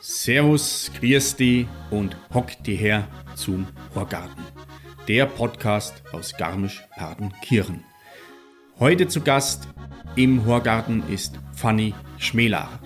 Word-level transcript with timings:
Servus, 0.00 0.90
grüß 0.98 1.36
die 1.36 1.68
und 1.90 2.16
hock 2.32 2.46
die 2.64 2.76
her 2.76 3.06
zum 3.34 3.66
Horgarten. 3.94 4.42
Der 5.08 5.26
Podcast 5.26 6.02
aus 6.12 6.34
Garmisch-Partenkirchen. 6.38 7.84
Heute 8.78 9.08
zu 9.08 9.20
Gast 9.20 9.68
im 10.14 10.46
Horgarten 10.46 11.06
ist 11.10 11.38
Fanny 11.52 11.92
Schmelar. 12.16 12.80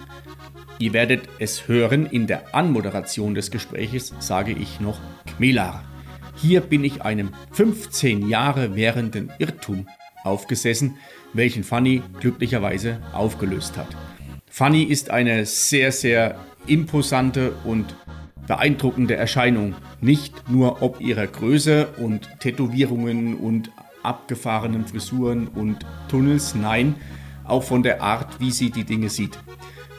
Ihr 0.81 0.95
werdet 0.95 1.29
es 1.39 1.69
hören, 1.69 2.07
in 2.07 2.27
der 2.27 2.55
Anmoderation 2.55 3.35
des 3.35 3.51
Gespräches 3.51 4.15
sage 4.19 4.53
ich 4.53 4.81
noch 4.81 4.99
Kmelar. 5.27 5.85
Hier 6.37 6.63
bin 6.63 6.85
ich 6.85 7.03
einem 7.03 7.33
15 7.53 8.31
Jahre 8.31 8.75
währenden 8.75 9.31
Irrtum 9.39 9.87
aufgesessen, 10.25 10.97
welchen 11.35 11.65
Fanny 11.65 12.03
glücklicherweise 12.21 12.99
aufgelöst 13.13 13.77
hat. 13.77 13.89
Fanny 14.49 14.85
ist 14.85 15.11
eine 15.11 15.45
sehr, 15.45 15.93
sehr 15.93 16.37
imposante 16.67 17.53
und 17.65 17.95
beeindruckende 18.47 19.17
Erscheinung. 19.17 19.75
Nicht 20.01 20.49
nur 20.49 20.81
ob 20.81 21.03
ihrer 21.03 21.27
Größe 21.27 21.89
und 21.99 22.27
Tätowierungen 22.41 23.37
und 23.37 23.71
abgefahrenen 24.03 24.87
Frisuren 24.87 25.47
und 25.49 25.85
Tunnels, 26.09 26.55
nein, 26.55 26.95
auch 27.45 27.65
von 27.65 27.83
der 27.83 28.01
Art, 28.01 28.41
wie 28.41 28.51
sie 28.51 28.71
die 28.71 28.85
Dinge 28.85 29.11
sieht. 29.11 29.39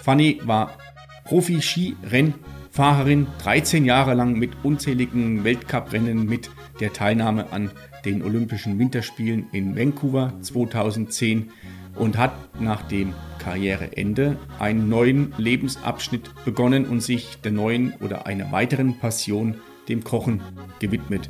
Fanny 0.02 0.42
war 0.46 0.78
Profi-Skirennfahrerin, 1.26 3.28
13 3.44 3.86
Jahre 3.86 4.16
lang 4.16 4.34
mit 4.34 4.52
unzähligen 4.64 5.44
Weltcuprennen 5.44 6.26
mit 6.26 6.50
der 6.80 6.92
Teilnahme 6.92 7.52
an 7.52 7.70
den 8.04 8.24
Olympischen 8.24 8.80
Winterspielen 8.80 9.46
in 9.52 9.78
Vancouver 9.78 10.34
2010 10.42 11.52
und 11.96 12.18
hat 12.18 12.34
nach 12.60 12.82
dem 12.82 13.14
Karriereende 13.38 14.38
einen 14.58 14.90
neuen 14.90 15.36
Lebensabschnitt 15.38 16.32
begonnen 16.46 16.86
und 16.86 17.02
sich 17.02 17.38
der 17.44 17.52
neuen 17.52 17.94
oder 18.00 18.26
einer 18.26 18.52
weiteren 18.52 18.98
Passion, 18.98 19.58
dem 19.88 20.04
Kochen, 20.04 20.42
gewidmet. 20.80 21.30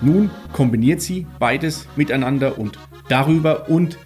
Nun 0.00 0.30
kombiniert 0.52 1.00
sie 1.00 1.26
beides 1.40 1.88
miteinander 1.96 2.58
und 2.58 2.78
darüber 3.08 3.68
und 3.68 3.98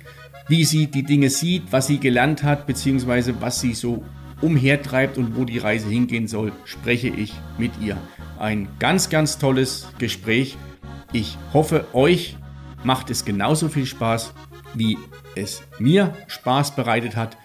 wie 0.48 0.64
sie 0.64 0.86
die 0.86 1.02
Dinge 1.02 1.30
sieht, 1.30 1.64
was 1.70 1.86
sie 1.86 1.98
gelernt 1.98 2.42
hat, 2.42 2.66
beziehungsweise 2.66 3.40
was 3.40 3.60
sie 3.60 3.74
so 3.74 4.04
umhertreibt 4.40 5.18
und 5.18 5.36
wo 5.36 5.44
die 5.44 5.58
Reise 5.58 5.88
hingehen 5.88 6.28
soll, 6.28 6.52
spreche 6.64 7.08
ich 7.08 7.34
mit 7.58 7.72
ihr. 7.80 7.96
Ein 8.38 8.68
ganz, 8.78 9.10
ganz 9.10 9.38
tolles 9.38 9.88
Gespräch. 9.98 10.56
Ich 11.12 11.36
hoffe, 11.52 11.86
euch 11.92 12.36
macht 12.84 13.10
es 13.10 13.24
genauso 13.24 13.68
viel 13.68 13.86
Spaß 13.86 14.32
wie 14.74 14.98
es 15.34 15.62
mir 15.78 16.14
Spaß 16.26 16.76
bereitet 16.76 17.16
hat. 17.16 17.36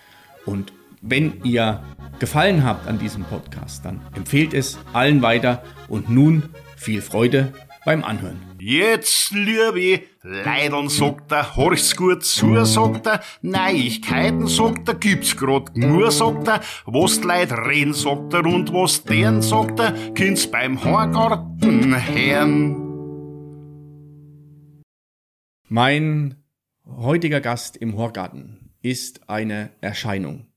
Und 0.45 0.73
wenn 1.01 1.43
ihr 1.43 1.83
gefallen 2.19 2.63
habt 2.63 2.87
an 2.87 2.99
diesem 2.99 3.23
Podcast, 3.23 3.85
dann 3.85 4.01
empfehlt 4.15 4.53
es 4.53 4.77
allen 4.93 5.21
weiter 5.21 5.63
und 5.87 6.09
nun 6.09 6.43
viel 6.75 7.01
Freude 7.01 7.53
beim 7.85 8.03
Anhören. 8.03 8.39
Jetzt, 8.59 9.31
liebe 9.31 10.03
Leidern, 10.21 10.89
sagt 10.89 11.31
er, 11.31 11.55
horch's 11.55 11.95
gut 11.95 12.23
zu, 12.23 12.63
sagt 12.65 13.07
er, 13.07 13.21
Neuigkeiten, 13.41 14.47
sagt 14.47 14.87
er, 14.87 14.95
gibt's 14.95 15.35
grad 15.35 15.75
nur, 15.75 16.11
sagt 16.11 16.47
er, 16.47 16.61
was 16.85 17.19
die 17.19 17.27
Leute 17.27 17.57
reden, 17.57 17.93
sagt 17.93 18.33
er, 18.33 18.45
und 18.45 18.73
was 18.73 19.03
deren, 19.03 19.41
sagt 19.41 19.79
er, 19.79 19.93
kind's 20.13 20.49
beim 20.49 20.83
Horgarten 20.83 21.95
hören. 22.07 22.83
Mein 25.67 26.35
heutiger 26.85 27.41
Gast 27.41 27.75
im 27.77 27.97
Horgarten 27.97 28.71
ist 28.81 29.29
eine 29.29 29.71
Erscheinung. 29.81 30.47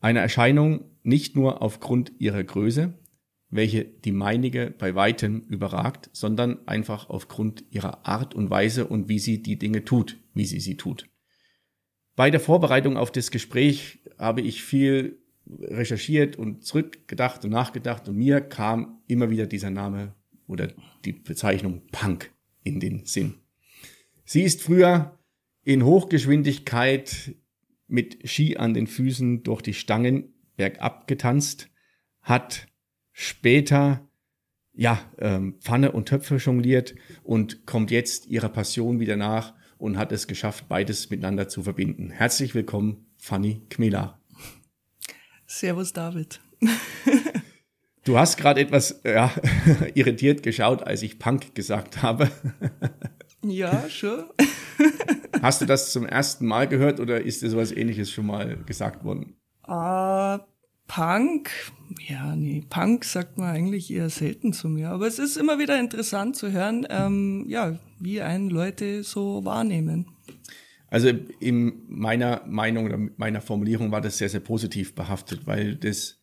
Eine 0.00 0.20
Erscheinung 0.20 0.84
nicht 1.02 1.36
nur 1.36 1.62
aufgrund 1.62 2.12
ihrer 2.18 2.42
Größe, 2.42 2.94
welche 3.54 3.84
die 3.84 4.10
meinige 4.10 4.74
bei 4.76 4.96
weitem 4.96 5.42
überragt, 5.48 6.10
sondern 6.12 6.66
einfach 6.66 7.08
aufgrund 7.08 7.64
ihrer 7.70 8.04
Art 8.04 8.34
und 8.34 8.50
Weise 8.50 8.88
und 8.88 9.08
wie 9.08 9.20
sie 9.20 9.42
die 9.42 9.56
Dinge 9.56 9.84
tut, 9.84 10.18
wie 10.34 10.44
sie 10.44 10.58
sie 10.58 10.76
tut. 10.76 11.08
Bei 12.16 12.30
der 12.30 12.40
Vorbereitung 12.40 12.96
auf 12.96 13.12
das 13.12 13.30
Gespräch 13.30 14.00
habe 14.18 14.40
ich 14.40 14.64
viel 14.64 15.20
recherchiert 15.46 16.34
und 16.36 16.64
zurückgedacht 16.64 17.44
und 17.44 17.52
nachgedacht 17.52 18.08
und 18.08 18.16
mir 18.16 18.40
kam 18.40 18.98
immer 19.06 19.30
wieder 19.30 19.46
dieser 19.46 19.70
Name 19.70 20.14
oder 20.48 20.72
die 21.04 21.12
Bezeichnung 21.12 21.82
Punk 21.92 22.32
in 22.64 22.80
den 22.80 23.06
Sinn. 23.06 23.34
Sie 24.24 24.42
ist 24.42 24.62
früher 24.62 25.16
in 25.62 25.84
Hochgeschwindigkeit 25.84 27.36
mit 27.86 28.28
Ski 28.28 28.56
an 28.56 28.74
den 28.74 28.88
Füßen 28.88 29.44
durch 29.44 29.62
die 29.62 29.74
Stangen 29.74 30.34
bergab 30.56 31.06
getanzt, 31.06 31.68
hat 32.20 32.66
später 33.14 34.06
ja 34.74 35.00
ähm, 35.18 35.54
Pfanne 35.60 35.92
und 35.92 36.06
Töpfe 36.06 36.36
jongliert 36.36 36.94
und 37.22 37.64
kommt 37.64 37.90
jetzt 37.90 38.26
ihrer 38.26 38.50
Passion 38.50 39.00
wieder 39.00 39.16
nach 39.16 39.54
und 39.78 39.96
hat 39.96 40.12
es 40.12 40.26
geschafft, 40.26 40.68
beides 40.68 41.08
miteinander 41.10 41.48
zu 41.48 41.62
verbinden. 41.62 42.10
Herzlich 42.10 42.54
willkommen, 42.54 43.06
Fanny 43.16 43.62
Kmela. 43.70 44.20
Servus, 45.46 45.92
David. 45.92 46.40
Du 48.04 48.18
hast 48.18 48.36
gerade 48.36 48.60
etwas 48.60 49.00
ja, 49.04 49.32
irritiert 49.94 50.42
geschaut, 50.42 50.82
als 50.82 51.02
ich 51.02 51.18
Punk 51.18 51.54
gesagt 51.54 52.02
habe. 52.02 52.30
Ja, 53.46 53.90
schon. 53.90 54.24
Hast 55.42 55.60
du 55.60 55.66
das 55.66 55.92
zum 55.92 56.06
ersten 56.06 56.46
Mal 56.46 56.66
gehört 56.66 56.98
oder 56.98 57.20
ist 57.20 57.42
dir 57.42 57.50
sowas 57.50 57.72
ähnliches 57.72 58.10
schon 58.10 58.24
mal 58.24 58.56
gesagt 58.64 59.04
worden? 59.04 59.36
Uh, 59.68 60.38
Punk, 60.94 61.50
ja, 62.06 62.36
nee, 62.36 62.62
Punk 62.70 63.04
sagt 63.04 63.36
man 63.36 63.48
eigentlich 63.48 63.92
eher 63.92 64.10
selten 64.10 64.52
zu 64.52 64.68
mir, 64.68 64.90
aber 64.90 65.08
es 65.08 65.18
ist 65.18 65.36
immer 65.36 65.58
wieder 65.58 65.76
interessant 65.80 66.36
zu 66.36 66.52
hören, 66.52 66.86
ähm, 66.88 67.46
ja, 67.48 67.80
wie 67.98 68.22
einen 68.22 68.48
Leute 68.48 69.02
so 69.02 69.44
wahrnehmen. 69.44 70.06
Also 70.86 71.08
in 71.40 71.82
meiner 71.88 72.46
Meinung 72.46 72.84
oder 72.84 72.96
meiner 73.16 73.40
Formulierung 73.40 73.90
war 73.90 74.02
das 74.02 74.18
sehr, 74.18 74.28
sehr 74.28 74.38
positiv 74.38 74.94
behaftet, 74.94 75.48
weil 75.48 75.74
das, 75.74 76.22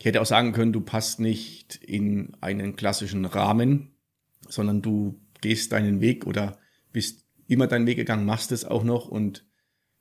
ich 0.00 0.04
hätte 0.04 0.20
auch 0.20 0.26
sagen 0.26 0.50
können, 0.50 0.72
du 0.72 0.80
passt 0.80 1.20
nicht 1.20 1.76
in 1.76 2.36
einen 2.40 2.74
klassischen 2.74 3.24
Rahmen, 3.24 3.92
sondern 4.48 4.82
du 4.82 5.20
gehst 5.42 5.70
deinen 5.70 6.00
Weg 6.00 6.26
oder 6.26 6.58
bist 6.92 7.24
immer 7.46 7.68
deinen 7.68 7.86
Weg 7.86 7.98
gegangen, 7.98 8.26
machst 8.26 8.50
es 8.50 8.64
auch 8.64 8.82
noch 8.82 9.06
und 9.06 9.46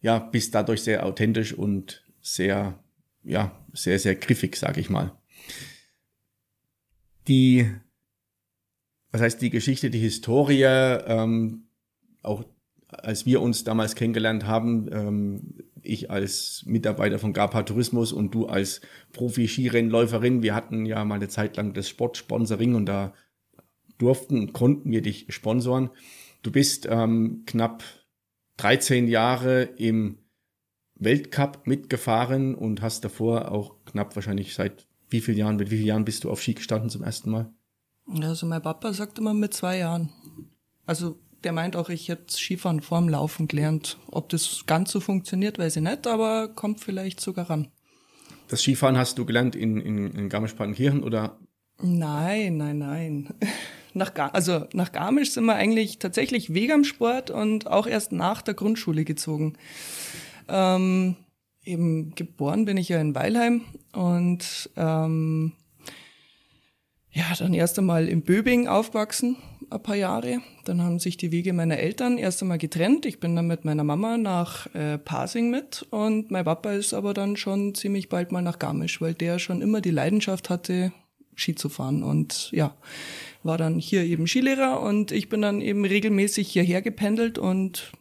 ja, 0.02 0.18
bist 0.18 0.56
dadurch 0.56 0.82
sehr 0.82 1.06
authentisch 1.06 1.54
und 1.54 2.04
sehr, 2.20 2.84
ja, 3.28 3.52
sehr, 3.74 4.00
sehr 4.00 4.16
griffig, 4.16 4.56
sag 4.56 4.78
ich 4.78 4.90
mal. 4.90 5.12
Die, 7.28 7.70
was 9.12 9.22
heißt 9.22 9.42
die 9.42 9.50
Geschichte, 9.50 9.90
die 9.90 10.00
Historie, 10.00 10.64
ähm, 10.64 11.68
auch 12.24 12.46
als 12.88 13.26
wir 13.26 13.42
uns 13.42 13.66
damals 13.66 13.96
kennengelernt 13.96 14.46
haben, 14.46 14.88
ähm, 14.92 15.56
ich 15.82 16.10
als 16.10 16.64
Mitarbeiter 16.66 17.20
von 17.20 17.34
GAPA 17.34 17.64
Tourismus 17.64 18.14
und 18.14 18.34
du 18.34 18.48
als 18.48 18.82
Profi-Skirennläuferin, 19.12 20.42
wir 20.42 20.56
hatten 20.56 20.86
ja 20.86 21.04
mal 21.04 21.16
eine 21.16 21.28
Zeit 21.28 21.58
lang 21.58 21.74
das 21.74 21.90
Sportsponsoring 21.90 22.76
und 22.76 22.86
da 22.86 23.14
durften, 23.98 24.54
konnten 24.54 24.92
wir 24.92 25.02
dich 25.02 25.26
sponsoren. 25.30 25.90
Du 26.44 26.52
bist 26.52 26.88
ähm, 26.90 27.44
knapp 27.46 27.84
13 28.58 29.08
Jahre 29.08 29.64
im 29.64 30.20
Weltcup 31.00 31.66
mitgefahren 31.66 32.56
und 32.56 32.82
hast 32.82 33.04
davor 33.04 33.52
auch 33.52 33.76
knapp 33.86 34.16
wahrscheinlich 34.16 34.54
seit 34.54 34.88
wie 35.10 35.22
vielen 35.22 35.38
Jahren, 35.38 35.56
mit 35.58 35.72
wie 35.72 35.76
vielen 35.76 35.88
Jahren 35.88 36.06
bist 36.06 36.24
du 36.24 36.32
auf 36.32 36.42
Ski 36.42 36.54
gestanden 36.54 36.90
zum 36.90 37.04
ersten 37.04 37.30
Mal? 37.30 37.52
Also 38.22 38.46
mein 38.46 38.62
Papa 38.62 38.94
sagt 38.94 39.20
immer 39.20 39.34
mit 39.34 39.54
zwei 39.54 39.78
Jahren. 39.78 40.10
Also 40.86 41.20
der 41.44 41.52
meint 41.52 41.76
auch, 41.76 41.90
ich 41.90 42.10
hätte 42.10 42.34
Skifahren 42.34 42.82
vorm 42.82 43.10
Laufen 43.10 43.48
gelernt. 43.48 43.98
Ob 44.08 44.30
das 44.30 44.64
ganz 44.66 44.92
so 44.92 45.00
funktioniert, 45.00 45.60
weiß 45.60 45.78
ich 45.78 45.84
nicht, 45.84 46.08
aber 46.08 46.48
kommt 46.50 46.80
vielleicht 46.80 47.20
sogar 47.20 47.50
ran. 47.50 47.68
Das 48.48 48.62
Skifahren 48.62 48.98
hast 48.98 49.18
du 49.18 49.26
gelernt 49.26 49.56
in, 49.56 49.80
in, 49.80 50.12
in 50.12 50.30
Garmisch-Partenkirchen 50.30 51.04
oder? 51.04 51.38
Nein, 51.82 52.58
nein, 52.58 52.78
nein. 52.80 53.34
nach, 53.94 54.14
Gar 54.14 54.34
also 54.34 54.66
nach 54.74 54.92
Garmisch 54.92 55.32
sind 55.32 55.46
wir 55.46 55.56
eigentlich 55.56 56.00
tatsächlich 56.00 56.54
wegen 56.54 56.72
am 56.72 56.84
Sport 56.84 57.30
und 57.30 57.68
auch 57.68 57.88
erst 57.88 58.12
nach 58.12 58.42
der 58.42 58.54
Grundschule 58.54 59.04
gezogen. 59.04 59.58
Ähm, 60.48 61.16
eben 61.64 62.16
geboren 62.16 62.66
bin 62.66 62.78
ich 62.78 62.90
ja 62.90 63.00
in 63.00 63.14
Weilheim 63.14 63.62
und 63.94 64.70
ähm, 64.78 65.54
ja, 67.12 67.26
dann 67.38 67.54
erst 67.54 67.80
einmal 67.80 68.08
in 68.08 68.22
Böbing 68.22 68.68
aufgewachsen, 68.68 69.38
ein 69.70 69.82
paar 69.82 69.96
Jahre. 69.96 70.40
Dann 70.66 70.84
haben 70.84 71.00
sich 71.00 71.18
die 71.18 71.32
Wege 71.32 71.52
meiner 71.52 71.78
Eltern 71.78 72.18
erst 72.18 72.42
einmal 72.42 72.60
getrennt. 72.60 73.06
Ich 73.06 73.20
bin 73.20 73.36
dann 73.36 73.48
mit 73.48 73.66
meiner 73.66 73.84
Mama 73.84 74.18
nach 74.18 74.74
äh, 74.76 74.98
Pasing 74.98 75.50
mit 75.50 75.86
und 75.90 76.32
mein 76.32 76.46
Papa 76.46 76.74
ist 76.74 76.94
aber 76.94 77.14
dann 77.14 77.36
schon 77.36 77.74
ziemlich 77.74 78.08
bald 78.10 78.32
mal 78.32 78.42
nach 78.42 78.60
Garmisch, 78.60 79.02
weil 79.02 79.14
der 79.14 79.40
schon 79.40 79.62
immer 79.62 79.82
die 79.82 79.92
Leidenschaft 79.92 80.50
hatte, 80.50 80.94
Ski 81.36 81.56
zu 81.56 81.70
fahren. 81.70 82.04
Und 82.04 82.52
ja, 82.52 82.76
war 83.44 83.58
dann 83.58 83.80
hier 83.80 84.04
eben 84.04 84.28
Skilehrer 84.28 84.82
und 84.82 85.12
ich 85.12 85.28
bin 85.28 85.42
dann 85.42 85.60
eben 85.62 85.86
regelmäßig 85.86 86.50
hierher 86.50 86.82
gependelt 86.82 87.38
und 87.38 87.92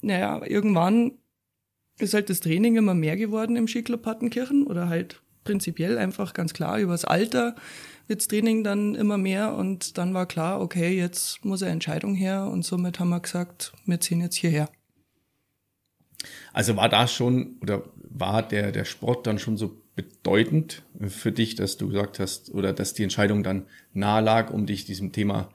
naja, 0.00 0.42
irgendwann 0.44 1.12
ist 2.02 2.14
halt 2.14 2.30
das 2.30 2.40
Training 2.40 2.76
immer 2.76 2.94
mehr 2.94 3.16
geworden 3.16 3.56
im 3.56 3.68
Skiclub 3.68 4.02
Pattenkirchen 4.02 4.66
oder 4.66 4.88
halt 4.88 5.22
prinzipiell 5.44 5.98
einfach 5.98 6.34
ganz 6.34 6.52
klar 6.52 6.78
übers 6.78 7.04
Alter 7.04 7.56
wird's 8.06 8.28
Training 8.28 8.64
dann 8.64 8.94
immer 8.94 9.18
mehr 9.18 9.54
und 9.54 9.96
dann 9.98 10.14
war 10.14 10.26
klar, 10.26 10.60
okay, 10.60 10.96
jetzt 10.96 11.44
muss 11.44 11.62
eine 11.62 11.72
Entscheidung 11.72 12.14
her 12.14 12.46
und 12.46 12.64
somit 12.64 12.98
haben 12.98 13.10
wir 13.10 13.20
gesagt, 13.20 13.72
wir 13.86 14.00
ziehen 14.00 14.20
jetzt 14.20 14.36
hierher. 14.36 14.68
Also 16.52 16.76
war 16.76 16.88
da 16.88 17.08
schon 17.08 17.56
oder 17.62 17.84
war 17.96 18.46
der, 18.46 18.72
der 18.72 18.84
Sport 18.84 19.26
dann 19.26 19.38
schon 19.38 19.56
so 19.56 19.82
bedeutend 19.94 20.82
für 21.08 21.32
dich, 21.32 21.54
dass 21.54 21.76
du 21.76 21.88
gesagt 21.88 22.18
hast 22.18 22.50
oder 22.52 22.72
dass 22.72 22.94
die 22.94 23.02
Entscheidung 23.02 23.42
dann 23.42 23.66
nahe 23.92 24.22
lag, 24.22 24.50
um 24.50 24.66
dich 24.66 24.84
diesem 24.84 25.12
Thema 25.12 25.50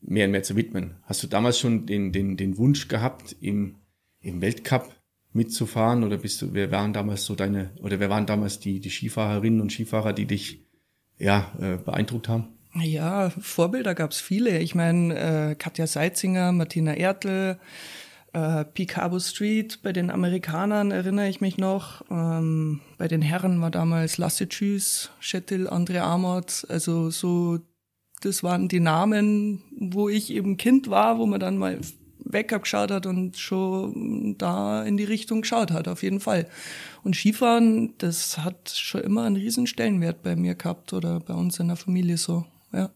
mehr 0.00 0.26
und 0.26 0.32
mehr 0.32 0.42
zu 0.42 0.56
widmen? 0.56 0.96
Hast 1.02 1.22
du 1.22 1.26
damals 1.26 1.58
schon 1.58 1.86
den, 1.86 2.12
den, 2.12 2.36
den 2.36 2.58
Wunsch 2.58 2.88
gehabt, 2.88 3.36
im, 3.40 3.76
im 4.20 4.40
Weltcup 4.40 4.94
mitzufahren 5.32 6.04
oder 6.04 6.18
bist 6.18 6.42
du, 6.42 6.52
wer 6.52 6.70
waren 6.70 6.92
damals 6.92 7.24
so 7.24 7.34
deine, 7.34 7.70
oder 7.80 8.00
wer 8.00 8.10
waren 8.10 8.26
damals 8.26 8.60
die, 8.60 8.80
die 8.80 8.90
Skifahrerinnen 8.90 9.60
und 9.60 9.72
Skifahrer, 9.72 10.12
die 10.12 10.26
dich 10.26 10.66
ja, 11.18 11.52
äh, 11.60 11.76
beeindruckt 11.76 12.28
haben? 12.28 12.48
Ja, 12.74 13.30
Vorbilder 13.30 13.94
gab's 13.94 14.20
viele. 14.20 14.58
Ich 14.58 14.74
meine, 14.74 15.50
äh, 15.50 15.54
Katja 15.54 15.86
Seitzinger, 15.86 16.52
Martina 16.52 16.94
Ertl, 16.94 17.58
äh, 18.32 18.64
Picabo 18.64 19.18
Street, 19.18 19.80
bei 19.82 19.92
den 19.92 20.10
Amerikanern 20.10 20.90
erinnere 20.90 21.28
ich 21.28 21.42
mich 21.42 21.58
noch. 21.58 22.02
Ähm, 22.10 22.80
bei 22.96 23.08
den 23.08 23.20
Herren 23.20 23.60
war 23.60 23.70
damals 23.70 24.16
Lasse 24.16 24.48
Tschüss, 24.48 25.10
Schettil, 25.20 25.68
André 25.68 26.00
Amort. 26.00 26.66
Also 26.70 27.10
so, 27.10 27.58
das 28.22 28.42
waren 28.42 28.68
die 28.68 28.80
Namen, 28.80 29.62
wo 29.78 30.08
ich 30.08 30.32
eben 30.32 30.56
Kind 30.56 30.88
war, 30.88 31.18
wo 31.18 31.26
man 31.26 31.40
dann 31.40 31.58
mal 31.58 31.78
weg 32.32 32.52
abgeschaut 32.52 32.90
hat 32.90 33.06
und 33.06 33.36
schon 33.36 34.36
da 34.38 34.82
in 34.82 34.96
die 34.96 35.04
Richtung 35.04 35.42
geschaut 35.42 35.70
hat, 35.70 35.88
auf 35.88 36.02
jeden 36.02 36.20
Fall. 36.20 36.48
Und 37.02 37.16
Skifahren, 37.16 37.94
das 37.98 38.38
hat 38.38 38.70
schon 38.70 39.02
immer 39.02 39.24
einen 39.24 39.36
riesen 39.36 39.66
Stellenwert 39.66 40.22
bei 40.22 40.36
mir 40.36 40.54
gehabt 40.54 40.92
oder 40.92 41.20
bei 41.20 41.34
uns 41.34 41.58
in 41.60 41.68
der 41.68 41.76
Familie 41.76 42.16
so, 42.16 42.44
ja. 42.72 42.90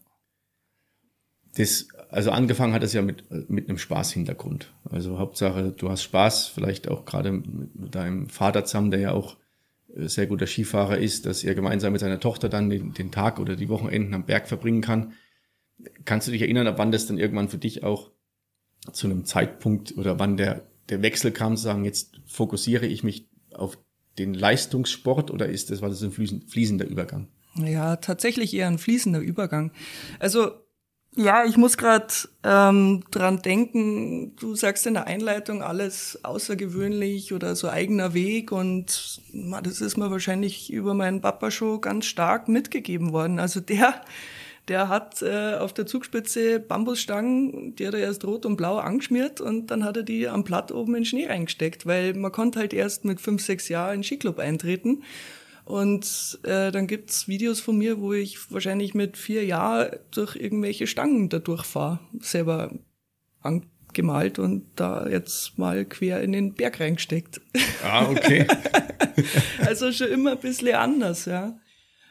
Das, 1.55 1.87
also 2.09 2.31
angefangen 2.31 2.73
hat 2.73 2.83
es 2.83 2.93
ja 2.93 3.01
mit, 3.01 3.49
mit 3.49 3.67
einem 3.67 3.79
Spaßhintergrund. 3.79 4.73
Also 4.89 5.17
Hauptsache, 5.17 5.71
du 5.71 5.89
hast 5.89 6.03
Spaß, 6.03 6.47
vielleicht 6.47 6.87
auch 6.87 7.05
gerade 7.05 7.31
mit 7.31 7.95
deinem 7.95 8.29
Vater 8.29 8.63
zusammen, 8.65 8.91
der 8.91 8.99
ja 8.99 9.11
auch 9.11 9.37
sehr 9.87 10.27
guter 10.27 10.45
Skifahrer 10.45 10.97
ist, 10.97 11.25
dass 11.25 11.43
er 11.43 11.55
gemeinsam 11.55 11.93
mit 11.93 12.01
seiner 12.01 12.19
Tochter 12.19 12.49
dann 12.49 12.69
den, 12.69 12.93
den 12.93 13.11
Tag 13.11 13.39
oder 13.39 13.55
die 13.55 13.69
Wochenenden 13.69 14.13
am 14.13 14.25
Berg 14.25 14.47
verbringen 14.47 14.81
kann. 14.81 15.13
Kannst 16.05 16.27
du 16.27 16.31
dich 16.31 16.41
erinnern, 16.41 16.67
ab 16.67 16.77
wann 16.77 16.91
das 16.91 17.07
dann 17.07 17.17
irgendwann 17.17 17.49
für 17.49 17.57
dich 17.57 17.83
auch 17.83 18.11
zu 18.91 19.07
einem 19.07 19.25
Zeitpunkt 19.25 19.97
oder 19.97 20.19
wann 20.19 20.37
der, 20.37 20.63
der 20.89 21.01
Wechsel 21.01 21.31
kam, 21.31 21.57
sagen, 21.57 21.85
jetzt 21.85 22.21
fokussiere 22.25 22.85
ich 22.85 23.03
mich 23.03 23.27
auf 23.53 23.77
den 24.17 24.33
Leistungssport 24.33 25.31
oder 25.31 25.47
ist 25.47 25.69
das, 25.69 25.81
war 25.81 25.89
das 25.89 26.01
ein 26.01 26.11
fließender 26.11 26.85
Übergang? 26.85 27.27
Ja, 27.55 27.95
tatsächlich 27.97 28.53
eher 28.53 28.67
ein 28.67 28.77
fließender 28.77 29.19
Übergang. 29.19 29.71
Also 30.19 30.51
ja, 31.15 31.45
ich 31.45 31.57
muss 31.57 31.77
gerade 31.77 32.13
ähm, 32.43 33.03
dran 33.09 33.41
denken, 33.41 34.35
du 34.35 34.55
sagst 34.55 34.85
in 34.85 34.93
der 34.93 35.07
Einleitung 35.07 35.63
alles 35.63 36.19
außergewöhnlich 36.23 37.33
oder 37.33 37.55
so 37.55 37.69
eigener 37.69 38.13
Weg 38.13 38.51
und 38.51 39.21
das 39.63 39.81
ist 39.81 39.97
mir 39.97 40.11
wahrscheinlich 40.11 40.71
über 40.71 40.93
meinen 40.93 41.21
Papa 41.21 41.49
schon 41.49 41.81
ganz 41.81 42.05
stark 42.05 42.47
mitgegeben 42.47 43.13
worden. 43.13 43.39
Also 43.39 43.59
der 43.61 44.01
der 44.67 44.89
hat 44.89 45.21
äh, 45.21 45.55
auf 45.55 45.73
der 45.73 45.85
Zugspitze 45.85 46.59
Bambusstangen, 46.59 47.75
die 47.75 47.87
hat 47.87 47.93
er 47.93 48.01
erst 48.01 48.25
rot 48.25 48.45
und 48.45 48.57
blau 48.57 48.77
angeschmiert 48.77 49.39
und 49.39 49.67
dann 49.67 49.83
hat 49.83 49.97
er 49.97 50.03
die 50.03 50.27
am 50.27 50.43
Platt 50.43 50.71
oben 50.71 50.95
in 50.95 51.05
Schnee 51.05 51.27
reingesteckt, 51.27 51.85
weil 51.85 52.13
man 52.13 52.31
konnte 52.31 52.59
halt 52.59 52.73
erst 52.73 53.05
mit 53.05 53.21
fünf, 53.21 53.41
sechs 53.43 53.69
Jahren 53.69 53.95
in 53.95 53.99
den 53.99 54.03
Skiclub 54.03 54.39
eintreten. 54.39 55.03
Und 55.63 56.39
äh, 56.43 56.71
dann 56.71 56.87
gibt's 56.87 57.27
Videos 57.27 57.59
von 57.59 57.77
mir, 57.77 57.99
wo 57.99 58.13
ich 58.13 58.51
wahrscheinlich 58.53 58.93
mit 58.93 59.17
vier 59.17 59.43
Jahren 59.45 59.97
durch 60.11 60.37
irgendwelche 60.37 60.87
Stangen 60.87 61.27
da 61.27 61.39
durchfahre, 61.39 61.99
selber 62.19 62.71
angemalt 63.41 64.39
und 64.39 64.65
da 64.75 65.07
jetzt 65.09 65.57
mal 65.57 65.83
quer 65.83 66.21
in 66.21 66.31
den 66.31 66.53
Berg 66.53 66.79
reingesteckt. 66.79 67.41
Ah, 67.83 68.09
okay. 68.09 68.47
also 69.65 69.91
schon 69.91 70.07
immer 70.07 70.31
ein 70.31 70.39
bisschen 70.39 70.75
anders, 70.75 71.25
ja. 71.25 71.59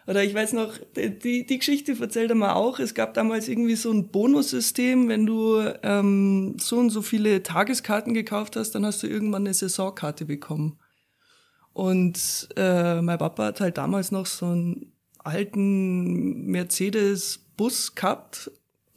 Oder 0.07 0.23
ich 0.23 0.35
weiß 0.35 0.53
noch, 0.53 0.75
die, 0.97 1.47
die 1.47 1.59
Geschichte 1.59 1.97
erzählt 2.01 2.31
er 2.31 2.37
mal 2.37 2.55
auch. 2.55 2.79
Es 2.79 2.95
gab 2.95 3.15
damals 3.15 3.49
irgendwie 3.49 3.75
so 3.75 3.91
ein 3.91 4.09
Bonussystem, 4.09 5.09
wenn 5.09 5.27
du 5.27 5.61
ähm, 5.83 6.57
so 6.61 6.79
und 6.79 6.91
so 6.91 7.03
viele 7.03 7.43
Tageskarten 7.43 8.15
gekauft 8.15 8.55
hast, 8.57 8.73
dann 8.73 8.87
hast 8.87 9.03
du 9.03 9.09
irgendwann 9.09 9.43
eine 9.43 9.55
Saisonkarte 9.55 10.25
bekommen. 10.25 10.79
Und 11.73 12.49
äh, 12.57 13.03
mein 13.03 13.19
Papa 13.19 13.47
hat 13.47 13.61
halt 13.61 13.79
damals 13.79 14.13
noch 14.13 14.27
so 14.27 14.47
einen 14.47 14.93
alten 15.19 16.47
Mercedes-Bus 16.47 17.95
gehabt. 17.95 18.51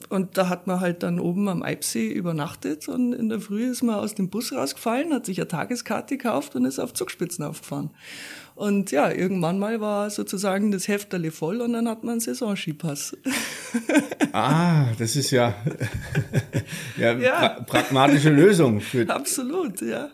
Und 0.08 0.38
da 0.38 0.48
hat 0.48 0.66
man 0.66 0.80
halt 0.80 1.04
dann 1.04 1.20
oben 1.20 1.50
am 1.50 1.62
Eibsee 1.62 2.08
übernachtet 2.08 2.88
und 2.88 3.12
in 3.12 3.28
der 3.28 3.42
Früh 3.42 3.70
ist 3.70 3.84
man 3.84 3.96
aus 3.96 4.16
dem 4.16 4.30
Bus 4.30 4.54
rausgefallen, 4.54 5.14
hat 5.14 5.26
sich 5.26 5.40
eine 5.40 5.50
Tageskarte 5.50 6.16
gekauft 6.18 6.56
und 6.56 6.64
ist 6.64 6.80
auf 6.80 6.94
Zugspitzen 6.94 7.44
aufgefahren. 7.44 7.90
Und 8.60 8.92
ja, 8.92 9.10
irgendwann 9.10 9.58
mal 9.58 9.80
war 9.80 10.10
sozusagen 10.10 10.70
das 10.72 10.90
Hefterle 10.90 11.32
voll 11.32 11.62
und 11.62 11.72
dann 11.72 11.88
hat 11.88 12.04
man 12.04 12.16
einen 12.16 12.20
Saisonskipass. 12.20 13.16
ah, 14.34 14.92
das 14.98 15.16
ist 15.16 15.32
ja, 15.32 15.56
ja, 16.98 17.14
ja. 17.18 17.32
Pra 17.32 17.62
pragmatische 17.62 18.30
Lösung. 18.32 18.82
Für 18.82 19.10
Absolut, 19.10 19.80
ja. 19.80 20.12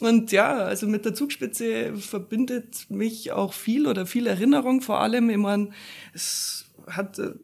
Und 0.00 0.32
ja, 0.32 0.64
also 0.64 0.88
mit 0.88 1.04
der 1.04 1.14
Zugspitze 1.14 1.94
verbindet 1.96 2.86
mich 2.88 3.30
auch 3.30 3.52
viel 3.52 3.86
oder 3.86 4.04
viel 4.04 4.26
Erinnerung 4.26 4.80
vor 4.80 4.98
allem. 4.98 5.30
Ich 5.30 5.36
meine, 5.36 5.70
es 6.12 6.64
hat 6.88 7.20
äh, 7.20 7.34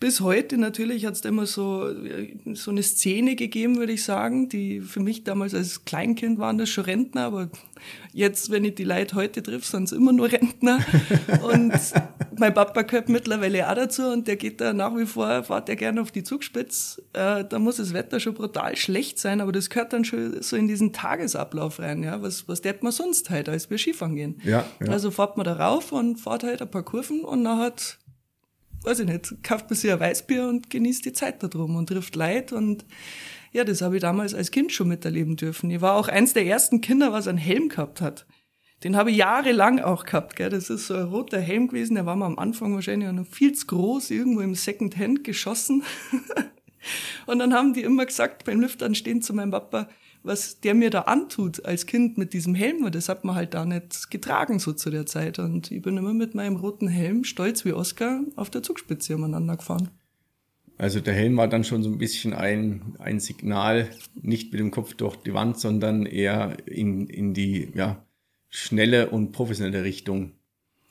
bis 0.00 0.20
heute 0.20 0.58
natürlich 0.58 1.06
hat 1.06 1.14
es 1.14 1.20
immer 1.22 1.46
so, 1.46 1.92
so 2.54 2.70
eine 2.70 2.82
Szene 2.82 3.36
gegeben, 3.36 3.76
würde 3.76 3.92
ich 3.92 4.04
sagen, 4.04 4.48
die 4.48 4.80
für 4.80 5.00
mich 5.00 5.24
damals 5.24 5.54
als 5.54 5.84
Kleinkind 5.84 6.38
waren 6.38 6.58
das 6.58 6.68
schon 6.68 6.84
Rentner, 6.84 7.22
aber 7.22 7.50
jetzt, 8.12 8.50
wenn 8.50 8.64
ich 8.64 8.74
die 8.74 8.84
Leute 8.84 9.14
heute 9.16 9.42
triff, 9.42 9.64
sind 9.66 9.84
es 9.84 9.92
immer 9.92 10.12
nur 10.12 10.30
Rentner. 10.30 10.80
Und 11.42 11.72
mein 12.38 12.54
Papa 12.54 12.82
gehört 12.82 13.08
mittlerweile 13.08 13.68
auch 13.68 13.74
dazu 13.74 14.02
und 14.02 14.26
der 14.26 14.36
geht 14.36 14.60
da 14.60 14.72
nach 14.72 14.96
wie 14.96 15.06
vor, 15.06 15.44
fährt 15.44 15.68
er 15.68 15.76
gerne 15.76 16.00
auf 16.00 16.10
die 16.10 16.22
Zugspitze. 16.22 17.02
Äh, 17.12 17.44
da 17.44 17.58
muss 17.58 17.76
das 17.76 17.92
Wetter 17.92 18.20
schon 18.20 18.34
brutal 18.34 18.76
schlecht 18.76 19.18
sein, 19.18 19.40
aber 19.40 19.52
das 19.52 19.70
gehört 19.70 19.92
dann 19.92 20.04
schon 20.04 20.42
so 20.42 20.56
in 20.56 20.66
diesen 20.66 20.92
Tagesablauf 20.92 21.78
rein. 21.78 22.02
Ja? 22.02 22.22
Was, 22.22 22.48
was 22.48 22.60
tät 22.60 22.82
man 22.82 22.92
sonst 22.92 23.30
halt, 23.30 23.48
als 23.48 23.70
wir 23.70 23.78
Skifahren 23.78 24.16
gehen? 24.16 24.40
Ja, 24.44 24.64
ja. 24.80 24.90
Also 24.90 25.10
fährt 25.10 25.36
man 25.36 25.44
da 25.44 25.54
rauf 25.54 25.92
und 25.92 26.18
fährt 26.18 26.42
halt 26.42 26.62
ein 26.62 26.70
paar 26.70 26.82
Kurven 26.82 27.20
und 27.20 27.42
nachher 27.42 27.72
weiß 28.84 29.00
ich 29.00 29.06
nicht, 29.06 29.42
kauft 29.42 29.70
man 29.70 29.76
sich 29.76 29.92
ein 29.92 30.00
Weißbier 30.00 30.46
und 30.48 30.70
genießt 30.70 31.04
die 31.04 31.12
Zeit 31.12 31.42
da 31.42 31.48
drum 31.48 31.76
und 31.76 31.88
trifft 31.88 32.16
Leid 32.16 32.52
und 32.52 32.84
ja, 33.52 33.64
das 33.64 33.82
habe 33.82 33.96
ich 33.96 34.00
damals 34.00 34.34
als 34.34 34.50
Kind 34.50 34.72
schon 34.72 34.88
miterleben 34.88 35.36
dürfen. 35.36 35.70
Ich 35.70 35.80
war 35.80 35.96
auch 35.96 36.08
eins 36.08 36.32
der 36.32 36.46
ersten 36.46 36.80
Kinder, 36.80 37.12
was 37.12 37.28
einen 37.28 37.38
Helm 37.38 37.68
gehabt 37.68 38.00
hat. 38.00 38.26
Den 38.82 38.96
habe 38.96 39.10
ich 39.10 39.18
jahrelang 39.18 39.78
auch 39.78 40.04
gehabt, 40.04 40.36
gell. 40.36 40.50
Das 40.50 40.70
ist 40.70 40.86
so 40.86 40.94
ein 40.94 41.04
roter 41.04 41.38
Helm 41.38 41.68
gewesen, 41.68 41.94
der 41.94 42.06
war 42.06 42.16
mir 42.16 42.24
am 42.24 42.38
Anfang 42.38 42.74
wahrscheinlich 42.74 43.12
noch 43.12 43.26
viel 43.26 43.52
zu 43.52 43.66
groß, 43.66 44.10
irgendwo 44.10 44.40
im 44.40 44.54
Secondhand 44.54 45.22
geschossen. 45.22 45.84
und 47.26 47.38
dann 47.38 47.54
haben 47.54 47.74
die 47.74 47.82
immer 47.82 48.06
gesagt, 48.06 48.44
beim 48.44 48.60
Lüftern 48.60 48.94
stehen 48.94 49.22
zu 49.22 49.34
meinem 49.34 49.52
Papa, 49.52 49.88
was 50.22 50.60
der 50.60 50.74
mir 50.74 50.90
da 50.90 51.02
antut 51.02 51.64
als 51.64 51.86
Kind 51.86 52.18
mit 52.18 52.32
diesem 52.32 52.54
Helm, 52.54 52.90
das 52.90 53.08
hat 53.08 53.24
man 53.24 53.34
halt 53.34 53.54
da 53.54 53.64
nicht 53.64 54.10
getragen 54.10 54.58
so 54.58 54.72
zu 54.72 54.90
der 54.90 55.06
Zeit. 55.06 55.38
Und 55.38 55.70
ich 55.70 55.82
bin 55.82 55.96
immer 55.96 56.14
mit 56.14 56.34
meinem 56.34 56.56
roten 56.56 56.88
Helm, 56.88 57.24
stolz 57.24 57.64
wie 57.64 57.72
Oscar, 57.72 58.20
auf 58.36 58.50
der 58.50 58.62
Zugspitze 58.62 59.14
umeinander 59.14 59.56
gefahren. 59.56 59.90
Also 60.78 61.00
der 61.00 61.14
Helm 61.14 61.36
war 61.36 61.48
dann 61.48 61.64
schon 61.64 61.82
so 61.82 61.90
ein 61.90 61.98
bisschen 61.98 62.32
ein, 62.32 62.96
ein 62.98 63.20
Signal, 63.20 63.90
nicht 64.14 64.52
mit 64.52 64.60
dem 64.60 64.70
Kopf 64.70 64.94
durch 64.94 65.16
die 65.16 65.34
Wand, 65.34 65.58
sondern 65.58 66.06
eher 66.06 66.56
in, 66.66 67.06
in 67.06 67.34
die 67.34 67.68
ja, 67.74 68.04
schnelle 68.48 69.10
und 69.10 69.32
professionelle 69.32 69.84
Richtung 69.84 70.32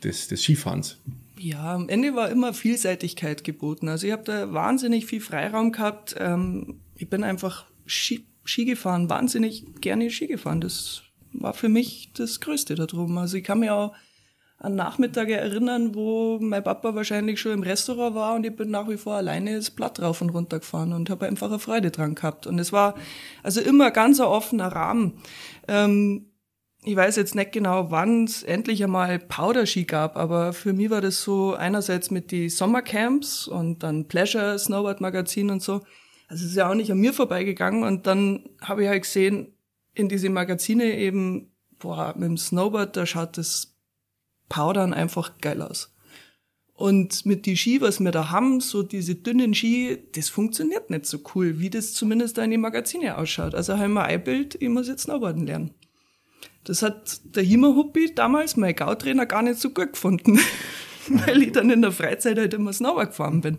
des, 0.04 0.28
des 0.28 0.44
Skifahrens. 0.44 0.98
Ja, 1.38 1.74
am 1.74 1.90
Ende 1.90 2.16
war 2.16 2.30
immer 2.30 2.54
Vielseitigkeit 2.54 3.44
geboten. 3.44 3.90
Also 3.90 4.06
ich 4.08 4.14
habe 4.14 4.24
da 4.24 4.54
wahnsinnig 4.54 5.06
viel 5.08 5.22
Freiraum 5.22 5.72
gehabt. 5.72 6.16
Ähm, 6.20 6.80
ich 6.96 7.10
bin 7.10 7.24
einfach 7.24 7.66
Ski 7.86 8.26
Ski 8.44 8.66
gefahren, 8.66 9.10
wahnsinnig 9.10 9.66
gerne 9.82 10.10
Ski 10.10 10.28
gefahren. 10.28 10.62
Das 10.62 11.04
war 11.34 11.54
für 11.54 11.70
mich 11.70 12.12
das 12.14 12.40
Größte 12.40 12.76
da 12.76 12.86
drum. 12.86 13.18
Also 13.18 13.38
ich 13.38 13.44
kann 13.44 13.60
mich 13.60 13.70
auch 13.70 13.94
an 14.62 14.76
Nachmittage 14.76 15.36
erinnern, 15.36 15.96
wo 15.96 16.38
mein 16.40 16.64
Papa 16.64 16.94
wahrscheinlich 16.94 17.42
schon 17.42 17.54
im 17.54 17.64
Restaurant 17.64 18.14
war 18.14 18.36
und 18.36 18.46
ich 18.46 18.56
bin 18.56 18.70
nach 18.70 18.88
wie 18.88 18.98
vor 18.98 19.16
alleine 19.16 19.56
das 19.56 19.72
Blatt 19.72 20.00
rauf 20.00 20.22
und 20.22 20.30
runter 20.30 20.60
gefahren 20.60 20.94
und 20.94 21.10
habe 21.10 21.26
einfach 21.26 21.48
eine 21.48 21.58
Freude 21.58 21.90
dran 21.90 22.14
gehabt. 22.14 22.46
Und 22.46 22.60
es 22.60 22.72
war 22.72 22.94
also 23.42 23.60
immer 23.60 23.90
ganz 23.90 24.20
ein 24.20 24.28
offener 24.28 24.68
Rahmen. 24.68 25.14
Ähm, 25.68 26.28
ich 26.84 26.96
weiß 26.96 27.16
jetzt 27.16 27.36
nicht 27.36 27.52
genau, 27.52 27.90
wann 27.90 28.26
es 28.26 28.44
endlich 28.44 28.84
einmal 28.84 29.18
Powder-Ski 29.20 29.86
gab, 29.86 30.16
aber 30.16 30.54
für 30.54 30.74
mich 30.74 30.90
war 30.90 31.02
das 31.02 31.22
so 31.22 31.54
einerseits 31.54 32.12
mit 32.12 32.32
die 32.32 32.50
Sommercamps 32.50 33.48
und 33.48 33.84
dann 33.84 34.08
Pleasure 34.08 34.58
Snowboard 34.58 35.02
Magazin 35.02 35.50
und 35.50 35.62
so. 35.64 35.82
Also 36.32 36.46
es 36.46 36.52
ist 36.52 36.56
ja 36.56 36.70
auch 36.70 36.76
nicht 36.76 36.90
an 36.90 36.98
mir 36.98 37.12
vorbeigegangen 37.12 37.84
und 37.84 38.08
dann 38.08 38.48
habe 38.62 38.84
ich 38.84 38.88
halt 38.88 39.04
gesehen, 39.04 39.54
in 39.94 40.08
diese 40.08 40.30
Magazine 40.30 40.98
eben, 40.98 41.52
boah, 41.78 42.14
mit 42.16 42.24
dem 42.24 42.38
Snowboard, 42.38 42.96
da 42.96 43.06
schaut 43.06 43.38
das 43.38 43.76
Powdern 44.48 44.94
einfach 44.94 45.40
geil 45.42 45.62
aus. 45.62 45.94
Und 46.74 47.26
mit 47.26 47.46
die 47.46 47.58
Ski, 47.58 47.82
was 47.82 48.00
wir 48.00 48.12
da 48.12 48.30
haben, 48.30 48.62
so 48.62 48.82
diese 48.82 49.16
dünnen 49.16 49.54
Ski, 49.54 49.98
das 50.16 50.30
funktioniert 50.30 50.90
nicht 50.90 51.06
so 51.06 51.20
cool, 51.36 51.60
wie 51.60 51.70
das 51.70 51.94
zumindest 51.94 52.38
da 52.38 52.46
in 52.46 52.52
den 52.52 52.62
Magazine 52.62 53.18
ausschaut. 53.18 53.54
Also 53.54 53.78
haben 53.78 53.92
wir 53.92 54.06
ein 54.06 54.24
Bild, 54.24 54.56
ich 54.56 54.70
muss 54.70 54.88
jetzt 54.88 55.04
Snowboarden 55.04 55.46
lernen. 55.46 55.72
Das 56.64 56.82
hat 56.82 57.20
der 57.36 57.44
Himmerhuppi 57.44 58.16
damals, 58.16 58.56
mein 58.56 58.74
Gautrainer, 58.74 59.26
gar 59.26 59.42
nicht 59.42 59.60
so 59.60 59.72
gut 59.72 59.92
gefunden, 59.92 60.40
weil 61.26 61.44
ich 61.44 61.52
dann 61.52 61.70
in 61.70 61.82
der 61.82 61.92
Freizeit 61.92 62.38
halt 62.38 62.54
immer 62.54 62.74
Snowboard 62.74 63.10
gefahren 63.10 63.42
bin. 63.42 63.58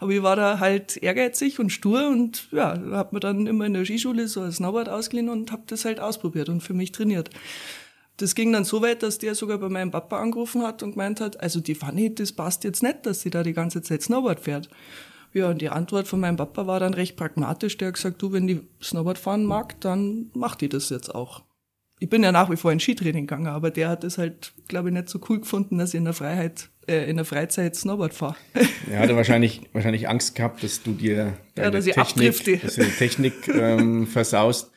Aber 0.00 0.12
ich 0.12 0.22
war 0.22 0.36
da 0.36 0.58
halt 0.58 0.96
ehrgeizig 0.96 1.58
und 1.58 1.70
stur 1.70 2.08
und 2.08 2.48
ja, 2.52 2.78
hat 2.92 3.12
mir 3.12 3.20
dann 3.20 3.46
immer 3.46 3.66
in 3.66 3.74
der 3.74 3.84
Skischule 3.84 4.28
so 4.28 4.40
ein 4.40 4.52
Snowboard 4.52 4.88
ausgeliehen 4.88 5.28
und 5.28 5.52
habe 5.52 5.62
das 5.66 5.84
halt 5.84 6.00
ausprobiert 6.00 6.48
und 6.48 6.62
für 6.62 6.74
mich 6.74 6.92
trainiert. 6.92 7.30
Das 8.16 8.34
ging 8.34 8.52
dann 8.52 8.64
so 8.64 8.80
weit, 8.80 9.02
dass 9.02 9.18
der 9.18 9.34
sogar 9.34 9.58
bei 9.58 9.68
meinem 9.68 9.90
Papa 9.90 10.20
angerufen 10.20 10.62
hat 10.62 10.82
und 10.82 10.92
gemeint 10.92 11.20
hat, 11.20 11.40
also 11.40 11.60
die 11.60 11.74
Fanny, 11.74 12.14
das 12.14 12.32
passt 12.32 12.62
jetzt 12.62 12.82
nicht, 12.82 13.06
dass 13.06 13.22
sie 13.22 13.30
da 13.30 13.42
die 13.42 13.54
ganze 13.54 13.82
Zeit 13.82 14.02
Snowboard 14.02 14.40
fährt. 14.40 14.68
Ja, 15.32 15.48
und 15.48 15.60
die 15.60 15.68
Antwort 15.68 16.06
von 16.06 16.20
meinem 16.20 16.36
Papa 16.36 16.68
war 16.68 16.78
dann 16.78 16.94
recht 16.94 17.16
pragmatisch. 17.16 17.76
Der 17.76 17.88
hat 17.88 17.96
gesagt, 17.96 18.22
du, 18.22 18.32
wenn 18.32 18.46
die 18.46 18.60
Snowboard 18.80 19.18
fahren 19.18 19.44
mag, 19.44 19.80
dann 19.80 20.30
macht 20.32 20.60
die 20.60 20.68
das 20.68 20.90
jetzt 20.90 21.12
auch 21.12 21.42
ich 22.04 22.10
bin 22.10 22.22
ja 22.22 22.32
nach 22.32 22.50
wie 22.50 22.56
vor 22.56 22.72
in 22.72 22.80
Skitraining 22.80 23.26
gegangen, 23.26 23.46
aber 23.46 23.70
der 23.70 23.88
hat 23.88 24.04
es 24.04 24.18
halt, 24.18 24.52
glaube 24.68 24.88
ich, 24.88 24.94
nicht 24.94 25.08
so 25.08 25.20
cool 25.28 25.40
gefunden, 25.40 25.78
dass 25.78 25.94
ich 25.94 25.98
in 25.98 26.04
der 26.04 26.12
Freiheit, 26.12 26.70
äh, 26.88 27.08
in 27.08 27.16
der 27.16 27.24
Freizeit 27.24 27.76
Snowboard 27.76 28.14
fahre. 28.14 28.36
Er 28.90 29.00
hatte 29.00 29.16
wahrscheinlich, 29.16 29.62
wahrscheinlich 29.72 30.08
Angst 30.08 30.34
gehabt, 30.34 30.62
dass 30.62 30.82
du 30.82 30.92
dir 30.92 31.38
deine 31.54 31.66
ja, 31.66 31.70
dass 31.70 31.86
ich 31.86 31.94
Technik, 31.94 32.62
dass 32.62 32.74
du 32.74 32.84
die 32.84 32.90
Technik 32.90 33.48
ähm, 33.48 34.06
versaust. 34.06 34.70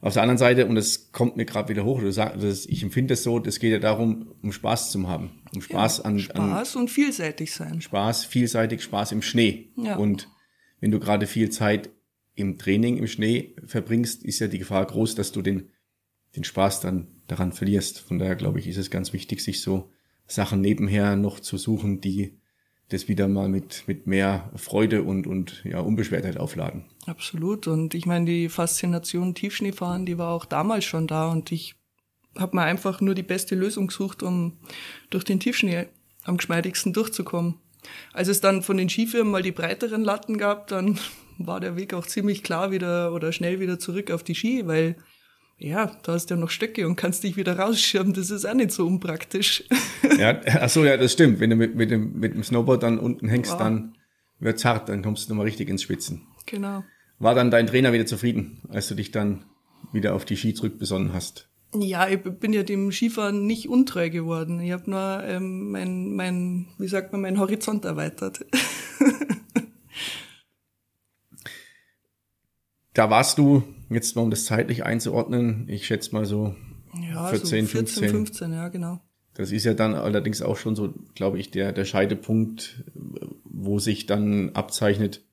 Auf 0.00 0.12
der 0.12 0.22
anderen 0.22 0.38
Seite, 0.38 0.66
und 0.66 0.76
das 0.76 1.10
kommt 1.10 1.36
mir 1.36 1.44
gerade 1.44 1.68
wieder 1.68 1.84
hoch, 1.84 2.00
du 2.00 2.12
sagst, 2.12 2.42
das, 2.42 2.66
ich 2.66 2.84
empfinde 2.84 3.14
es 3.14 3.24
so, 3.24 3.40
das 3.40 3.58
geht 3.58 3.72
ja 3.72 3.80
darum, 3.80 4.32
um 4.42 4.52
Spaß 4.52 4.92
zu 4.92 5.08
haben. 5.08 5.42
Um 5.52 5.60
Spaß 5.60 5.98
ja, 5.98 6.04
an, 6.04 6.20
Spaß 6.20 6.76
an, 6.76 6.82
und 6.82 6.88
vielseitig 6.88 7.52
sein. 7.52 7.80
Spaß, 7.80 8.24
vielseitig, 8.24 8.82
Spaß 8.82 9.10
im 9.10 9.22
Schnee. 9.22 9.70
Ja. 9.76 9.96
Und 9.96 10.28
wenn 10.78 10.92
du 10.92 11.00
gerade 11.00 11.26
viel 11.26 11.50
Zeit 11.50 11.90
im 12.36 12.58
Training 12.58 12.96
im 12.96 13.08
Schnee 13.08 13.56
verbringst, 13.66 14.24
ist 14.24 14.38
ja 14.38 14.46
die 14.46 14.58
Gefahr 14.58 14.86
groß, 14.86 15.16
dass 15.16 15.32
du 15.32 15.42
den 15.42 15.70
den 16.36 16.44
Spaß 16.44 16.80
dann 16.80 17.08
daran 17.26 17.52
verlierst. 17.52 18.00
Von 18.00 18.18
daher 18.18 18.36
glaube 18.36 18.58
ich, 18.58 18.66
ist 18.66 18.76
es 18.76 18.90
ganz 18.90 19.12
wichtig, 19.12 19.42
sich 19.42 19.60
so 19.60 19.90
Sachen 20.28 20.60
nebenher 20.60 21.16
noch 21.16 21.40
zu 21.40 21.56
suchen, 21.56 22.00
die 22.00 22.38
das 22.90 23.08
wieder 23.08 23.28
mal 23.28 23.48
mit, 23.48 23.84
mit 23.86 24.06
mehr 24.06 24.50
Freude 24.54 25.02
und, 25.02 25.26
und 25.26 25.62
ja, 25.64 25.80
Unbeschwertheit 25.80 26.38
aufladen. 26.38 26.84
Absolut. 27.06 27.66
Und 27.66 27.94
ich 27.94 28.06
meine, 28.06 28.24
die 28.24 28.48
Faszination 28.48 29.34
Tiefschneefahren, 29.34 30.06
die 30.06 30.16
war 30.16 30.30
auch 30.30 30.44
damals 30.44 30.84
schon 30.84 31.06
da 31.06 31.28
und 31.30 31.52
ich 31.52 31.74
habe 32.38 32.56
mir 32.56 32.62
einfach 32.62 33.00
nur 33.00 33.14
die 33.14 33.22
beste 33.22 33.54
Lösung 33.54 33.88
gesucht, 33.88 34.22
um 34.22 34.58
durch 35.10 35.24
den 35.24 35.40
Tiefschnee 35.40 35.88
am 36.24 36.36
geschmeidigsten 36.36 36.92
durchzukommen. 36.92 37.56
Als 38.12 38.28
es 38.28 38.40
dann 38.40 38.62
von 38.62 38.76
den 38.76 38.88
Skifirmen 38.88 39.32
mal 39.32 39.42
die 39.42 39.52
breiteren 39.52 40.04
Latten 40.04 40.38
gab, 40.38 40.68
dann 40.68 40.98
war 41.38 41.60
der 41.60 41.76
Weg 41.76 41.94
auch 41.94 42.06
ziemlich 42.06 42.42
klar 42.42 42.70
wieder 42.70 43.12
oder 43.12 43.32
schnell 43.32 43.60
wieder 43.60 43.78
zurück 43.78 44.10
auf 44.10 44.22
die 44.22 44.34
Ski, 44.34 44.66
weil 44.66 44.96
ja, 45.58 45.86
da 46.04 46.12
hast 46.12 46.30
du 46.30 46.34
ja 46.34 46.40
noch 46.40 46.50
Stöcke 46.50 46.86
und 46.86 46.94
kannst 46.94 47.24
dich 47.24 47.36
wieder 47.36 47.58
rausschirmen. 47.58 48.14
Das 48.14 48.30
ist 48.30 48.44
auch 48.44 48.54
nicht 48.54 48.70
so 48.70 48.86
unpraktisch. 48.86 49.64
Ja, 50.16 50.40
ach 50.60 50.70
so, 50.70 50.84
ja, 50.84 50.96
das 50.96 51.12
stimmt. 51.12 51.40
Wenn 51.40 51.50
du 51.50 51.56
mit, 51.56 51.74
mit, 51.74 51.90
dem, 51.90 52.18
mit 52.18 52.34
dem 52.34 52.44
Snowboard 52.44 52.84
dann 52.84 52.98
unten 52.98 53.28
hängst, 53.28 53.52
wow. 53.52 53.58
dann 53.58 53.96
wird's 54.38 54.64
hart, 54.64 54.88
dann 54.88 55.02
kommst 55.02 55.26
du 55.26 55.32
nochmal 55.32 55.46
richtig 55.46 55.68
ins 55.68 55.82
Schwitzen. 55.82 56.28
Genau. 56.46 56.84
War 57.18 57.34
dann 57.34 57.50
dein 57.50 57.66
Trainer 57.66 57.92
wieder 57.92 58.06
zufrieden, 58.06 58.62
als 58.68 58.86
du 58.86 58.94
dich 58.94 59.10
dann 59.10 59.44
wieder 59.92 60.14
auf 60.14 60.24
die 60.24 60.36
Ski 60.36 60.54
zurückbesonnen 60.54 61.12
hast? 61.12 61.48
Ja, 61.74 62.08
ich 62.08 62.22
bin 62.22 62.52
ja 62.52 62.62
dem 62.62 62.92
Skifahren 62.92 63.44
nicht 63.46 63.68
untreu 63.68 64.10
geworden. 64.10 64.60
Ich 64.60 64.70
habe 64.72 64.88
nur 64.88 65.24
ähm, 65.24 65.72
mein, 65.72 66.14
mein, 66.14 66.68
wie 66.78 66.86
sagt 66.88 67.10
man, 67.12 67.20
mein 67.20 67.38
Horizont 67.40 67.84
erweitert. 67.84 68.46
da 72.94 73.10
warst 73.10 73.36
du, 73.38 73.64
jetzt 73.90 74.16
mal 74.16 74.22
um 74.22 74.30
das 74.30 74.44
zeitlich 74.44 74.84
einzuordnen, 74.84 75.68
ich 75.68 75.86
schätze 75.86 76.14
mal 76.14 76.24
so 76.24 76.54
ja, 76.94 77.28
14, 77.28 77.66
so 77.66 77.72
14 77.72 78.08
15. 78.08 78.08
15, 78.10 78.52
ja, 78.52 78.68
genau. 78.68 79.00
Das 79.34 79.52
ist 79.52 79.64
ja 79.64 79.74
dann 79.74 79.94
allerdings 79.94 80.42
auch 80.42 80.56
schon 80.56 80.74
so, 80.74 80.92
glaube 81.14 81.38
ich, 81.38 81.50
der, 81.50 81.72
der 81.72 81.84
Scheidepunkt, 81.84 82.84
wo 83.44 83.78
sich 83.78 84.06
dann 84.06 84.50
abzeichnet, 84.50 85.24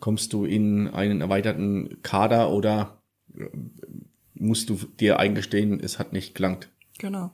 kommst 0.00 0.32
du 0.32 0.44
in 0.44 0.88
einen 0.88 1.20
erweiterten 1.20 2.02
Kader 2.02 2.50
oder 2.50 3.02
musst 4.34 4.70
du 4.70 4.74
dir 4.98 5.20
eingestehen, 5.20 5.80
es 5.80 5.98
hat 5.98 6.12
nicht 6.12 6.34
gelangt. 6.34 6.68
Genau. 6.98 7.32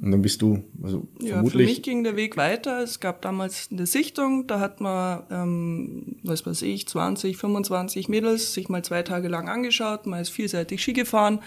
Und 0.00 0.12
dann 0.12 0.22
bist 0.22 0.42
du, 0.42 0.62
also 0.80 1.08
ja, 1.20 1.34
vermutlich. 1.34 1.66
Für 1.66 1.72
mich 1.74 1.82
ging 1.82 2.04
der 2.04 2.14
Weg 2.14 2.36
weiter. 2.36 2.82
Es 2.82 3.00
gab 3.00 3.20
damals 3.20 3.68
eine 3.72 3.84
Sichtung, 3.84 4.46
da 4.46 4.60
hat 4.60 4.80
man, 4.80 5.24
ähm, 5.30 6.16
was 6.22 6.46
weiß 6.46 6.62
ich, 6.62 6.86
20, 6.86 7.36
25 7.36 8.08
Mädels 8.08 8.54
sich 8.54 8.68
mal 8.68 8.84
zwei 8.84 9.02
Tage 9.02 9.26
lang 9.26 9.48
angeschaut, 9.48 10.06
man 10.06 10.20
ist 10.20 10.30
vielseitig 10.30 10.82
Ski 10.82 10.92
gefahren 10.92 11.40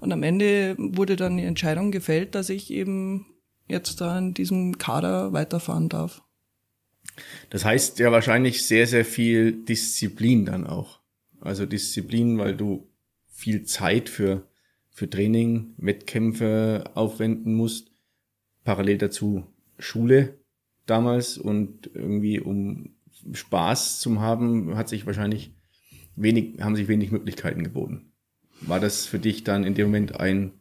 und 0.00 0.12
am 0.12 0.22
Ende 0.22 0.76
wurde 0.78 1.16
dann 1.16 1.36
die 1.36 1.42
Entscheidung 1.42 1.90
gefällt, 1.90 2.36
dass 2.36 2.48
ich 2.48 2.70
eben 2.70 3.26
jetzt 3.66 4.00
da 4.00 4.16
in 4.18 4.34
diesem 4.34 4.78
Kader 4.78 5.32
weiterfahren 5.32 5.88
darf. 5.88 6.22
Das 7.50 7.64
heißt 7.64 7.98
ja 7.98 8.12
wahrscheinlich 8.12 8.66
sehr, 8.66 8.86
sehr 8.86 9.04
viel 9.04 9.52
Disziplin 9.52 10.44
dann 10.44 10.66
auch. 10.66 11.00
Also 11.40 11.66
Disziplin, 11.66 12.38
weil 12.38 12.56
du 12.56 12.88
viel 13.26 13.64
Zeit 13.64 14.08
für 14.08 14.46
für 14.90 15.08
Training, 15.08 15.74
Wettkämpfe 15.78 16.84
aufwenden 16.94 17.54
musst. 17.54 17.90
Parallel 18.64 18.98
dazu 18.98 19.44
Schule 19.78 20.38
damals 20.86 21.38
und 21.38 21.90
irgendwie 21.94 22.40
um 22.40 22.90
Spaß 23.32 24.00
zu 24.00 24.20
haben, 24.20 24.76
hat 24.76 24.88
sich 24.88 25.06
wahrscheinlich 25.06 25.52
wenig, 26.16 26.60
haben 26.60 26.76
sich 26.76 26.88
wenig 26.88 27.10
Möglichkeiten 27.10 27.64
geboten. 27.64 28.12
War 28.60 28.80
das 28.80 29.06
für 29.06 29.18
dich 29.18 29.44
dann 29.44 29.64
in 29.64 29.74
dem 29.74 29.86
Moment 29.86 30.20
ein, 30.20 30.52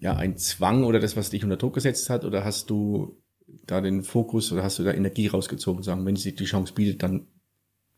ja, 0.00 0.16
ein 0.16 0.36
Zwang 0.38 0.84
oder 0.84 0.98
das, 0.98 1.16
was 1.16 1.30
dich 1.30 1.44
unter 1.44 1.56
Druck 1.56 1.74
gesetzt 1.74 2.10
hat? 2.10 2.24
Oder 2.24 2.44
hast 2.44 2.70
du 2.70 3.16
da 3.66 3.80
den 3.80 4.02
Fokus 4.02 4.50
oder 4.52 4.64
hast 4.64 4.78
du 4.78 4.84
da 4.84 4.92
Energie 4.92 5.28
rausgezogen, 5.28 5.82
sagen, 5.82 6.04
wenn 6.04 6.16
sich 6.16 6.34
die 6.34 6.44
Chance 6.44 6.74
bietet, 6.74 7.02
dann 7.02 7.26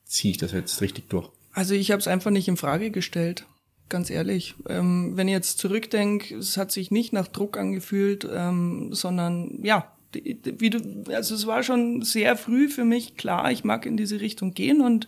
ziehe 0.04 0.32
ich 0.32 0.38
das 0.38 0.52
jetzt 0.52 0.80
richtig 0.82 1.08
durch? 1.08 1.30
Also 1.52 1.74
ich 1.74 1.90
habe 1.90 2.00
es 2.00 2.08
einfach 2.08 2.30
nicht 2.30 2.48
in 2.48 2.56
Frage 2.56 2.90
gestellt 2.90 3.46
ganz 3.88 4.10
ehrlich. 4.10 4.54
Ähm, 4.68 5.12
wenn 5.16 5.28
ich 5.28 5.32
jetzt 5.32 5.58
zurückdenke, 5.58 6.36
es 6.36 6.56
hat 6.56 6.72
sich 6.72 6.90
nicht 6.90 7.12
nach 7.12 7.28
Druck 7.28 7.56
angefühlt, 7.56 8.28
ähm, 8.30 8.90
sondern 8.92 9.60
ja, 9.62 9.92
wie 10.12 10.70
du, 10.70 11.04
also 11.12 11.34
es 11.34 11.46
war 11.46 11.62
schon 11.62 12.02
sehr 12.02 12.36
früh 12.36 12.68
für 12.68 12.84
mich 12.84 13.16
klar, 13.16 13.52
ich 13.52 13.64
mag 13.64 13.84
in 13.84 13.96
diese 13.96 14.20
Richtung 14.20 14.54
gehen 14.54 14.80
und 14.80 15.06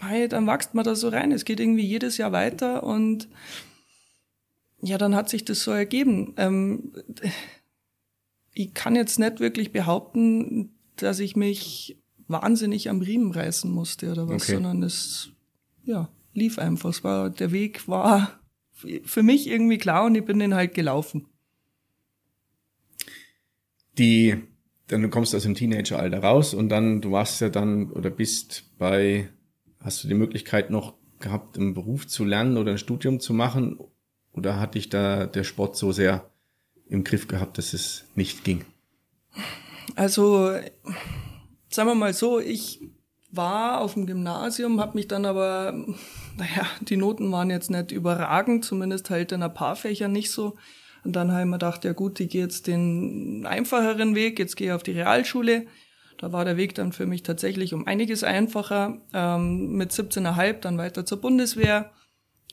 hey, 0.00 0.28
dann 0.28 0.46
wächst 0.46 0.74
man 0.74 0.84
da 0.84 0.94
so 0.94 1.08
rein. 1.08 1.32
Es 1.32 1.44
geht 1.44 1.60
irgendwie 1.60 1.86
jedes 1.86 2.18
Jahr 2.18 2.32
weiter 2.32 2.82
und 2.84 3.28
ja, 4.80 4.98
dann 4.98 5.14
hat 5.14 5.28
sich 5.28 5.44
das 5.44 5.62
so 5.62 5.72
ergeben. 5.72 6.34
Ähm, 6.36 6.92
ich 8.52 8.74
kann 8.74 8.96
jetzt 8.96 9.18
nicht 9.18 9.40
wirklich 9.40 9.72
behaupten, 9.72 10.70
dass 10.96 11.20
ich 11.20 11.36
mich 11.36 11.96
wahnsinnig 12.28 12.90
am 12.90 13.00
Riemen 13.00 13.32
reißen 13.32 13.70
musste 13.70 14.12
oder 14.12 14.28
was, 14.28 14.42
okay. 14.42 14.54
sondern 14.54 14.82
es, 14.82 15.30
ja, 15.84 16.08
lief 16.38 16.58
einfach. 16.58 16.90
Es 16.90 17.04
war, 17.04 17.30
der 17.30 17.52
Weg 17.52 17.88
war 17.88 18.38
für 19.04 19.22
mich 19.22 19.48
irgendwie 19.48 19.78
klar 19.78 20.04
und 20.04 20.14
ich 20.14 20.24
bin 20.24 20.38
den 20.38 20.54
halt 20.54 20.74
gelaufen. 20.74 21.26
Die, 23.98 24.36
dann 24.86 25.10
kommst 25.10 25.32
du 25.32 25.36
aus 25.36 25.42
dem 25.42 25.54
Teenageralter 25.54 26.20
raus 26.20 26.54
und 26.54 26.68
dann, 26.68 27.00
du 27.00 27.10
warst 27.10 27.40
ja 27.40 27.48
dann 27.48 27.90
oder 27.90 28.10
bist 28.10 28.64
bei, 28.78 29.28
hast 29.80 30.04
du 30.04 30.08
die 30.08 30.14
Möglichkeit 30.14 30.70
noch 30.70 30.94
gehabt, 31.18 31.58
einen 31.58 31.74
Beruf 31.74 32.06
zu 32.06 32.24
lernen 32.24 32.56
oder 32.56 32.72
ein 32.72 32.78
Studium 32.78 33.20
zu 33.20 33.34
machen? 33.34 33.78
Oder 34.32 34.60
hat 34.60 34.74
dich 34.74 34.88
da 34.88 35.26
der 35.26 35.42
Sport 35.44 35.76
so 35.76 35.90
sehr 35.90 36.30
im 36.88 37.04
Griff 37.04 37.26
gehabt, 37.26 37.58
dass 37.58 37.72
es 37.72 38.04
nicht 38.14 38.44
ging? 38.44 38.64
Also, 39.96 40.52
sagen 41.68 41.88
wir 41.88 41.94
mal 41.94 42.14
so, 42.14 42.38
ich 42.38 42.80
war 43.30 43.80
auf 43.80 43.94
dem 43.94 44.06
Gymnasium, 44.06 44.80
habe 44.80 44.96
mich 44.96 45.08
dann 45.08 45.24
aber, 45.24 45.86
naja, 46.38 46.66
die 46.80 46.96
Noten 46.96 47.30
waren 47.32 47.50
jetzt 47.50 47.70
nicht 47.70 47.90
überragend, 47.92 48.64
zumindest 48.64 49.10
halt 49.10 49.32
in 49.32 49.42
ein 49.42 49.54
paar 49.54 49.76
Fächern 49.76 50.12
nicht 50.12 50.30
so. 50.30 50.56
Und 51.04 51.16
dann 51.16 51.30
habe 51.32 51.40
ich 51.40 51.46
mir 51.46 51.52
gedacht, 51.52 51.84
ja 51.84 51.92
gut, 51.92 52.20
ich 52.20 52.30
gehe 52.30 52.42
jetzt 52.42 52.66
den 52.66 53.46
einfacheren 53.46 54.14
Weg, 54.14 54.38
jetzt 54.38 54.56
gehe 54.56 54.68
ich 54.68 54.72
auf 54.72 54.82
die 54.82 54.92
Realschule. 54.92 55.66
Da 56.18 56.32
war 56.32 56.44
der 56.44 56.56
Weg 56.56 56.74
dann 56.74 56.92
für 56.92 57.06
mich 57.06 57.22
tatsächlich 57.22 57.74
um 57.74 57.86
einiges 57.86 58.24
einfacher. 58.24 59.00
Ähm, 59.12 59.72
mit 59.72 59.92
17,5 59.92 60.60
dann 60.60 60.78
weiter 60.78 61.06
zur 61.06 61.20
Bundeswehr. 61.20 61.92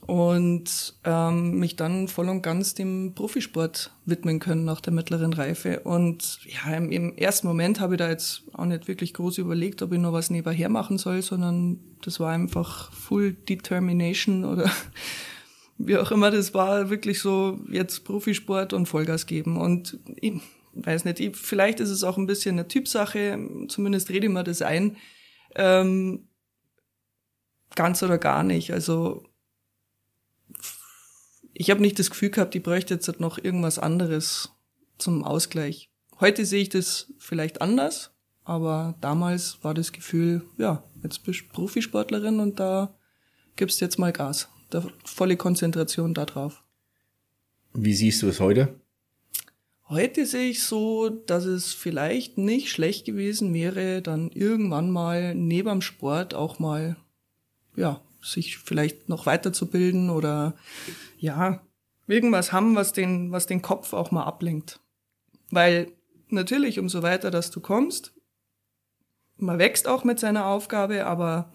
Und 0.07 0.95
ähm, 1.03 1.59
mich 1.59 1.75
dann 1.75 2.07
voll 2.07 2.29
und 2.29 2.43
ganz 2.43 2.75
dem 2.75 3.13
Profisport 3.15 3.91
widmen 4.05 4.39
können 4.39 4.63
nach 4.63 4.79
der 4.79 4.93
mittleren 4.93 5.33
Reife. 5.33 5.79
Und 5.79 6.39
ja, 6.45 6.75
im, 6.75 6.91
im 6.91 7.17
ersten 7.17 7.47
Moment 7.47 7.79
habe 7.79 7.95
ich 7.95 7.97
da 7.97 8.09
jetzt 8.09 8.43
auch 8.53 8.65
nicht 8.65 8.87
wirklich 8.87 9.13
groß 9.15 9.39
überlegt, 9.39 9.81
ob 9.81 9.93
ich 9.93 9.99
noch 9.99 10.13
was 10.13 10.29
nebenher 10.29 10.69
machen 10.69 10.99
soll, 10.99 11.23
sondern 11.23 11.79
das 12.03 12.19
war 12.19 12.31
einfach 12.31 12.91
Full 12.93 13.33
Determination 13.33 14.45
oder 14.45 14.69
wie 15.79 15.97
auch 15.97 16.11
immer 16.11 16.29
das 16.29 16.53
war, 16.53 16.91
wirklich 16.91 17.19
so 17.19 17.59
jetzt 17.71 18.05
Profisport 18.05 18.73
und 18.73 18.85
Vollgas 18.85 19.25
geben. 19.25 19.57
Und 19.57 19.97
ich 20.17 20.33
weiß 20.73 21.05
nicht, 21.05 21.19
ich, 21.19 21.35
vielleicht 21.35 21.79
ist 21.79 21.89
es 21.89 22.03
auch 22.03 22.17
ein 22.17 22.27
bisschen 22.27 22.59
eine 22.59 22.67
Typsache, 22.67 23.39
zumindest 23.69 24.09
rede 24.09 24.27
ich 24.27 24.33
mir 24.33 24.43
das 24.43 24.61
ein. 24.61 24.97
Ähm, 25.55 26.27
ganz 27.73 28.03
oder 28.03 28.19
gar 28.19 28.43
nicht. 28.43 28.71
Also 28.71 29.23
ich 31.57 31.71
habe 31.71 31.81
nicht 31.81 31.97
das 31.97 32.09
Gefühl 32.09 32.29
gehabt, 32.29 32.53
ich 32.53 32.61
bräuchte 32.61 32.93
jetzt 32.93 33.19
noch 33.19 33.37
irgendwas 33.37 33.79
anderes 33.79 34.51
zum 34.97 35.23
Ausgleich. 35.23 35.89
Heute 36.19 36.45
sehe 36.45 36.61
ich 36.61 36.69
das 36.69 37.13
vielleicht 37.17 37.61
anders, 37.61 38.11
aber 38.43 38.95
damals 39.01 39.63
war 39.63 39.73
das 39.73 39.93
Gefühl, 39.93 40.43
ja, 40.57 40.83
jetzt 41.01 41.23
bist 41.23 41.41
du 41.41 41.53
Profisportlerin 41.53 42.39
und 42.39 42.59
da 42.59 42.93
gibst 43.55 43.79
jetzt 43.79 43.97
mal 43.97 44.11
Gas. 44.11 44.49
Da 44.69 44.85
volle 45.05 45.37
Konzentration 45.37 46.13
da 46.13 46.25
drauf. 46.25 46.63
Wie 47.73 47.93
siehst 47.93 48.21
du 48.21 48.27
es 48.27 48.39
heute? 48.39 48.79
Heute 49.87 50.25
sehe 50.25 50.49
ich 50.49 50.63
so, 50.63 51.09
dass 51.09 51.45
es 51.45 51.73
vielleicht 51.73 52.37
nicht 52.37 52.69
schlecht 52.69 53.05
gewesen 53.05 53.53
wäre, 53.53 54.01
dann 54.01 54.29
irgendwann 54.31 54.89
mal 54.89 55.35
neben 55.35 55.69
dem 55.69 55.81
Sport 55.81 56.33
auch 56.33 56.59
mal, 56.59 56.97
ja, 57.75 58.01
sich 58.25 58.57
vielleicht 58.57 59.09
noch 59.09 59.25
weiterzubilden 59.25 60.09
oder 60.09 60.55
ja, 61.17 61.61
irgendwas 62.07 62.51
haben, 62.51 62.75
was 62.75 62.93
den, 62.93 63.31
was 63.31 63.47
den 63.47 63.61
Kopf 63.61 63.93
auch 63.93 64.11
mal 64.11 64.23
ablenkt. 64.23 64.79
Weil 65.51 65.91
natürlich, 66.29 66.79
umso 66.79 67.03
weiter, 67.03 67.31
dass 67.31 67.51
du 67.51 67.59
kommst, 67.59 68.13
man 69.37 69.59
wächst 69.59 69.87
auch 69.87 70.03
mit 70.03 70.19
seiner 70.19 70.45
Aufgabe, 70.47 71.05
aber 71.05 71.53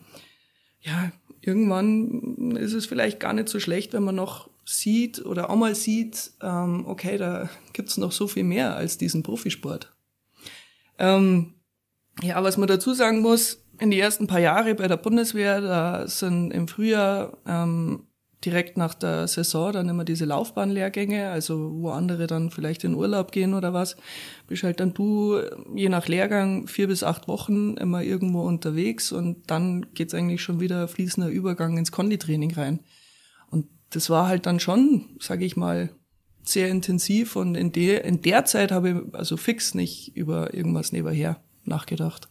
ja, 0.80 1.12
irgendwann 1.40 2.56
ist 2.56 2.74
es 2.74 2.86
vielleicht 2.86 3.20
gar 3.20 3.32
nicht 3.32 3.48
so 3.48 3.60
schlecht, 3.60 3.92
wenn 3.92 4.02
man 4.02 4.14
noch 4.14 4.50
sieht 4.64 5.24
oder 5.24 5.50
auch 5.50 5.56
mal 5.56 5.74
sieht, 5.74 6.32
ähm, 6.42 6.84
okay, 6.86 7.18
da 7.18 7.48
gibt's 7.72 7.96
noch 7.96 8.12
so 8.12 8.28
viel 8.28 8.44
mehr 8.44 8.76
als 8.76 8.98
diesen 8.98 9.22
Profisport. 9.22 9.92
Ähm, 10.98 11.54
ja, 12.22 12.42
was 12.42 12.56
man 12.56 12.68
dazu 12.68 12.92
sagen 12.94 13.20
muss, 13.20 13.59
in 13.80 13.90
die 13.90 13.98
ersten 13.98 14.26
paar 14.26 14.40
Jahre 14.40 14.74
bei 14.74 14.86
der 14.86 14.96
Bundeswehr, 14.96 15.60
da 15.60 16.06
sind 16.06 16.50
im 16.52 16.68
Frühjahr 16.68 17.38
ähm, 17.46 18.04
direkt 18.44 18.76
nach 18.76 18.94
der 18.94 19.28
Saison 19.28 19.72
dann 19.72 19.88
immer 19.88 20.04
diese 20.04 20.24
Laufbahnlehrgänge, 20.24 21.30
also 21.30 21.72
wo 21.74 21.90
andere 21.90 22.26
dann 22.26 22.50
vielleicht 22.50 22.84
in 22.84 22.94
Urlaub 22.94 23.32
gehen 23.32 23.54
oder 23.54 23.74
was, 23.74 23.96
bist 24.46 24.62
halt 24.62 24.80
dann 24.80 24.94
du 24.94 25.40
je 25.74 25.88
nach 25.88 26.08
Lehrgang 26.08 26.66
vier 26.66 26.88
bis 26.88 27.02
acht 27.02 27.28
Wochen 27.28 27.76
immer 27.76 28.02
irgendwo 28.02 28.42
unterwegs 28.42 29.12
und 29.12 29.50
dann 29.50 29.86
geht's 29.94 30.14
eigentlich 30.14 30.42
schon 30.42 30.60
wieder 30.60 30.88
fließender 30.88 31.28
Übergang 31.28 31.76
ins 31.76 31.92
Konditraining 31.92 32.54
rein. 32.54 32.80
Und 33.50 33.66
das 33.90 34.08
war 34.08 34.26
halt 34.26 34.46
dann 34.46 34.60
schon, 34.60 35.16
sage 35.20 35.44
ich 35.44 35.56
mal, 35.56 35.90
sehr 36.42 36.68
intensiv 36.68 37.36
und 37.36 37.54
in 37.54 37.72
der, 37.72 38.04
in 38.04 38.22
der 38.22 38.46
Zeit 38.46 38.72
habe 38.72 38.90
ich 38.90 39.14
also 39.14 39.36
fix 39.36 39.74
nicht 39.74 40.16
über 40.16 40.54
irgendwas 40.54 40.92
nebenher 40.92 41.42
nachgedacht. 41.64 42.29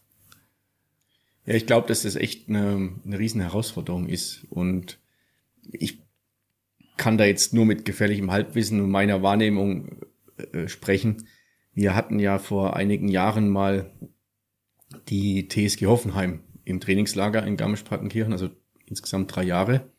Ja, 1.50 1.56
ich 1.56 1.66
glaube, 1.66 1.88
dass 1.88 2.04
das 2.04 2.16
echt 2.16 2.48
eine, 2.48 2.92
eine 3.04 3.18
riesen 3.18 3.42
Herausforderung 3.42 4.08
ist 4.08 4.46
und 4.52 5.00
ich 5.72 6.04
kann 6.96 7.18
da 7.18 7.26
jetzt 7.26 7.56
nur 7.56 7.66
mit 7.66 7.86
gefährlichem 7.86 8.30
Halbwissen 8.30 8.80
und 8.80 8.92
meiner 8.92 9.24
Wahrnehmung 9.24 10.06
äh, 10.38 10.68
sprechen. 10.68 11.28
Wir 11.74 11.96
hatten 11.96 12.20
ja 12.20 12.38
vor 12.38 12.76
einigen 12.76 13.08
Jahren 13.08 13.50
mal 13.50 13.92
die 15.08 15.48
TSG 15.48 15.88
Hoffenheim 15.88 16.42
im 16.66 16.80
Trainingslager 16.80 17.44
in 17.44 17.58
Garmisch-Partenkirchen, 17.58 18.32
also 18.32 18.52
insgesamt 18.86 19.36
drei 19.36 19.42
Jahre. 19.42 19.90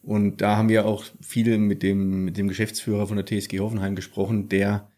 Und 0.00 0.40
da 0.40 0.56
haben 0.56 0.70
wir 0.70 0.86
auch 0.86 1.04
viel 1.20 1.58
mit 1.58 1.82
dem, 1.82 2.24
mit 2.24 2.38
dem 2.38 2.48
Geschäftsführer 2.48 3.06
von 3.06 3.18
der 3.18 3.26
TSG 3.26 3.58
Hoffenheim 3.58 3.96
gesprochen, 3.96 4.48
der, 4.48 4.89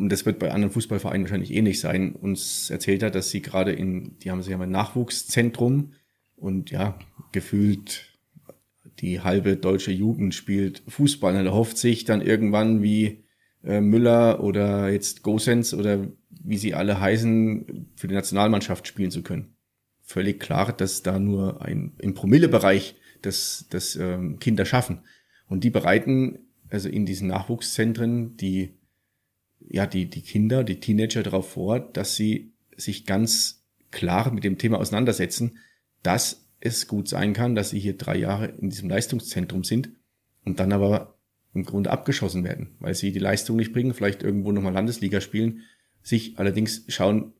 und 0.00 0.10
das 0.10 0.24
wird 0.24 0.38
bei 0.38 0.50
anderen 0.50 0.72
Fußballvereinen 0.72 1.24
wahrscheinlich 1.24 1.52
ähnlich 1.52 1.78
sein, 1.78 2.14
uns 2.14 2.70
erzählt 2.70 3.02
hat, 3.02 3.14
dass 3.14 3.28
sie 3.28 3.42
gerade 3.42 3.72
in, 3.72 4.18
die 4.18 4.30
haben 4.30 4.42
sie 4.42 4.50
ja 4.50 4.58
ein 4.58 4.70
Nachwuchszentrum 4.70 5.92
und 6.36 6.70
ja, 6.70 6.98
gefühlt 7.32 8.18
die 9.00 9.20
halbe 9.20 9.56
deutsche 9.56 9.92
Jugend 9.92 10.34
spielt 10.34 10.82
Fußball. 10.88 11.36
Und 11.36 11.44
er 11.44 11.52
hofft 11.52 11.76
sich 11.76 12.04
dann 12.04 12.22
irgendwann 12.22 12.82
wie 12.82 13.24
äh, 13.62 13.82
Müller 13.82 14.42
oder 14.42 14.90
jetzt 14.90 15.22
Gosens 15.22 15.74
oder 15.74 16.08
wie 16.30 16.56
sie 16.56 16.72
alle 16.74 16.98
heißen, 16.98 17.90
für 17.96 18.08
die 18.08 18.14
Nationalmannschaft 18.14 18.86
spielen 18.88 19.10
zu 19.10 19.22
können. 19.22 19.54
Völlig 20.02 20.40
klar, 20.40 20.72
dass 20.72 21.02
da 21.02 21.18
nur 21.18 21.62
ein 21.62 21.92
im 21.98 22.14
Promillebereich 22.14 22.96
das, 23.20 23.66
das 23.68 23.96
ähm, 23.96 24.38
Kinder 24.38 24.64
schaffen. 24.64 25.00
Und 25.46 25.62
die 25.62 25.70
bereiten 25.70 26.38
also 26.70 26.88
in 26.88 27.04
diesen 27.04 27.28
Nachwuchszentren 27.28 28.38
die 28.38 28.79
ja 29.70 29.86
die 29.86 30.06
die 30.06 30.22
Kinder, 30.22 30.64
die 30.64 30.80
Teenager 30.80 31.22
darauf 31.22 31.50
vor, 31.52 31.80
dass 31.80 32.16
sie 32.16 32.52
sich 32.76 33.06
ganz 33.06 33.64
klar 33.90 34.32
mit 34.32 34.44
dem 34.44 34.58
Thema 34.58 34.78
auseinandersetzen, 34.78 35.58
dass 36.02 36.48
es 36.60 36.86
gut 36.86 37.08
sein 37.08 37.32
kann, 37.32 37.54
dass 37.54 37.70
sie 37.70 37.80
hier 37.80 37.96
drei 37.96 38.16
Jahre 38.16 38.46
in 38.46 38.70
diesem 38.70 38.90
Leistungszentrum 38.90 39.64
sind 39.64 39.90
und 40.44 40.60
dann 40.60 40.72
aber 40.72 41.18
im 41.54 41.64
Grunde 41.64 41.90
abgeschossen 41.90 42.44
werden, 42.44 42.76
weil 42.78 42.94
sie 42.94 43.12
die 43.12 43.18
Leistung 43.18 43.56
nicht 43.56 43.72
bringen, 43.72 43.94
vielleicht 43.94 44.22
irgendwo 44.22 44.52
nochmal 44.52 44.72
Landesliga 44.72 45.20
spielen, 45.20 45.62
sich 46.02 46.38
allerdings 46.38 46.84
schauen, 46.88 47.32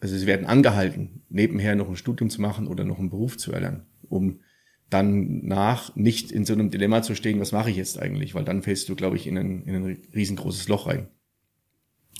also 0.00 0.16
sie 0.16 0.26
werden 0.26 0.46
angehalten, 0.46 1.22
nebenher 1.28 1.76
noch 1.76 1.88
ein 1.88 1.96
Studium 1.96 2.28
zu 2.28 2.40
machen 2.40 2.66
oder 2.66 2.84
noch 2.84 2.98
einen 2.98 3.10
Beruf 3.10 3.38
zu 3.38 3.52
erlernen, 3.52 3.86
um 4.08 4.40
dann 4.90 5.46
nach 5.46 5.94
nicht 5.96 6.32
in 6.32 6.44
so 6.44 6.52
einem 6.52 6.70
Dilemma 6.70 7.02
zu 7.02 7.14
stehen, 7.14 7.40
was 7.40 7.52
mache 7.52 7.70
ich 7.70 7.76
jetzt 7.76 7.98
eigentlich, 7.98 8.34
weil 8.34 8.44
dann 8.44 8.62
fällst 8.62 8.88
du, 8.88 8.96
glaube 8.96 9.16
ich, 9.16 9.26
in 9.26 9.38
ein, 9.38 9.62
in 9.62 9.74
ein 9.74 9.98
riesengroßes 10.14 10.68
Loch 10.68 10.86
rein. 10.86 11.08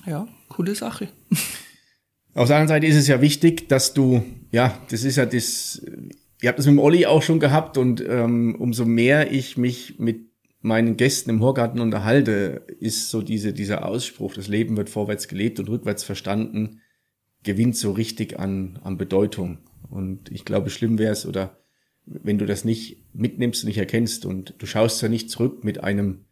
Ja, 0.05 0.27
coole 0.49 0.75
Sache. 0.75 1.09
Auf 2.35 2.47
der 2.47 2.57
anderen 2.57 2.67
Seite 2.67 2.87
ist 2.87 2.95
es 2.95 3.07
ja 3.07 3.21
wichtig, 3.21 3.69
dass 3.69 3.93
du, 3.93 4.23
ja, 4.51 4.77
das 4.89 5.03
ist 5.03 5.17
ja 5.17 5.25
das, 5.25 5.85
ihr 6.41 6.49
habt 6.49 6.57
das 6.57 6.65
mit 6.65 6.73
dem 6.73 6.79
Olli 6.79 7.05
auch 7.05 7.21
schon 7.21 7.39
gehabt 7.39 7.77
und 7.77 8.03
ähm, 8.07 8.55
umso 8.55 8.85
mehr 8.85 9.31
ich 9.31 9.55
mich 9.55 9.99
mit 9.99 10.31
meinen 10.61 10.97
Gästen 10.97 11.29
im 11.29 11.41
Horgarten 11.41 11.79
unterhalte, 11.79 12.65
ist 12.79 13.09
so 13.09 13.21
diese, 13.21 13.53
dieser 13.53 13.85
Ausspruch, 13.85 14.33
das 14.33 14.47
Leben 14.47 14.77
wird 14.77 14.89
vorwärts 14.89 15.27
gelebt 15.27 15.59
und 15.59 15.69
rückwärts 15.69 16.03
verstanden, 16.03 16.81
gewinnt 17.43 17.75
so 17.75 17.91
richtig 17.91 18.39
an, 18.39 18.79
an 18.83 18.97
Bedeutung. 18.97 19.59
Und 19.89 20.31
ich 20.31 20.45
glaube, 20.45 20.69
schlimm 20.69 20.97
wäre 20.97 21.11
es, 21.11 21.25
oder 21.25 21.57
wenn 22.05 22.37
du 22.37 22.45
das 22.45 22.65
nicht 22.65 22.97
mitnimmst 23.13 23.63
und 23.63 23.67
nicht 23.67 23.77
erkennst 23.77 24.25
und 24.25 24.55
du 24.57 24.65
schaust 24.65 25.01
ja 25.01 25.09
nicht 25.09 25.29
zurück 25.29 25.63
mit 25.63 25.83
einem, 25.83 26.25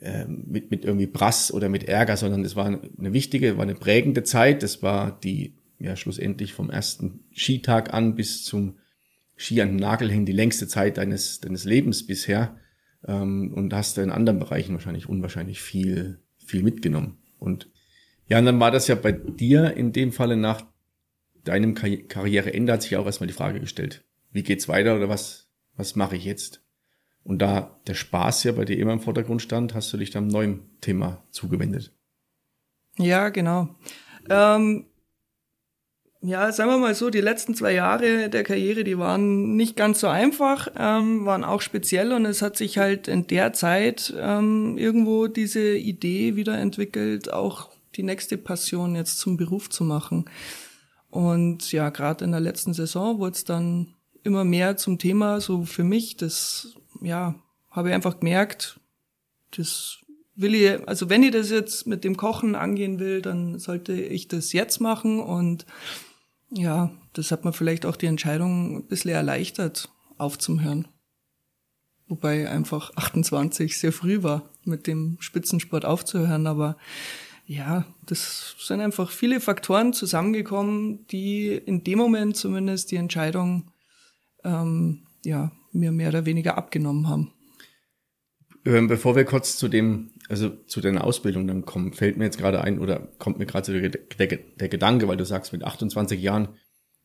äh, 0.00 0.26
mit, 0.26 0.70
mit 0.70 0.84
irgendwie 0.84 1.06
Brass 1.06 1.52
oder 1.52 1.68
mit 1.68 1.84
Ärger, 1.84 2.16
sondern 2.16 2.44
es 2.44 2.56
war 2.56 2.66
eine 2.66 3.12
wichtige, 3.12 3.56
war 3.56 3.64
eine 3.64 3.74
prägende 3.74 4.22
Zeit. 4.22 4.62
Das 4.62 4.82
war 4.82 5.18
die, 5.20 5.54
ja, 5.78 5.96
schlussendlich 5.96 6.52
vom 6.52 6.70
ersten 6.70 7.20
Skitag 7.32 7.92
an 7.92 8.14
bis 8.14 8.44
zum 8.44 8.78
Ski 9.36 9.60
an 9.60 9.68
den 9.68 9.76
Nagel 9.76 10.10
hängen, 10.10 10.26
die 10.26 10.32
längste 10.32 10.66
Zeit 10.66 10.98
deines, 10.98 11.40
deines 11.40 11.64
Lebens 11.64 12.06
bisher. 12.06 12.56
Ähm, 13.06 13.52
und 13.54 13.72
hast 13.72 13.96
da 13.96 14.02
in 14.02 14.10
anderen 14.10 14.38
Bereichen 14.38 14.74
wahrscheinlich 14.74 15.08
unwahrscheinlich 15.08 15.60
viel, 15.60 16.20
viel 16.44 16.62
mitgenommen. 16.62 17.18
Und 17.38 17.70
ja, 18.28 18.38
und 18.38 18.44
dann 18.44 18.60
war 18.60 18.70
das 18.70 18.88
ja 18.88 18.94
bei 18.94 19.12
dir 19.12 19.74
in 19.74 19.92
dem 19.92 20.12
Falle 20.12 20.36
nach 20.36 20.64
deinem 21.44 21.74
Karri 21.74 22.02
Karriereende 22.02 22.72
hat 22.72 22.82
sich 22.82 22.96
auch 22.96 23.06
erstmal 23.06 23.26
die 23.26 23.32
Frage 23.32 23.60
gestellt, 23.60 24.04
wie 24.32 24.42
geht's 24.42 24.68
weiter 24.68 24.96
oder 24.96 25.08
was, 25.08 25.48
was 25.76 25.96
mache 25.96 26.16
ich 26.16 26.24
jetzt? 26.24 26.62
Und 27.24 27.40
da 27.40 27.78
der 27.86 27.94
Spaß 27.94 28.44
ja 28.44 28.52
bei 28.52 28.64
dir 28.64 28.78
immer 28.78 28.92
im 28.92 29.00
Vordergrund 29.00 29.42
stand, 29.42 29.74
hast 29.74 29.92
du 29.92 29.96
dich 29.96 30.10
dann 30.10 30.28
neuen 30.28 30.60
Thema 30.80 31.22
zugewendet. 31.30 31.92
Ja, 32.96 33.28
genau. 33.28 33.68
Ähm, 34.30 34.86
ja, 36.20 36.50
sagen 36.50 36.70
wir 36.70 36.78
mal 36.78 36.94
so, 36.96 37.10
die 37.10 37.20
letzten 37.20 37.54
zwei 37.54 37.72
Jahre 37.72 38.28
der 38.28 38.42
Karriere, 38.42 38.82
die 38.82 38.98
waren 38.98 39.54
nicht 39.54 39.76
ganz 39.76 40.00
so 40.00 40.08
einfach, 40.08 40.68
ähm, 40.76 41.24
waren 41.26 41.44
auch 41.44 41.60
speziell 41.60 42.12
und 42.12 42.24
es 42.24 42.42
hat 42.42 42.56
sich 42.56 42.76
halt 42.76 43.06
in 43.06 43.28
der 43.28 43.52
Zeit 43.52 44.12
ähm, 44.18 44.76
irgendwo 44.78 45.28
diese 45.28 45.76
Idee 45.76 46.34
wieder 46.34 46.58
entwickelt, 46.58 47.32
auch 47.32 47.70
die 47.94 48.02
nächste 48.02 48.36
Passion 48.36 48.96
jetzt 48.96 49.18
zum 49.18 49.36
Beruf 49.36 49.70
zu 49.70 49.84
machen. 49.84 50.24
Und 51.08 51.70
ja, 51.70 51.90
gerade 51.90 52.24
in 52.24 52.32
der 52.32 52.40
letzten 52.40 52.74
Saison 52.74 53.18
wurde 53.18 53.36
es 53.36 53.44
dann 53.44 53.94
immer 54.24 54.44
mehr 54.44 54.76
zum 54.76 54.98
Thema, 54.98 55.40
so 55.40 55.64
für 55.64 55.84
mich, 55.84 56.16
das, 56.16 56.74
ja, 57.00 57.34
habe 57.70 57.88
ich 57.88 57.94
einfach 57.94 58.20
gemerkt, 58.20 58.80
das 59.56 59.98
will 60.34 60.54
ich, 60.54 60.88
also 60.88 61.10
wenn 61.10 61.22
ich 61.22 61.32
das 61.32 61.50
jetzt 61.50 61.86
mit 61.86 62.04
dem 62.04 62.16
Kochen 62.16 62.54
angehen 62.54 62.98
will, 62.98 63.22
dann 63.22 63.58
sollte 63.58 63.92
ich 63.92 64.28
das 64.28 64.52
jetzt 64.52 64.80
machen 64.80 65.20
und 65.20 65.66
ja, 66.50 66.90
das 67.12 67.30
hat 67.30 67.44
mir 67.44 67.52
vielleicht 67.52 67.84
auch 67.84 67.96
die 67.96 68.06
Entscheidung 68.06 68.76
ein 68.76 68.86
bisschen 68.86 69.10
erleichtert, 69.10 69.90
aufzuhören. 70.16 70.88
wobei 72.06 72.48
einfach 72.48 72.96
28 72.96 73.78
sehr 73.78 73.92
früh 73.92 74.22
war, 74.22 74.48
mit 74.64 74.86
dem 74.86 75.18
Spitzensport 75.20 75.84
aufzuhören. 75.84 76.46
Aber 76.46 76.76
ja, 77.46 77.84
das 78.06 78.56
sind 78.60 78.80
einfach 78.80 79.10
viele 79.10 79.40
Faktoren 79.40 79.92
zusammengekommen, 79.92 81.06
die 81.08 81.48
in 81.48 81.84
dem 81.84 81.98
Moment 81.98 82.36
zumindest 82.36 82.90
die 82.90 82.96
Entscheidung 82.96 83.70
ähm, 84.44 85.06
ja, 85.24 85.52
mir 85.72 85.92
mehr 85.92 86.08
oder 86.08 86.26
weniger 86.26 86.56
abgenommen 86.56 87.08
haben. 87.08 87.32
Ähm, 88.64 88.88
bevor 88.88 89.16
wir 89.16 89.24
kurz 89.24 89.56
zu 89.56 89.68
dem, 89.68 90.10
also 90.28 90.50
zu 90.50 90.80
deiner 90.80 91.04
Ausbildung 91.04 91.46
dann 91.46 91.64
kommen, 91.64 91.92
fällt 91.92 92.16
mir 92.16 92.24
jetzt 92.24 92.38
gerade 92.38 92.62
ein 92.62 92.78
oder 92.78 93.08
kommt 93.18 93.38
mir 93.38 93.46
gerade 93.46 93.66
so 93.66 93.72
der, 93.72 93.90
der, 93.90 94.38
der 94.38 94.68
Gedanke, 94.68 95.08
weil 95.08 95.16
du 95.16 95.24
sagst, 95.24 95.52
mit 95.52 95.64
28 95.64 96.20
Jahren 96.20 96.48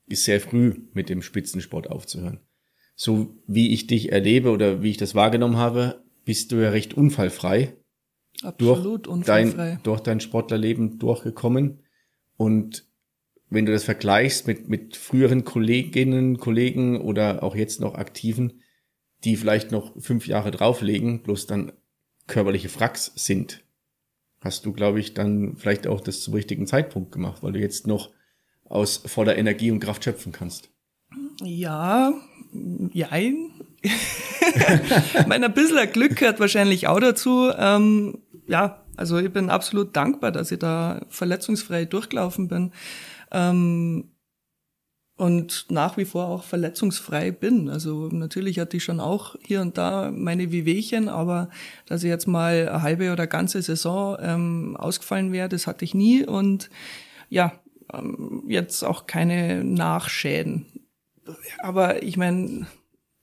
ist 0.08 0.26
sehr 0.26 0.42
früh 0.42 0.82
mit 0.94 1.10
dem 1.10 1.22
Spitzensport 1.22 1.90
aufzuhören. 1.90 2.40
So 2.96 3.42
wie 3.48 3.74
ich 3.74 3.88
dich 3.88 4.12
erlebe 4.12 4.52
oder 4.52 4.84
wie 4.84 4.90
ich 4.90 4.98
das 4.98 5.16
wahrgenommen 5.16 5.58
habe, 5.58 6.04
bist 6.26 6.52
du 6.52 6.58
ja 6.58 6.70
recht 6.70 6.94
unfallfrei. 6.94 7.76
Absolut 8.42 9.06
durch 9.06 9.16
unfallfrei. 9.16 9.70
Dein, 9.70 9.84
durch 9.84 10.02
dein 10.02 10.20
Sportlerleben 10.20 11.00
durchgekommen. 11.00 11.80
Und 12.36 12.86
wenn 13.54 13.66
du 13.66 13.72
das 13.72 13.84
vergleichst 13.84 14.48
mit, 14.48 14.68
mit 14.68 14.98
früheren 14.98 15.46
Kolleginnen, 15.46 16.38
Kollegen 16.38 17.00
oder 17.00 17.44
auch 17.44 17.56
jetzt 17.56 17.80
noch 17.80 17.96
Aktiven, 17.96 18.62
die 19.24 19.36
vielleicht 19.36 19.72
noch 19.72 19.94
fünf 20.02 20.28
Jahre 20.28 20.52
drauflegen, 20.52 21.22
bloß 21.24 21.48
dann 21.48 21.72
körperliche 22.28 22.70
Fracks 22.70 23.12
sind, 23.16 23.64
hast 24.42 24.66
du, 24.66 24.74
glaube 24.74 25.00
ich, 25.00 25.14
dann 25.14 25.56
vielleicht 25.58 25.88
auch 25.88 26.02
das 26.02 26.22
zum 26.22 26.34
richtigen 26.34 26.68
Zeitpunkt 26.68 27.12
gemacht, 27.12 27.44
weil 27.44 27.54
du 27.54 27.60
jetzt 27.60 27.88
noch 27.88 28.12
aus 28.66 28.98
voller 29.06 29.38
Energie 29.38 29.72
und 29.72 29.80
Kraft 29.80 30.04
schöpfen 30.04 30.32
kannst. 30.32 30.70
Ja, 31.42 32.14
jein. 32.92 33.52
mein 35.28 35.44
ein 35.44 35.54
bisschen 35.54 35.92
Glück 35.92 36.16
gehört 36.16 36.40
wahrscheinlich 36.40 36.88
auch 36.88 37.00
dazu. 37.00 37.52
Ähm, 37.58 38.20
ja, 38.48 38.84
also 38.98 39.18
ich 39.18 39.32
bin 39.32 39.50
absolut 39.50 39.96
dankbar, 39.96 40.32
dass 40.32 40.52
ich 40.52 40.60
da 40.60 41.06
verletzungsfrei 41.10 41.86
durchgelaufen 41.86 42.48
bin. 42.48 42.72
Ähm, 43.34 44.14
und 45.16 45.68
nach 45.70 45.98
wie 45.98 46.06
vor 46.06 46.28
auch 46.28 46.44
verletzungsfrei 46.44 47.32
bin. 47.32 47.70
Also 47.70 48.10
natürlich 48.12 48.60
hatte 48.60 48.78
ich 48.78 48.84
schon 48.84 49.00
auch 49.00 49.36
hier 49.46 49.62
und 49.62 49.78
da 49.78 50.12
meine 50.12 50.52
Wehwehchen, 50.52 51.08
aber 51.08 51.50
dass 51.86 52.04
ich 52.04 52.10
jetzt 52.10 52.28
mal 52.28 52.68
eine 52.68 52.82
halbe 52.82 53.12
oder 53.12 53.28
ganze 53.28 53.62
Saison 53.62 54.18
ähm, 54.20 54.76
ausgefallen 54.76 55.32
wäre, 55.32 55.50
das 55.50 55.68
hatte 55.68 55.86
ich 55.86 55.94
nie 55.94 56.26
und 56.26 56.70
ja, 57.30 57.54
ähm, 57.94 58.44
jetzt 58.48 58.84
auch 58.84 59.06
keine 59.06 59.64
Nachschäden. 59.64 60.66
Aber 61.60 62.02
ich 62.04 62.18
meine, 62.18 62.68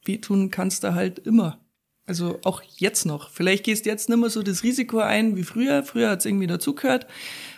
wehtun 0.04 0.50
kannst 0.50 0.84
du 0.84 0.94
halt 0.94 1.18
immer. 1.18 1.58
Also 2.06 2.40
auch 2.44 2.62
jetzt 2.78 3.04
noch. 3.04 3.30
Vielleicht 3.30 3.64
gehst 3.64 3.84
du 3.84 3.90
jetzt 3.90 4.08
nicht 4.08 4.18
mehr 4.18 4.30
so 4.30 4.42
das 4.42 4.64
Risiko 4.64 4.98
ein 4.98 5.36
wie 5.36 5.44
früher. 5.44 5.84
Früher 5.84 6.10
hat 6.10 6.20
es 6.20 6.26
irgendwie 6.26 6.48
dazugehört. 6.48 7.06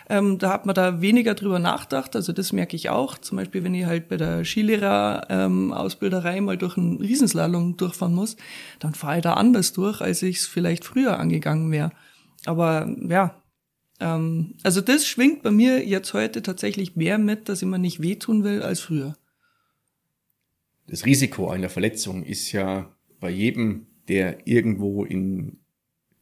Ähm, 0.08 0.38
da 0.38 0.52
hat 0.52 0.66
man 0.66 0.74
da 0.74 1.00
weniger 1.00 1.34
drüber 1.34 1.58
nachgedacht. 1.58 2.16
Also 2.16 2.32
das 2.32 2.52
merke 2.52 2.76
ich 2.76 2.90
auch. 2.90 3.18
Zum 3.18 3.36
Beispiel, 3.36 3.64
wenn 3.64 3.74
ich 3.74 3.86
halt 3.86 4.08
bei 4.08 4.16
der 4.16 4.44
Skilehrer-Ausbilderei 4.44 6.38
ähm, 6.38 6.44
mal 6.44 6.58
durch 6.58 6.76
einen 6.76 6.98
Riesenslalom 6.98 7.76
durchfahren 7.76 8.14
muss, 8.14 8.36
dann 8.80 8.94
fahre 8.94 9.18
ich 9.18 9.22
da 9.22 9.34
anders 9.34 9.72
durch, 9.72 10.00
als 10.00 10.22
ich 10.22 10.38
es 10.38 10.46
vielleicht 10.46 10.84
früher 10.84 11.18
angegangen 11.18 11.70
wäre. 11.70 11.92
Aber 12.44 12.88
ja, 13.08 13.42
ähm, 14.00 14.54
also 14.62 14.80
das 14.80 15.06
schwingt 15.06 15.42
bei 15.42 15.50
mir 15.50 15.86
jetzt 15.86 16.12
heute 16.14 16.42
tatsächlich 16.42 16.96
mehr 16.96 17.18
mit, 17.18 17.48
dass 17.48 17.62
ich 17.62 17.68
mir 17.68 17.78
nicht 17.78 18.02
wehtun 18.02 18.44
will 18.44 18.62
als 18.62 18.80
früher. 18.80 19.16
Das 20.88 21.06
Risiko 21.06 21.48
einer 21.48 21.68
Verletzung 21.68 22.24
ist 22.24 22.52
ja 22.52 22.94
bei 23.20 23.30
jedem, 23.30 23.86
der 24.08 24.46
irgendwo 24.46 25.04
in 25.04 25.61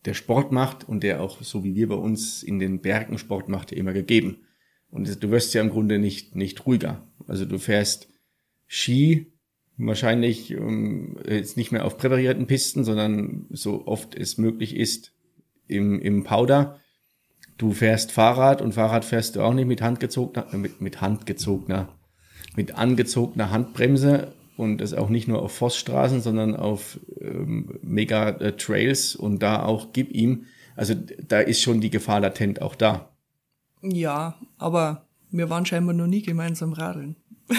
der 0.05 0.15
Sport 0.15 0.53
macht 0.53 0.89
und 0.89 1.03
der 1.03 1.21
auch, 1.21 1.43
so 1.43 1.65
wie 1.65 1.75
wir 1.75 1.89
bei 1.89 1.95
uns 1.95 2.43
in 2.43 2.59
den 2.59 2.81
Bergen 2.81 3.19
Sport 3.19 3.49
macht, 3.49 3.73
immer 3.73 3.93
gegeben. 3.93 4.39
Und 4.91 5.23
du 5.23 5.31
wirst 5.31 5.55
ja 5.55 5.61
im 5.61 5.71
Grunde 5.71 5.99
nicht, 5.99 6.35
nicht 6.35 6.67
ruhiger. 6.67 7.07
Also 7.27 7.45
du 7.45 7.59
fährst 7.59 8.09
Ski 8.67 9.33
wahrscheinlich 9.77 10.51
ähm, 10.51 11.17
jetzt 11.27 11.57
nicht 11.57 11.73
mehr 11.73 11.85
auf 11.85 11.97
präparierten 11.97 12.47
Pisten, 12.47 12.85
sondern 12.85 13.47
so 13.51 13.87
oft 13.87 14.15
es 14.15 14.39
möglich 14.39 14.77
ist 14.77 15.13
im, 15.69 16.01
im 16.01 16.25
Powder. 16.25 16.81
Du 17.57 17.73
fährst 17.73 18.13
Fahrrad 18.13 18.63
und 18.63 18.73
Fahrrad 18.73 19.05
fährst 19.05 19.37
du 19.37 19.43
auch 19.43 19.55
nicht 19.55 19.67
mit 19.67 19.83
handgezogener, 19.83 20.47
mit, 20.57 20.81
mit 20.81 21.01
handgezogener, 21.01 21.97
mit 22.57 22.75
angezogener 22.75 23.51
Handbremse 23.51 24.33
und 24.61 24.79
das 24.79 24.92
auch 24.92 25.09
nicht 25.09 25.27
nur 25.27 25.42
auf 25.42 25.53
Forststraßen, 25.53 26.20
sondern 26.20 26.55
auf 26.55 27.01
ähm, 27.20 27.79
Mega-Trails 27.83 29.16
und 29.16 29.42
da 29.42 29.64
auch 29.64 29.94
gib 29.94 30.12
ihm. 30.12 30.44
Also 30.77 30.94
da 31.27 31.40
ist 31.40 31.62
schon 31.62 31.81
die 31.81 31.90
Gefahr 31.90 32.20
latent 32.20 32.61
auch 32.61 32.75
da. 32.75 33.09
Ja, 33.83 34.37
aber 34.59 35.07
wir 35.31 35.49
waren 35.49 35.64
scheinbar 35.64 35.94
noch 35.94 36.07
nie 36.07 36.23
gemeinsam 36.23 36.75
radeln. 36.75 37.16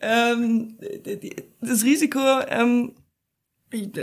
ähm, 0.00 0.78
das 1.60 1.82
Risiko, 1.84 2.20
ähm, 2.48 2.92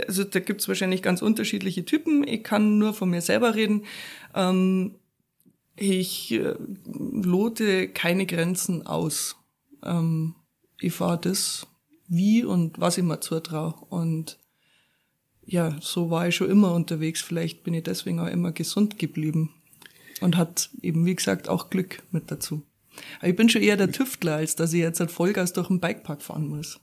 also 0.06 0.24
da 0.24 0.40
gibt's 0.40 0.68
wahrscheinlich 0.68 1.02
ganz 1.02 1.22
unterschiedliche 1.22 1.86
Typen. 1.86 2.26
Ich 2.26 2.44
kann 2.44 2.78
nur 2.78 2.92
von 2.92 3.08
mir 3.08 3.22
selber 3.22 3.54
reden. 3.54 3.84
Ähm, 4.34 4.96
ich 5.76 6.32
äh, 6.32 6.54
lote 6.84 7.88
keine 7.88 8.26
Grenzen 8.26 8.86
aus. 8.86 9.36
Ähm, 9.82 10.34
ich 10.80 10.92
fahre 10.92 11.20
das, 11.20 11.66
wie 12.08 12.44
und 12.44 12.78
was 12.80 12.98
ich 12.98 13.04
mir 13.04 13.20
zutraue. 13.20 13.74
Und 13.88 14.38
ja, 15.44 15.76
so 15.80 16.10
war 16.10 16.28
ich 16.28 16.36
schon 16.36 16.50
immer 16.50 16.74
unterwegs. 16.74 17.20
Vielleicht 17.20 17.62
bin 17.62 17.74
ich 17.74 17.84
deswegen 17.84 18.20
auch 18.20 18.26
immer 18.26 18.52
gesund 18.52 18.98
geblieben. 18.98 19.50
Und 20.20 20.36
hat 20.36 20.70
eben, 20.82 21.06
wie 21.06 21.14
gesagt, 21.14 21.48
auch 21.48 21.70
Glück 21.70 22.02
mit 22.10 22.30
dazu. 22.30 22.62
Aber 23.20 23.28
ich 23.28 23.36
bin 23.36 23.48
schon 23.48 23.62
eher 23.62 23.78
der 23.78 23.90
Tüftler, 23.90 24.36
als 24.36 24.54
dass 24.54 24.72
ich 24.72 24.80
jetzt 24.80 25.00
halt 25.00 25.10
Vollgas 25.10 25.54
durch 25.54 25.68
den 25.68 25.80
Bikepark 25.80 26.20
fahren 26.20 26.46
muss. 26.46 26.78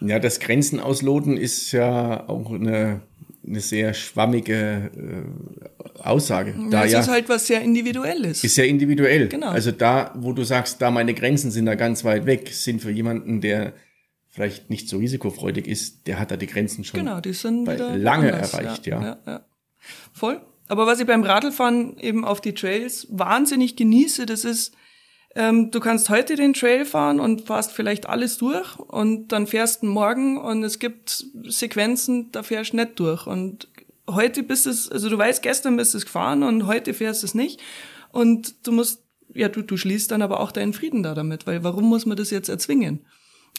Ja, 0.00 0.18
das 0.18 0.40
Grenzen 0.40 0.80
ausloten 0.80 1.36
ist 1.36 1.70
ja 1.70 2.28
auch 2.28 2.50
eine, 2.50 3.02
eine 3.46 3.60
sehr 3.60 3.94
schwammige 3.94 4.90
äh, 4.96 6.02
Aussage. 6.02 6.54
Da 6.70 6.80
ja, 6.80 6.84
es 6.84 6.92
ja, 6.92 7.00
ist 7.00 7.08
halt 7.08 7.28
was 7.28 7.46
sehr 7.46 7.60
Individuelles. 7.62 8.44
Ist 8.44 8.54
sehr 8.54 8.68
individuell. 8.68 9.28
Genau. 9.28 9.48
Also 9.48 9.72
da, 9.72 10.12
wo 10.16 10.32
du 10.32 10.44
sagst, 10.44 10.80
da 10.80 10.90
meine 10.90 11.14
Grenzen 11.14 11.50
sind 11.50 11.66
da 11.66 11.74
ganz 11.74 12.04
weit 12.04 12.26
weg, 12.26 12.48
sind 12.52 12.80
für 12.80 12.90
jemanden, 12.90 13.40
der 13.40 13.72
vielleicht 14.28 14.70
nicht 14.70 14.88
so 14.88 14.98
risikofreudig 14.98 15.66
ist, 15.66 16.06
der 16.06 16.18
hat 16.18 16.30
da 16.30 16.36
die 16.36 16.46
Grenzen 16.46 16.84
schon 16.84 17.00
genau, 17.00 17.20
die 17.20 17.34
sind 17.34 17.66
lange 17.66 18.32
anders, 18.32 18.54
erreicht, 18.54 18.86
ja. 18.86 19.02
Ja. 19.02 19.18
ja. 19.26 19.44
Voll. 20.12 20.40
Aber 20.68 20.86
was 20.86 21.00
ich 21.00 21.06
beim 21.06 21.22
Radlfahren 21.22 21.98
eben 21.98 22.24
auf 22.24 22.40
die 22.40 22.54
Trails 22.54 23.06
wahnsinnig 23.10 23.76
genieße, 23.76 24.24
das 24.24 24.44
ist, 24.44 24.74
ähm, 25.34 25.70
du 25.70 25.80
kannst 25.80 26.10
heute 26.10 26.36
den 26.36 26.52
Trail 26.52 26.84
fahren 26.84 27.18
und 27.18 27.46
fährst 27.46 27.72
vielleicht 27.72 28.08
alles 28.08 28.36
durch 28.36 28.78
und 28.78 29.28
dann 29.28 29.46
fährst 29.46 29.82
du 29.82 29.86
morgen 29.86 30.38
und 30.38 30.62
es 30.62 30.78
gibt 30.78 31.26
Sequenzen, 31.44 32.30
da 32.32 32.42
fährst 32.42 32.72
du 32.72 32.76
nicht 32.76 32.98
durch. 32.98 33.26
Und 33.26 33.68
heute 34.08 34.42
bist 34.42 34.66
es, 34.66 34.90
also 34.90 35.08
du 35.08 35.16
weißt, 35.16 35.42
gestern 35.42 35.76
bist 35.76 35.94
es 35.94 36.04
gefahren 36.04 36.42
und 36.42 36.66
heute 36.66 36.92
fährst 36.92 37.24
es 37.24 37.34
nicht. 37.34 37.60
Und 38.10 38.66
du 38.66 38.72
musst, 38.72 39.04
ja, 39.32 39.48
du, 39.48 39.62
du 39.62 39.76
schließt 39.76 40.10
dann 40.10 40.20
aber 40.20 40.40
auch 40.40 40.52
deinen 40.52 40.74
Frieden 40.74 41.02
da 41.02 41.14
damit, 41.14 41.46
weil 41.46 41.64
warum 41.64 41.84
muss 41.84 42.04
man 42.04 42.16
das 42.16 42.30
jetzt 42.30 42.50
erzwingen? 42.50 43.06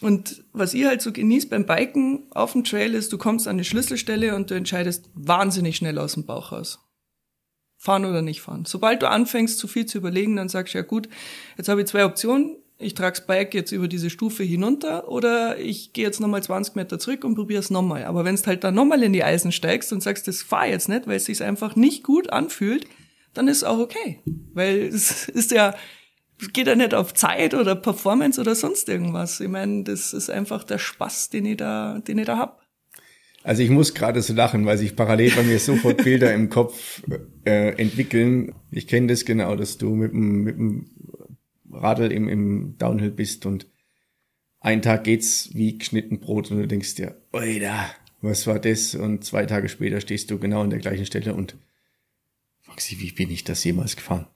Und 0.01 0.43
was 0.53 0.73
ihr 0.73 0.89
halt 0.89 1.01
so 1.01 1.11
genießt 1.11 1.49
beim 1.49 1.65
Biken 1.65 2.27
auf 2.31 2.51
dem 2.51 2.63
Trail 2.63 2.93
ist, 2.93 3.13
du 3.13 3.17
kommst 3.17 3.47
an 3.47 3.55
eine 3.55 3.63
Schlüsselstelle 3.63 4.35
und 4.35 4.51
du 4.51 4.55
entscheidest 4.55 5.09
wahnsinnig 5.15 5.77
schnell 5.77 5.97
aus 5.97 6.13
dem 6.13 6.25
Bauch 6.25 6.51
raus 6.51 6.79
fahren 7.83 8.05
oder 8.05 8.21
nicht 8.21 8.41
fahren. 8.41 8.63
Sobald 8.65 9.01
du 9.01 9.09
anfängst, 9.09 9.59
zu 9.59 9.67
viel 9.67 9.85
zu 9.85 9.97
überlegen, 9.97 10.37
dann 10.37 10.47
sagst 10.47 10.73
du, 10.73 10.77
ja 10.77 10.85
gut, 10.85 11.09
jetzt 11.57 11.67
habe 11.67 11.81
ich 11.81 11.87
zwei 11.87 12.05
Optionen. 12.05 12.55
Ich 12.77 12.93
trage 12.93 13.17
das 13.17 13.27
Bike 13.27 13.53
jetzt 13.53 13.73
über 13.73 13.89
diese 13.89 14.09
Stufe 14.09 14.43
hinunter 14.43 15.09
oder 15.09 15.59
ich 15.59 15.91
gehe 15.91 16.05
jetzt 16.05 16.21
nochmal 16.21 16.41
20 16.41 16.75
Meter 16.75 16.97
zurück 16.97 17.25
und 17.25 17.35
probiere 17.35 17.59
es 17.59 17.69
nochmal. 17.69 18.05
Aber 18.05 18.23
wenn 18.23 18.37
du 18.37 18.45
halt 18.45 18.63
dann 18.63 18.75
nochmal 18.75 19.03
in 19.03 19.11
die 19.11 19.25
Eisen 19.25 19.51
steigst 19.51 19.91
und 19.91 20.01
sagst, 20.01 20.29
das 20.29 20.41
fahr 20.41 20.65
jetzt 20.65 20.87
nicht, 20.87 21.07
weil 21.07 21.17
es 21.17 21.25
sich 21.25 21.43
einfach 21.43 21.75
nicht 21.75 22.03
gut 22.03 22.31
anfühlt, 22.31 22.87
dann 23.33 23.49
ist 23.49 23.65
auch 23.65 23.79
okay. 23.79 24.21
Weil 24.53 24.83
es 24.93 25.27
ist 25.27 25.51
ja, 25.51 25.75
es 26.39 26.53
geht 26.53 26.67
ja 26.67 26.75
nicht 26.75 26.93
auf 26.93 27.13
Zeit 27.13 27.53
oder 27.53 27.75
Performance 27.75 28.39
oder 28.39 28.55
sonst 28.55 28.87
irgendwas. 28.87 29.41
Ich 29.41 29.49
meine, 29.49 29.83
das 29.83 30.13
ist 30.13 30.29
einfach 30.29 30.63
der 30.63 30.77
Spaß, 30.77 31.31
den 31.31 31.45
ich 31.45 31.57
da, 31.57 31.99
den 31.99 32.17
ich 32.17 32.27
da 32.27 32.37
hab. 32.37 32.62
Also 33.43 33.61
ich 33.61 33.69
muss 33.69 33.93
gerade 33.93 34.21
so 34.21 34.33
lachen, 34.33 34.65
weil 34.65 34.77
sich 34.77 34.95
parallel 34.95 35.31
bei 35.31 35.43
mir 35.43 35.59
sofort 35.59 36.03
Bilder 36.03 36.33
im 36.33 36.49
Kopf 36.49 37.03
äh, 37.45 37.75
entwickeln. 37.79 38.55
Ich 38.71 38.87
kenne 38.87 39.07
das 39.07 39.25
genau, 39.25 39.55
dass 39.55 39.77
du 39.77 39.93
mit 39.93 40.13
dem, 40.13 40.43
mit 40.43 40.55
dem 40.55 40.89
Radl 41.69 42.11
im, 42.11 42.29
im 42.29 42.77
Downhill 42.77 43.11
bist 43.11 43.45
und 43.45 43.67
ein 44.59 44.81
Tag 44.81 45.03
geht's 45.03 45.49
wie 45.53 45.77
geschnitten 45.77 46.21
Brot 46.21 46.49
und 46.49 46.57
du 46.57 46.67
denkst 46.67 46.95
dir, 46.95 47.21
oida, 47.33 47.93
was 48.21 48.47
war 48.47 48.59
das? 48.59 48.95
Und 48.95 49.25
zwei 49.25 49.45
Tage 49.45 49.67
später 49.67 49.99
stehst 49.99 50.31
du 50.31 50.39
genau 50.39 50.61
an 50.61 50.69
der 50.69 50.79
gleichen 50.79 51.05
Stelle 51.05 51.33
und 51.33 51.57
fragst 52.61 52.89
dich, 52.89 53.01
wie 53.01 53.11
bin 53.11 53.29
ich 53.29 53.43
das 53.43 53.63
jemals 53.65 53.97
gefahren? 53.97 54.27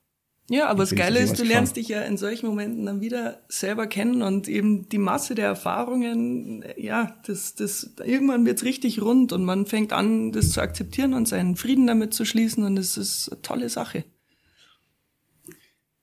Ja, 0.49 0.67
aber 0.67 0.83
das 0.83 0.95
Geile 0.95 1.19
ist, 1.19 1.37
du 1.39 1.43
lernst 1.43 1.75
dich 1.75 1.89
ja 1.89 2.03
in 2.03 2.15
solchen 2.15 2.47
Momenten 2.47 2.85
dann 2.85 3.01
wieder 3.01 3.41
selber 3.49 3.85
kennen 3.85 4.21
und 4.21 4.47
eben 4.47 4.87
die 4.87 4.97
Masse 4.97 5.35
der 5.35 5.45
Erfahrungen, 5.45 6.63
ja, 6.77 7.19
das, 7.25 7.55
das, 7.55 7.95
irgendwann 8.05 8.45
wird's 8.45 8.63
richtig 8.63 9.01
rund 9.01 9.33
und 9.33 9.43
man 9.43 9.65
fängt 9.65 9.91
an, 9.91 10.31
das 10.31 10.51
zu 10.51 10.61
akzeptieren 10.61 11.13
und 11.13 11.27
seinen 11.27 11.57
Frieden 11.57 11.85
damit 11.85 12.13
zu 12.13 12.23
schließen 12.23 12.63
und 12.63 12.77
es 12.77 12.95
ist 12.95 13.29
eine 13.29 13.41
tolle 13.41 13.67
Sache. 13.67 14.05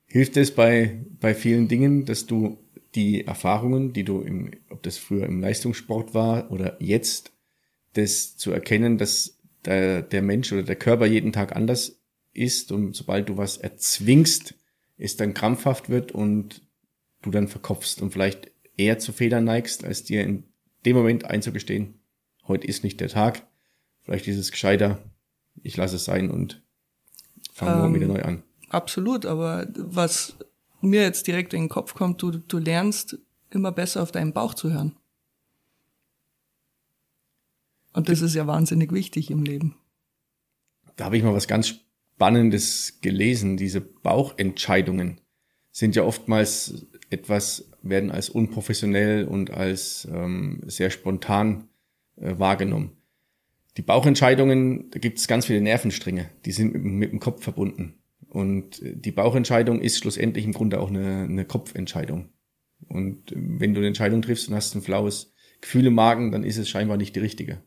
Hilft 0.05 0.37
es 0.37 0.53
bei, 0.53 1.03
bei 1.19 1.33
vielen 1.33 1.67
Dingen, 1.67 2.05
dass 2.05 2.27
du 2.27 2.59
die 2.93 3.25
Erfahrungen, 3.25 3.93
die 3.93 4.03
du 4.03 4.21
im, 4.21 4.51
ob 4.69 4.83
das 4.83 4.99
früher 4.99 5.25
im 5.25 5.41
Leistungssport 5.41 6.13
war 6.13 6.51
oder 6.51 6.77
jetzt, 6.79 7.31
das 7.93 8.37
zu 8.37 8.51
erkennen, 8.51 8.99
dass 8.99 9.39
der, 9.65 10.03
der 10.03 10.21
Mensch 10.21 10.53
oder 10.53 10.63
der 10.63 10.75
Körper 10.75 11.07
jeden 11.07 11.31
Tag 11.31 11.55
anders 11.55 11.99
ist 12.35 12.71
und 12.71 12.95
sobald 12.95 13.29
du 13.29 13.37
was 13.37 13.57
erzwingst, 13.57 14.55
es 14.97 15.17
dann 15.17 15.33
krampfhaft 15.33 15.89
wird 15.89 16.11
und 16.11 16.61
du 17.21 17.31
dann 17.31 17.47
verkopfst 17.47 18.01
und 18.01 18.11
vielleicht 18.11 18.51
eher 18.77 18.99
zu 18.99 19.13
Fehlern 19.13 19.43
neigst, 19.43 19.83
als 19.83 20.03
dir 20.03 20.23
in 20.23 20.43
dem 20.85 20.95
Moment 20.95 21.25
einzugestehen, 21.25 21.99
heute 22.47 22.67
ist 22.67 22.83
nicht 22.83 22.99
der 22.99 23.09
Tag, 23.09 23.45
vielleicht 24.03 24.27
ist 24.27 24.37
es 24.37 24.51
gescheiter, 24.51 24.99
ich 25.63 25.77
lasse 25.77 25.95
es 25.95 26.05
sein 26.05 26.29
und 26.29 26.61
fange 27.53 27.77
morgen 27.77 27.95
Ähm, 27.95 28.01
wieder 28.01 28.07
neu 28.07 28.21
an. 28.21 28.43
Absolut, 28.69 29.25
aber 29.25 29.67
was 29.75 30.35
mir 30.81 31.01
jetzt 31.01 31.27
direkt 31.27 31.53
in 31.53 31.63
den 31.63 31.69
Kopf 31.69 31.93
kommt, 31.93 32.21
du, 32.21 32.31
du 32.31 32.57
lernst 32.57 33.17
immer 33.49 33.71
besser 33.71 34.03
auf 34.03 34.11
deinen 34.11 34.33
Bauch 34.33 34.53
zu 34.53 34.71
hören. 34.71 34.95
Und 37.93 38.09
das 38.09 38.21
ist 38.21 38.35
ja 38.35 38.45
wahnsinnig 38.45 38.91
wichtig 38.91 39.31
im 39.31 39.43
Leben. 39.43 39.77
Da 40.97 41.05
habe 41.05 41.17
ich 41.17 41.23
mal 41.23 41.33
was 41.33 41.47
ganz 41.47 41.84
Spannendes 42.15 42.99
gelesen. 43.01 43.57
Diese 43.57 43.81
Bauchentscheidungen 43.81 45.19
sind 45.71 45.95
ja 45.97 46.03
oftmals 46.03 46.87
etwas, 47.09 47.69
werden 47.81 48.09
als 48.09 48.29
unprofessionell 48.29 49.25
und 49.25 49.51
als 49.51 50.07
ähm, 50.11 50.61
sehr 50.65 50.89
spontan 50.89 51.67
äh, 52.15 52.35
wahrgenommen. 52.37 52.91
Die 53.75 53.81
Bauchentscheidungen, 53.81 54.89
da 54.91 54.99
gibt 54.99 55.17
es 55.17 55.27
ganz 55.27 55.47
viele 55.47 55.59
Nervenstränge, 55.59 56.29
die 56.45 56.53
sind 56.53 56.73
mit, 56.73 56.83
mit 56.83 57.11
dem 57.11 57.19
Kopf 57.19 57.43
verbunden. 57.43 57.95
Und 58.29 58.81
äh, 58.81 58.95
die 58.95 59.11
Bauchentscheidung 59.11 59.81
ist 59.81 59.97
schlussendlich 59.97 60.45
im 60.45 60.53
Grunde 60.53 60.79
auch 60.79 60.89
eine, 60.89 61.23
eine 61.23 61.43
Kopfentscheidung. 61.43 62.29
Und 62.87 63.33
äh, 63.33 63.35
wenn 63.35 63.73
du 63.73 63.81
eine 63.81 63.87
Entscheidung 63.87 64.21
triffst 64.21 64.47
und 64.47 64.55
hast 64.55 64.73
ein 64.73 64.81
flaues 64.81 65.33
Gefühl 65.59 65.87
im 65.87 65.95
Magen, 65.95 66.31
dann 66.31 66.45
ist 66.45 66.57
es 66.57 66.69
scheinbar 66.69 66.95
nicht 66.95 67.13
die 67.15 67.21
richtige. 67.21 67.61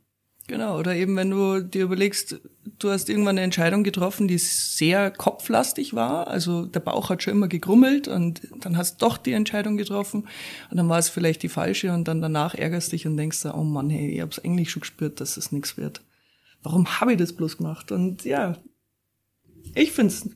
Genau, 0.48 0.78
oder 0.78 0.96
eben 0.96 1.14
wenn 1.14 1.28
du 1.28 1.60
dir 1.60 1.82
überlegst, 1.82 2.40
du 2.78 2.90
hast 2.90 3.10
irgendwann 3.10 3.36
eine 3.36 3.42
Entscheidung 3.42 3.84
getroffen, 3.84 4.28
die 4.28 4.38
sehr 4.38 5.10
kopflastig 5.10 5.92
war, 5.92 6.26
also 6.26 6.64
der 6.64 6.80
Bauch 6.80 7.10
hat 7.10 7.22
schon 7.22 7.34
immer 7.34 7.48
gegrummelt 7.48 8.08
und 8.08 8.40
dann 8.60 8.78
hast 8.78 9.02
doch 9.02 9.18
die 9.18 9.32
Entscheidung 9.32 9.76
getroffen 9.76 10.26
und 10.70 10.76
dann 10.78 10.88
war 10.88 10.98
es 10.98 11.10
vielleicht 11.10 11.42
die 11.42 11.50
falsche 11.50 11.92
und 11.92 12.08
dann 12.08 12.22
danach 12.22 12.54
ärgerst 12.54 12.92
dich 12.92 13.06
und 13.06 13.18
denkst, 13.18 13.44
oh 13.44 13.62
Mann, 13.62 13.90
hey, 13.90 14.08
ich 14.08 14.22
hab's 14.22 14.38
eigentlich 14.38 14.70
schon 14.70 14.80
gespürt, 14.80 15.20
dass 15.20 15.36
es 15.36 15.52
nichts 15.52 15.76
wird. 15.76 16.00
Warum 16.62 16.98
habe 16.98 17.12
ich 17.12 17.18
das 17.18 17.34
bloß 17.34 17.58
gemacht? 17.58 17.92
Und 17.92 18.24
ja, 18.24 18.56
ich 19.74 19.92
find's 19.92 20.30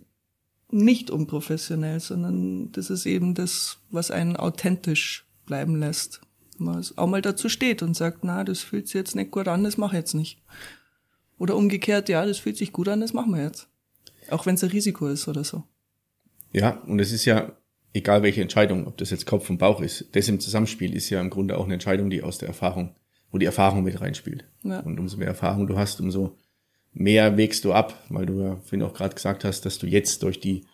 nicht 0.71 1.11
unprofessionell, 1.11 2.01
sondern 2.01 2.71
das 2.73 2.91
ist 2.91 3.07
eben 3.07 3.35
das, 3.35 3.79
was 3.91 4.11
einen 4.11 4.37
authentisch 4.37 5.27
bleiben 5.47 5.81
lässt. 5.81 6.21
Man 6.59 6.85
auch 6.97 7.07
mal 7.07 7.23
dazu 7.23 7.49
steht 7.49 7.83
und 7.83 7.95
sagt, 7.95 8.25
na, 8.25 8.45
das 8.45 8.61
fühlt 8.61 8.87
sich 8.87 8.95
jetzt 8.95 9.17
nicht 9.17 9.31
gut 9.31 9.49
an, 9.49 9.65
das 9.65 9.79
mache 9.79 9.97
ich 9.97 10.01
jetzt 10.01 10.15
nicht. 10.15 10.43
Oder 11.39 11.57
umgekehrt, 11.57 12.09
ja, 12.09 12.25
das 12.25 12.39
fühlt 12.39 12.57
sich 12.57 12.73
gut 12.73 12.89
an, 12.89 13.01
das 13.01 13.13
machen 13.13 13.35
wir 13.35 13.43
jetzt. 13.43 13.69
Auch 14.31 14.47
wenn 14.47 14.55
es 14.55 14.63
ein 14.63 14.71
Risiko 14.71 15.09
ist 15.09 15.27
oder 15.29 15.45
so. 15.45 15.65
Ja, 16.53 16.81
und 16.87 17.01
es 17.01 17.13
ist 17.13 17.25
ja, 17.25 17.53
egal 17.93 18.23
welche 18.23 18.43
Entscheidung, 18.43 18.87
ob 18.87 18.97
das 18.99 19.11
jetzt 19.11 19.27
Kopf 19.27 19.51
und 19.51 19.59
Bauch 19.59 19.81
ist, 19.81 20.15
das 20.15 20.29
im 20.29 20.41
Zusammenspiel 20.41 20.95
ist 20.95 21.11
ja 21.11 21.21
im 21.21 21.31
Grunde 21.31 21.59
auch 21.59 21.65
eine 21.65 21.75
Entscheidung, 21.75 22.11
die 22.11 22.23
aus 22.23 22.39
der 22.39 22.49
Erfahrung, 22.49 22.95
wo 23.31 23.39
die 23.39 23.47
Erfahrung 23.47 23.83
mit 23.83 24.01
reinspielt. 24.01 24.45
Ja. 24.63 24.81
Und 24.81 24.99
umso 25.01 25.17
mehr 25.17 25.29
Erfahrung 25.29 25.67
du 25.67 25.77
hast, 25.77 26.01
umso 26.01 26.37
mehr 26.93 27.37
wägst 27.37 27.65
du 27.65 27.73
ab, 27.73 28.05
weil 28.09 28.27
du 28.27 28.41
ja 28.41 28.57
vorhin 28.57 28.83
auch 28.83 28.95
gerade 28.95 29.15
gesagt 29.15 29.45
hast, 29.45 29.63
dass 29.63 29.79
du 29.79 29.87
jetzt 29.87 30.23
durch 30.23 30.41
die, 30.41 30.67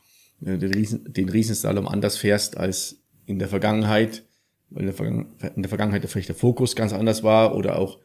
äh, 0.45 0.59
den, 0.59 0.73
Riesen, 0.73 1.13
den 1.13 1.29
Riesenslalom 1.29 1.87
anders 1.87 2.17
fährst 2.17 2.57
als 2.57 3.01
in 3.27 3.39
der 3.39 3.49
Vergangenheit, 3.49 4.25
weil 4.71 4.81
in 4.83 4.87
der, 4.87 4.95
Vergangen- 4.95 5.35
in 5.57 5.63
der 5.63 5.69
Vergangenheit 5.69 6.05
vielleicht 6.09 6.29
der 6.29 6.37
Fokus 6.37 6.77
ganz 6.77 6.93
anders 6.93 7.23
war 7.23 7.55
oder 7.55 7.79
auch 7.79 8.01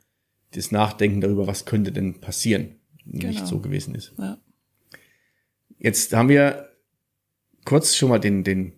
das 0.52 0.72
Nachdenken 0.72 1.20
darüber, 1.22 1.48
was 1.48 1.66
könnte 1.66 1.92
denn 1.92 2.20
passieren, 2.22 2.76
nicht 3.06 3.38
Genau. 3.38 3.46
so 3.46 3.60
gewesen 3.60 3.96
ist. 3.96 4.14
Ja. 4.18 4.38
Jetzt 5.80 6.14
haben 6.14 6.30
wir 6.30 6.70
kurz 7.66 7.96
schon 7.96 8.10
mal 8.10 8.20
den, 8.20 8.44
den, 8.44 8.74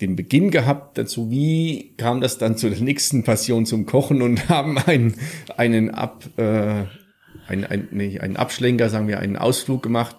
den 0.00 0.16
Beginn 0.16 0.50
gehabt 0.50 0.98
dazu. 0.98 1.30
Wie 1.30 1.94
kam 1.96 2.20
das 2.20 2.38
dann 2.38 2.56
zu 2.56 2.68
der 2.68 2.80
nächsten 2.80 3.22
Passion 3.22 3.64
zum 3.66 3.86
Kochen 3.86 4.22
und 4.22 4.48
haben 4.48 4.76
einen, 4.78 5.14
einen, 5.56 5.90
Ab, 5.90 6.24
äh, 6.36 6.84
einen, 7.46 7.64
einen, 7.64 7.88
nee, 7.92 8.18
einen 8.18 8.36
Abschlenker, 8.36 8.88
sagen 8.90 9.08
wir, 9.08 9.20
einen 9.20 9.36
Ausflug 9.36 9.82
gemacht 9.82 10.16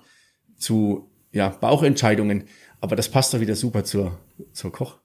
zu 0.58 1.12
ja, 1.32 1.50
Bauchentscheidungen. 1.50 2.46
Aber 2.80 2.96
das 2.96 3.10
passt 3.10 3.34
doch 3.34 3.40
wieder 3.42 3.56
super 3.56 3.84
zur, 3.84 4.18
zur 4.54 4.72
Koch. 4.72 5.01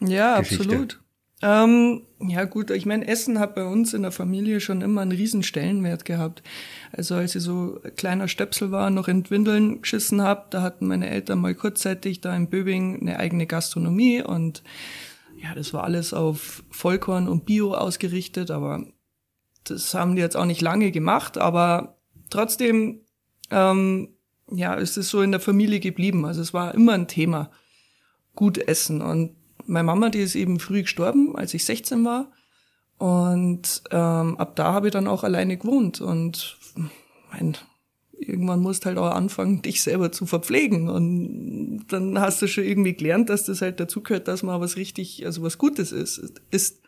Ja, 0.00 0.40
Geschichte. 0.40 0.64
absolut. 0.64 1.00
Ähm, 1.42 2.02
ja 2.20 2.44
gut, 2.44 2.70
ich 2.70 2.84
meine, 2.84 3.08
Essen 3.08 3.38
hat 3.38 3.54
bei 3.54 3.64
uns 3.64 3.94
in 3.94 4.02
der 4.02 4.12
Familie 4.12 4.60
schon 4.60 4.82
immer 4.82 5.00
einen 5.00 5.12
riesen 5.12 5.42
Stellenwert 5.42 6.04
gehabt. 6.04 6.42
Also 6.92 7.14
als 7.14 7.34
ich 7.34 7.42
so 7.42 7.80
ein 7.82 7.94
kleiner 7.96 8.28
Stöpsel 8.28 8.70
war, 8.70 8.90
noch 8.90 9.08
in 9.08 9.28
Windeln 9.30 9.80
geschissen 9.80 10.20
hab, 10.20 10.50
da 10.50 10.60
hatten 10.60 10.86
meine 10.86 11.08
Eltern 11.08 11.38
mal 11.38 11.54
kurzzeitig 11.54 12.20
da 12.20 12.36
in 12.36 12.50
Böbing 12.50 13.00
eine 13.00 13.18
eigene 13.18 13.46
Gastronomie 13.46 14.22
und 14.22 14.62
ja, 15.42 15.54
das 15.54 15.72
war 15.72 15.84
alles 15.84 16.12
auf 16.12 16.62
Vollkorn 16.70 17.26
und 17.26 17.46
Bio 17.46 17.72
ausgerichtet, 17.72 18.50
aber 18.50 18.84
das 19.64 19.94
haben 19.94 20.16
die 20.16 20.20
jetzt 20.22 20.36
auch 20.36 20.44
nicht 20.44 20.60
lange 20.60 20.90
gemacht, 20.90 21.38
aber 21.38 21.96
trotzdem, 22.28 23.00
ähm, 23.50 24.10
ja, 24.50 24.74
ist 24.74 24.98
es 24.98 25.08
so 25.08 25.22
in 25.22 25.30
der 25.30 25.40
Familie 25.40 25.80
geblieben. 25.80 26.26
Also 26.26 26.42
es 26.42 26.52
war 26.52 26.74
immer 26.74 26.92
ein 26.92 27.08
Thema. 27.08 27.50
Gut 28.34 28.58
essen. 28.58 29.00
Und 29.00 29.36
meine 29.70 29.84
Mama, 29.84 30.10
die 30.10 30.20
ist 30.20 30.34
eben 30.34 30.58
früh 30.58 30.82
gestorben, 30.82 31.36
als 31.36 31.54
ich 31.54 31.64
16 31.64 32.04
war. 32.04 32.32
Und 32.98 33.82
ähm, 33.90 34.36
ab 34.36 34.56
da 34.56 34.72
habe 34.72 34.88
ich 34.88 34.92
dann 34.92 35.06
auch 35.06 35.24
alleine 35.24 35.56
gewohnt. 35.56 36.00
Und 36.00 36.58
mein, 37.32 37.56
irgendwann 38.18 38.60
musst 38.60 38.84
halt 38.84 38.98
auch 38.98 39.12
anfangen, 39.12 39.62
dich 39.62 39.82
selber 39.82 40.12
zu 40.12 40.26
verpflegen. 40.26 40.88
Und 40.88 41.86
dann 41.88 42.20
hast 42.20 42.42
du 42.42 42.48
schon 42.48 42.64
irgendwie 42.64 42.94
gelernt, 42.94 43.30
dass 43.30 43.44
das 43.44 43.62
halt 43.62 43.80
dazugehört, 43.80 44.28
dass 44.28 44.42
man 44.42 44.60
was 44.60 44.76
richtig, 44.76 45.24
also 45.24 45.42
was 45.42 45.56
Gutes 45.56 45.92
ist. 45.92 46.42
ist. 46.50 46.82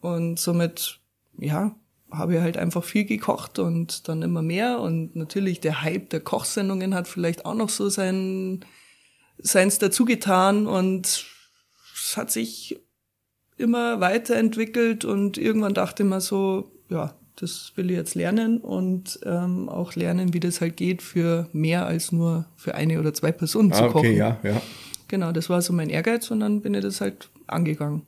Und 0.00 0.38
somit, 0.38 1.00
ja, 1.36 1.74
habe 2.10 2.36
ich 2.36 2.40
halt 2.40 2.56
einfach 2.56 2.84
viel 2.84 3.04
gekocht 3.04 3.58
und 3.58 4.08
dann 4.08 4.22
immer 4.22 4.40
mehr. 4.40 4.80
Und 4.80 5.16
natürlich 5.16 5.60
der 5.60 5.82
Hype 5.82 6.10
der 6.10 6.20
Kochsendungen 6.20 6.94
hat 6.94 7.08
vielleicht 7.08 7.44
auch 7.44 7.54
noch 7.54 7.68
so 7.68 7.88
sein, 7.88 8.64
seins 9.38 9.78
dazugetan 9.78 10.66
und 10.66 11.26
es 12.02 12.16
hat 12.16 12.30
sich 12.30 12.78
immer 13.56 14.00
weiterentwickelt 14.00 15.04
und 15.04 15.36
irgendwann 15.38 15.74
dachte 15.74 16.04
man 16.04 16.20
so, 16.20 16.72
ja, 16.88 17.14
das 17.36 17.72
will 17.76 17.90
ich 17.90 17.96
jetzt 17.96 18.14
lernen 18.14 18.58
und 18.58 19.20
ähm, 19.24 19.68
auch 19.68 19.94
lernen, 19.94 20.32
wie 20.34 20.40
das 20.40 20.60
halt 20.60 20.76
geht, 20.76 21.02
für 21.02 21.48
mehr 21.52 21.86
als 21.86 22.12
nur 22.12 22.46
für 22.56 22.74
eine 22.74 22.98
oder 22.98 23.14
zwei 23.14 23.32
Personen 23.32 23.72
zu 23.72 23.82
Ah, 23.84 23.88
kochen. 23.88 23.98
okay, 24.10 24.16
ja, 24.16 24.38
ja. 24.42 24.60
Genau, 25.08 25.32
das 25.32 25.48
war 25.50 25.60
so 25.62 25.72
mein 25.72 25.90
Ehrgeiz 25.90 26.30
und 26.30 26.40
dann 26.40 26.60
bin 26.62 26.74
ich 26.74 26.82
das 26.82 27.00
halt 27.00 27.30
angegangen. 27.46 28.06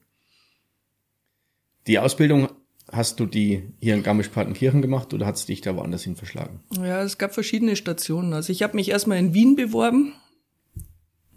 Die 1.87 1.98
Ausbildung 1.98 2.48
hast 2.90 3.20
du 3.20 3.26
die 3.26 3.62
hier 3.81 3.94
in 3.94 4.02
Garmisch-Partenkirchen 4.02 4.83
gemacht 4.83 5.12
oder 5.14 5.26
hat 5.26 5.37
es 5.37 5.46
dich 5.46 5.61
da 5.62 5.74
woanders 5.76 6.02
hin 6.05 6.14
verschlagen? 6.16 6.61
Ja, 6.76 7.02
es 7.02 7.18
gab 7.18 7.35
verschiedene 7.35 7.74
Stationen. 7.76 8.33
Also 8.35 8.52
ich 8.52 8.62
habe 8.62 8.76
mich 8.76 8.90
erstmal 8.90 9.18
in 9.18 9.35
Wien 9.35 9.57
beworben. 9.57 10.12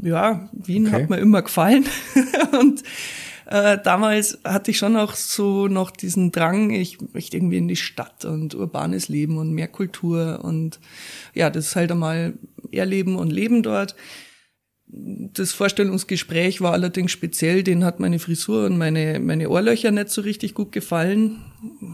Ja, 0.02 0.50
Wien 0.52 0.88
Okay. 0.88 0.96
hat 1.04 1.10
mir 1.10 1.18
immer 1.18 1.42
gefallen. 1.42 1.86
und 2.60 2.84
äh, 3.48 3.78
damals 3.84 4.40
hatte 4.44 4.72
ich 4.72 4.78
schon 4.78 4.98
auch 4.98 5.14
so 5.14 5.68
noch 5.68 5.92
diesen 5.92 6.32
Drang, 6.32 6.72
ich 6.72 6.98
möchte 7.14 7.38
irgendwie 7.38 7.58
in 7.58 7.68
die 7.68 7.76
Stadt 7.76 8.26
und 8.26 8.56
urbanes 8.56 9.08
Leben 9.08 9.38
und 9.38 9.52
mehr 9.54 9.68
Kultur 9.68 10.40
und 10.44 10.80
ja, 11.34 11.50
das 11.50 11.68
ist 11.68 11.76
halt 11.76 11.92
einmal 11.92 12.34
erleben 12.72 13.16
und 13.16 13.32
leben 13.32 13.62
dort. 13.64 13.96
Das 14.88 15.52
Vorstellungsgespräch 15.52 16.62
war 16.62 16.74
allerdings 16.74 17.12
speziell, 17.12 17.64
den 17.64 17.84
hat 17.84 18.00
meine 18.00 18.20
Frisur 18.20 18.66
und 18.66 18.78
meine, 18.78 19.20
meine 19.20 19.50
Ohrlöcher 19.50 19.92
nicht 19.92 20.10
so 20.10 20.22
richtig 20.22 20.54
gut 20.54 20.72
gefallen. 20.72 21.42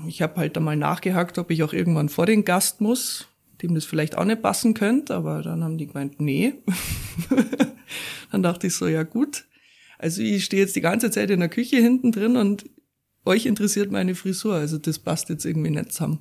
Ich 0.08 0.22
habe 0.22 0.36
halt 0.40 0.58
einmal 0.58 0.76
nachgehakt, 0.76 1.38
ob 1.38 1.52
ich 1.52 1.64
auch 1.64 1.74
irgendwann 1.74 2.10
vor 2.10 2.26
den 2.26 2.44
Gast 2.46 2.82
muss, 2.82 3.28
dem 3.62 3.76
das 3.76 3.86
vielleicht 3.86 4.18
auch 4.18 4.26
nicht 4.26 4.42
passen 4.42 4.74
könnte, 4.74 5.16
aber 5.16 5.42
dann 5.42 5.64
haben 5.64 5.78
die 5.78 5.88
gemeint, 5.88 6.20
nee. 6.20 6.54
dann 8.32 8.44
dachte 8.44 8.68
ich 8.68 8.76
so, 8.76 8.88
ja 8.88 9.04
gut. 9.04 9.46
Also 9.98 10.22
ich 10.22 10.46
stehe 10.46 10.62
jetzt 10.62 10.76
die 10.76 10.82
ganze 10.82 11.12
Zeit 11.12 11.30
in 11.30 11.40
der 11.40 11.50
Küche 11.50 11.78
hinten 11.78 12.12
drin 12.12 12.36
und 12.36 12.66
euch 13.24 13.46
interessiert 13.46 13.92
meine 13.92 14.16
Frisur, 14.16 14.56
also 14.56 14.80
das 14.80 14.98
passt 14.98 15.30
jetzt 15.30 15.46
irgendwie 15.46 15.70
nicht 15.70 15.92
zusammen. 15.92 16.20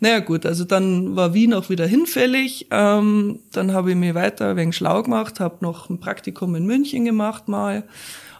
Naja 0.00 0.20
gut, 0.20 0.46
also 0.46 0.64
dann 0.64 1.14
war 1.14 1.34
Wien 1.34 1.52
auch 1.52 1.68
wieder 1.68 1.86
hinfällig. 1.86 2.68
Ähm, 2.70 3.40
dann 3.52 3.72
habe 3.72 3.90
ich 3.90 3.96
mir 3.96 4.14
weiter 4.14 4.56
wegen 4.56 4.72
schlau 4.72 5.02
gemacht, 5.02 5.40
habe 5.40 5.58
noch 5.60 5.90
ein 5.90 6.00
Praktikum 6.00 6.54
in 6.54 6.64
München 6.64 7.04
gemacht 7.04 7.48
mal. 7.48 7.84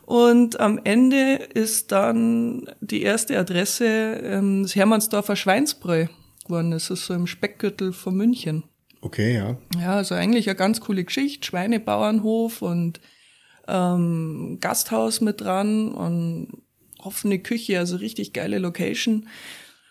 Und 0.06 0.58
am 0.58 0.80
Ende 0.82 1.34
ist 1.34 1.92
dann 1.92 2.70
die 2.80 3.02
erste 3.02 3.38
Adresse 3.38 3.84
ähm, 3.84 4.62
das 4.62 4.74
Hermannsdorfer 4.74 5.36
Schweinsbräu 5.36 6.06
geworden. 6.48 6.70
Das 6.70 6.90
ist 6.90 7.06
so 7.06 7.14
im 7.14 7.26
Speckgürtel 7.26 7.92
von 7.92 8.16
München. 8.16 8.64
Okay, 9.00 9.34
ja. 9.34 9.56
Ja, 9.80 9.94
also 9.94 10.14
eigentlich 10.14 10.48
eine 10.48 10.56
ganz 10.56 10.80
coole 10.80 11.04
Geschichte. 11.04 11.46
Schweinebauernhof 11.46 12.62
und 12.62 13.00
ähm, 13.68 14.58
Gasthaus 14.60 15.20
mit 15.20 15.40
dran 15.40 15.92
und 15.92 16.48
offene 16.98 17.38
Küche, 17.38 17.78
also 17.78 17.96
richtig 17.96 18.32
geile 18.32 18.58
Location. 18.58 19.28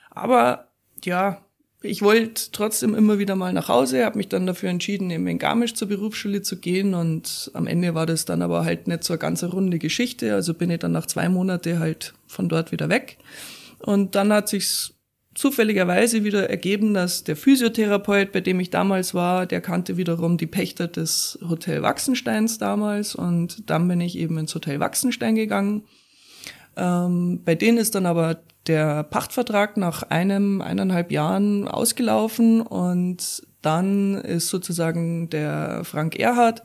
Aber 0.10 0.68
ja, 1.04 1.46
ich 1.82 2.02
wollte 2.02 2.52
trotzdem 2.52 2.96
immer 2.96 3.20
wieder 3.20 3.36
mal 3.36 3.54
nach 3.54 3.70
Hause, 3.70 4.04
habe 4.04 4.18
mich 4.18 4.30
dann 4.30 4.48
dafür 4.48 4.70
entschieden, 4.70 5.12
eben 5.12 5.28
in 5.28 5.38
Garmisch 5.38 5.76
zur 5.76 5.88
Berufsschule 5.88 6.42
zu 6.42 6.58
gehen 6.58 6.94
und 6.94 7.52
am 7.54 7.68
Ende 7.68 7.94
war 7.94 8.06
das 8.06 8.26
dann 8.26 8.42
aber 8.42 8.66
halt 8.66 8.88
nicht 8.88 9.04
so 9.04 9.14
eine 9.14 9.20
ganze 9.20 9.48
runde 9.48 9.78
Geschichte, 9.78 10.34
also 10.34 10.54
bin 10.54 10.72
ich 10.72 10.80
dann 10.80 10.92
nach 10.92 11.06
zwei 11.06 11.30
Monate 11.30 11.80
halt 11.80 12.14
von 12.26 12.50
dort 12.50 12.72
wieder 12.72 12.90
weg 12.90 13.18
und 13.80 14.16
dann 14.16 14.34
hat 14.34 14.50
sich's 14.50 14.97
zufälligerweise 15.38 16.24
wieder 16.24 16.50
ergeben, 16.50 16.96
dass 16.96 17.24
der 17.24 17.36
Physiotherapeut, 17.36 18.32
bei 18.32 18.42
dem 18.42 18.60
ich 18.60 18.72
damals 18.72 19.14
war, 19.14 19.46
der 19.46 19.62
kannte 19.62 19.96
wiederum 19.96 20.38
die 20.38 20.48
Pächter 20.48 20.88
des 20.88 21.38
Hotel 21.48 21.84
Wachsensteins 21.84 22.58
damals. 22.58 23.14
Und 23.14 23.70
dann 23.70 23.88
bin 23.88 24.02
ich 24.02 24.18
eben 24.18 24.40
ins 24.40 24.56
Hotel 24.56 24.80
Wachsenstein 24.80 25.36
gegangen. 25.36 25.84
Ähm, 26.76 27.42
bei 27.46 27.54
denen 27.54 27.78
ist 27.78 27.94
dann 27.94 28.08
aber 28.08 28.40
der 28.66 29.04
Pachtvertrag 29.04 29.78
nach 29.78 30.02
einem, 30.02 30.62
eineinhalb 30.62 31.12
Jahren 31.12 31.68
ausgelaufen. 31.68 32.62
Und 32.62 33.44
dann 33.62 34.16
ist 34.16 34.50
sozusagen 34.50 35.30
der 35.30 35.84
Frank 35.84 36.18
Erhard 36.18 36.64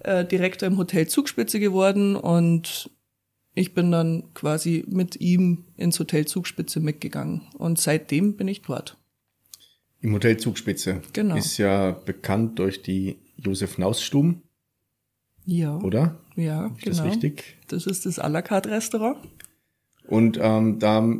äh, 0.00 0.24
Direktor 0.24 0.66
im 0.66 0.78
Hotel 0.78 1.06
Zugspitze 1.08 1.60
geworden. 1.60 2.16
Und 2.16 2.90
ich 3.54 3.72
bin 3.72 3.90
dann 3.90 4.34
quasi 4.34 4.84
mit 4.88 5.20
ihm 5.20 5.64
ins 5.76 5.98
Hotel 5.98 6.26
Zugspitze 6.26 6.80
mitgegangen 6.80 7.42
und 7.56 7.78
seitdem 7.78 8.36
bin 8.36 8.48
ich 8.48 8.62
dort. 8.62 8.98
Im 10.00 10.12
Hotel 10.12 10.36
Zugspitze. 10.36 11.00
Genau. 11.12 11.36
Ist 11.36 11.56
ja 11.56 11.92
bekannt 11.92 12.58
durch 12.58 12.82
die 12.82 13.16
Josef 13.36 13.78
Naus-Stuben. 13.78 14.42
Ja. 15.46 15.78
Oder? 15.78 16.18
Ja, 16.36 16.66
ist 16.66 16.82
genau. 16.82 16.96
das 16.96 17.06
richtig? 17.06 17.56
Das 17.68 17.86
ist 17.86 18.06
das 18.06 18.18
à 18.18 18.28
la 18.28 18.42
carte 18.42 18.70
Restaurant. 18.70 19.18
Und 20.06 20.38
ähm, 20.40 20.78
da 20.78 21.16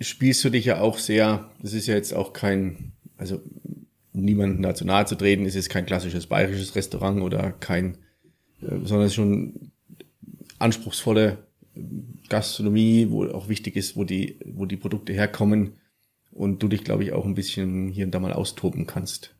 spielst 0.00 0.44
du 0.44 0.50
dich 0.50 0.66
ja 0.66 0.80
auch 0.80 0.98
sehr, 0.98 1.50
das 1.60 1.72
ist 1.72 1.86
ja 1.86 1.94
jetzt 1.94 2.14
auch 2.14 2.32
kein, 2.32 2.92
also 3.16 3.42
niemanden 4.12 4.62
dazu 4.62 4.84
nahe 4.84 5.04
zu 5.04 5.16
treten, 5.16 5.44
es 5.44 5.56
ist 5.56 5.68
kein 5.68 5.84
klassisches 5.84 6.26
bayerisches 6.26 6.74
Restaurant 6.74 7.20
oder 7.22 7.52
kein, 7.52 7.98
äh, 8.62 8.78
sondern 8.84 9.02
es 9.02 9.12
ist 9.12 9.16
schon 9.16 9.72
anspruchsvolle 10.58 11.45
Gastronomie, 12.28 13.08
wo 13.10 13.26
auch 13.26 13.48
wichtig 13.48 13.76
ist, 13.76 13.96
wo 13.96 14.04
die, 14.04 14.38
wo 14.44 14.66
die 14.66 14.76
Produkte 14.76 15.12
herkommen 15.12 15.74
und 16.32 16.62
du 16.62 16.68
dich, 16.68 16.84
glaube 16.84 17.04
ich, 17.04 17.12
auch 17.12 17.24
ein 17.24 17.34
bisschen 17.34 17.88
hier 17.88 18.04
und 18.04 18.12
da 18.12 18.20
mal 18.20 18.32
austoben 18.32 18.86
kannst. 18.86 19.36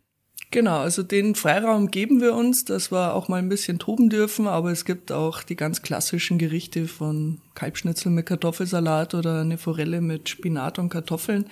Genau, 0.53 0.79
also 0.79 1.03
den 1.03 1.35
Freiraum 1.35 1.91
geben 1.91 2.21
wir 2.21 2.35
uns, 2.35 2.65
dass 2.65 2.93
wir 2.93 3.15
auch 3.15 3.29
mal 3.29 3.39
ein 3.39 3.49
bisschen 3.49 3.81
toben 3.81 4.09
dürfen, 4.09 4.47
aber 4.47 4.71
es 4.71 4.85
gibt 4.85 5.11
auch 5.11 5.43
die 5.43 5.57
ganz 5.57 5.83
klassischen 5.83 6.39
Gerichte 6.39 6.87
von 6.87 7.41
Kalbschnitzel 7.55 8.13
mit 8.13 8.27
Kartoffelsalat 8.27 9.15
oder 9.15 9.41
eine 9.41 9.59
Forelle 9.59 10.01
mit 10.01 10.29
Spinat 10.29 10.79
und 10.79 10.89
Kartoffeln. 10.89 11.47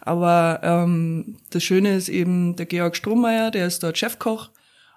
Aber 0.00 0.60
ähm, 0.62 1.38
das 1.50 1.64
Schöne 1.64 1.96
ist 1.96 2.08
eben 2.08 2.54
der 2.54 2.66
Georg 2.66 2.96
Strohmeier, 2.96 3.50
der 3.50 3.66
ist 3.66 3.82
dort 3.82 3.98
Chefkoch 3.98 4.50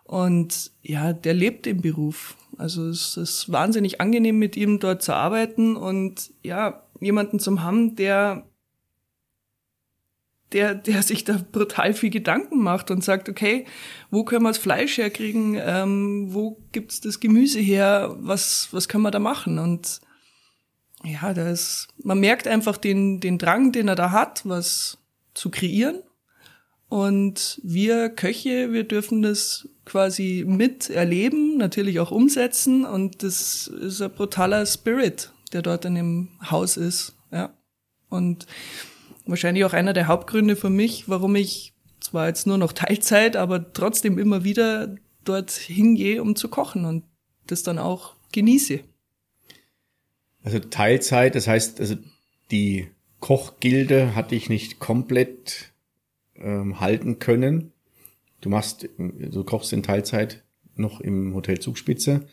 und 0.04 0.72
ja, 0.84 1.12
der 1.12 1.34
lebt 1.34 1.66
im 1.66 1.82
Beruf. 1.82 2.36
Also 2.60 2.90
es 2.90 3.16
ist 3.16 3.50
wahnsinnig 3.50 4.02
angenehm 4.02 4.38
mit 4.38 4.58
ihm 4.58 4.80
dort 4.80 5.02
zu 5.02 5.16
arbeiten 5.16 5.78
und 5.78 6.32
ja, 6.44 6.84
jemanden 7.00 7.40
zum 7.40 7.64
haben, 7.64 7.96
der 7.96 8.44
der, 10.52 10.76
der 10.76 11.04
sich 11.04 11.24
da 11.24 11.40
brutal 11.52 11.94
viel 11.94 12.10
Gedanken 12.10 12.62
macht 12.62 12.92
und 12.92 13.04
sagt, 13.04 13.30
okay, 13.30 13.66
wo 14.10 14.26
können 14.26 14.44
wir 14.44 14.50
das 14.50 14.58
Fleisch 14.58 14.98
herkriegen, 14.98 15.56
ähm, 15.64 16.34
wo 16.34 16.58
gibt's 16.72 17.00
das 17.00 17.20
Gemüse 17.20 17.60
her, 17.60 18.16
was, 18.20 18.68
was 18.72 18.90
können 18.90 19.04
wir 19.04 19.12
da 19.12 19.20
machen? 19.20 19.60
Und 19.60 20.02
ja, 21.04 21.34
da 21.34 21.50
ist, 21.50 21.88
man 22.04 22.20
merkt 22.20 22.48
einfach 22.48 22.78
den, 22.78 23.20
den 23.20 23.38
Drang, 23.38 23.72
den 23.72 23.88
er 23.88 23.96
da 23.96 24.12
hat, 24.12 24.42
was 24.44 24.98
zu 25.34 25.50
kreieren. 25.50 26.02
Und 26.90 27.62
wir 27.64 28.10
Köche, 28.10 28.74
wir 28.74 28.84
dürfen 28.84 29.22
das 29.22 29.70
quasi 29.86 30.44
miterleben, 30.46 31.58
natürlich 31.58 32.00
auch 32.00 32.12
umsetzen. 32.12 32.84
Und 32.84 33.22
das 33.22 33.68
ist 33.68 34.02
ein 34.02 34.12
brutaler 34.12 34.66
Spirit, 34.66 35.32
der 35.54 35.62
dort 35.62 35.86
in 35.86 35.96
dem 35.96 36.30
Haus 36.50 36.78
ist. 36.78 37.16
Ja. 37.32 37.54
Und 38.10 38.48
wahrscheinlich 39.26 39.66
auch 39.66 39.74
einer 39.74 39.94
der 39.94 40.08
Hauptgründe 40.08 40.56
für 40.56 40.72
mich, 40.72 41.08
warum 41.08 41.36
ich 41.36 41.74
zwar 42.00 42.28
jetzt 42.28 42.48
nur 42.48 42.58
noch 42.58 42.74
Teilzeit, 42.74 43.36
aber 43.36 43.72
trotzdem 43.72 44.18
immer 44.18 44.44
wieder 44.44 44.96
dort 45.26 45.52
hingehe, 45.52 46.22
um 46.22 46.36
zu 46.36 46.50
kochen 46.50 46.86
und 46.86 47.04
das 47.46 47.62
dann 47.62 47.78
auch 47.78 48.16
genieße. 48.32 48.80
Also 50.44 50.60
Teilzeit, 50.60 51.36
das 51.36 51.48
heißt, 51.48 51.80
also 51.80 51.96
die 52.50 52.90
Kochgilde 53.20 54.16
hat 54.16 54.32
dich 54.32 54.50
nicht 54.50 54.80
komplett 54.80 55.69
ähm, 56.40 56.80
halten 56.80 57.20
können. 57.20 57.72
Du 58.42 58.50
machst, 58.50 58.88
du 58.98 59.44
kochst 59.44 59.74
in 59.74 59.84
Teilzeit 59.84 60.44
noch 60.76 61.02
im 61.02 61.34
Hotel 61.34 61.60
Zugspitze 61.60 62.26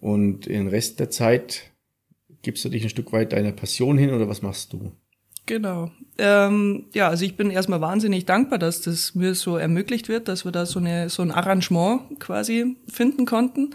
und 0.00 0.46
den 0.46 0.68
Rest 0.68 1.00
der 1.00 1.10
Zeit 1.10 1.72
gibst 2.42 2.64
du 2.64 2.68
dich 2.68 2.82
ein 2.82 2.90
Stück 2.90 3.12
weit 3.12 3.32
deiner 3.32 3.52
Passion 3.52 3.98
hin 3.98 4.12
oder 4.12 4.28
was 4.28 4.42
machst 4.42 4.72
du? 4.72 4.92
Genau. 5.46 5.90
Ähm, 6.18 6.86
ja, 6.92 7.08
also 7.08 7.24
ich 7.24 7.36
bin 7.36 7.50
erstmal 7.50 7.80
wahnsinnig 7.80 8.26
dankbar, 8.26 8.58
dass 8.58 8.82
das 8.82 9.14
mir 9.14 9.34
so 9.34 9.56
ermöglicht 9.56 10.08
wird, 10.08 10.26
dass 10.26 10.44
wir 10.44 10.50
da 10.50 10.66
so, 10.66 10.80
eine, 10.80 11.08
so 11.08 11.22
ein 11.22 11.30
Arrangement 11.30 12.18
quasi 12.18 12.76
finden 12.88 13.26
konnten, 13.26 13.70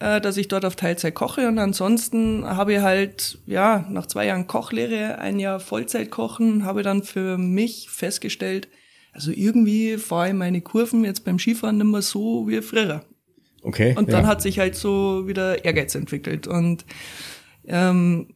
äh, 0.00 0.20
dass 0.20 0.36
ich 0.36 0.48
dort 0.48 0.64
auf 0.64 0.76
Teilzeit 0.76 1.14
koche. 1.14 1.48
Und 1.48 1.58
ansonsten 1.58 2.44
habe 2.44 2.74
ich 2.74 2.80
halt, 2.80 3.38
ja, 3.46 3.86
nach 3.90 4.06
zwei 4.06 4.26
Jahren 4.26 4.46
Kochlehre, 4.46 5.18
ein 5.18 5.38
Jahr 5.38 5.60
Vollzeit 5.60 6.10
kochen, 6.10 6.64
habe 6.64 6.82
dann 6.82 7.02
für 7.02 7.38
mich 7.38 7.88
festgestellt, 7.90 8.68
also 9.12 9.30
irgendwie 9.30 9.96
fahre 9.96 10.28
ich 10.28 10.34
meine 10.34 10.60
Kurven 10.60 11.04
jetzt 11.04 11.24
beim 11.24 11.38
Skifahren 11.38 11.78
nicht 11.78 11.86
mehr 11.86 12.02
so 12.02 12.48
wie 12.48 12.60
früher. 12.62 13.04
Okay. 13.62 13.94
Und 13.96 14.12
dann 14.12 14.24
ja. 14.24 14.28
hat 14.28 14.42
sich 14.42 14.58
halt 14.58 14.74
so 14.74 15.26
wieder 15.26 15.64
Ehrgeiz 15.64 15.94
entwickelt. 15.94 16.46
Und 16.46 16.84
ähm, 17.66 18.34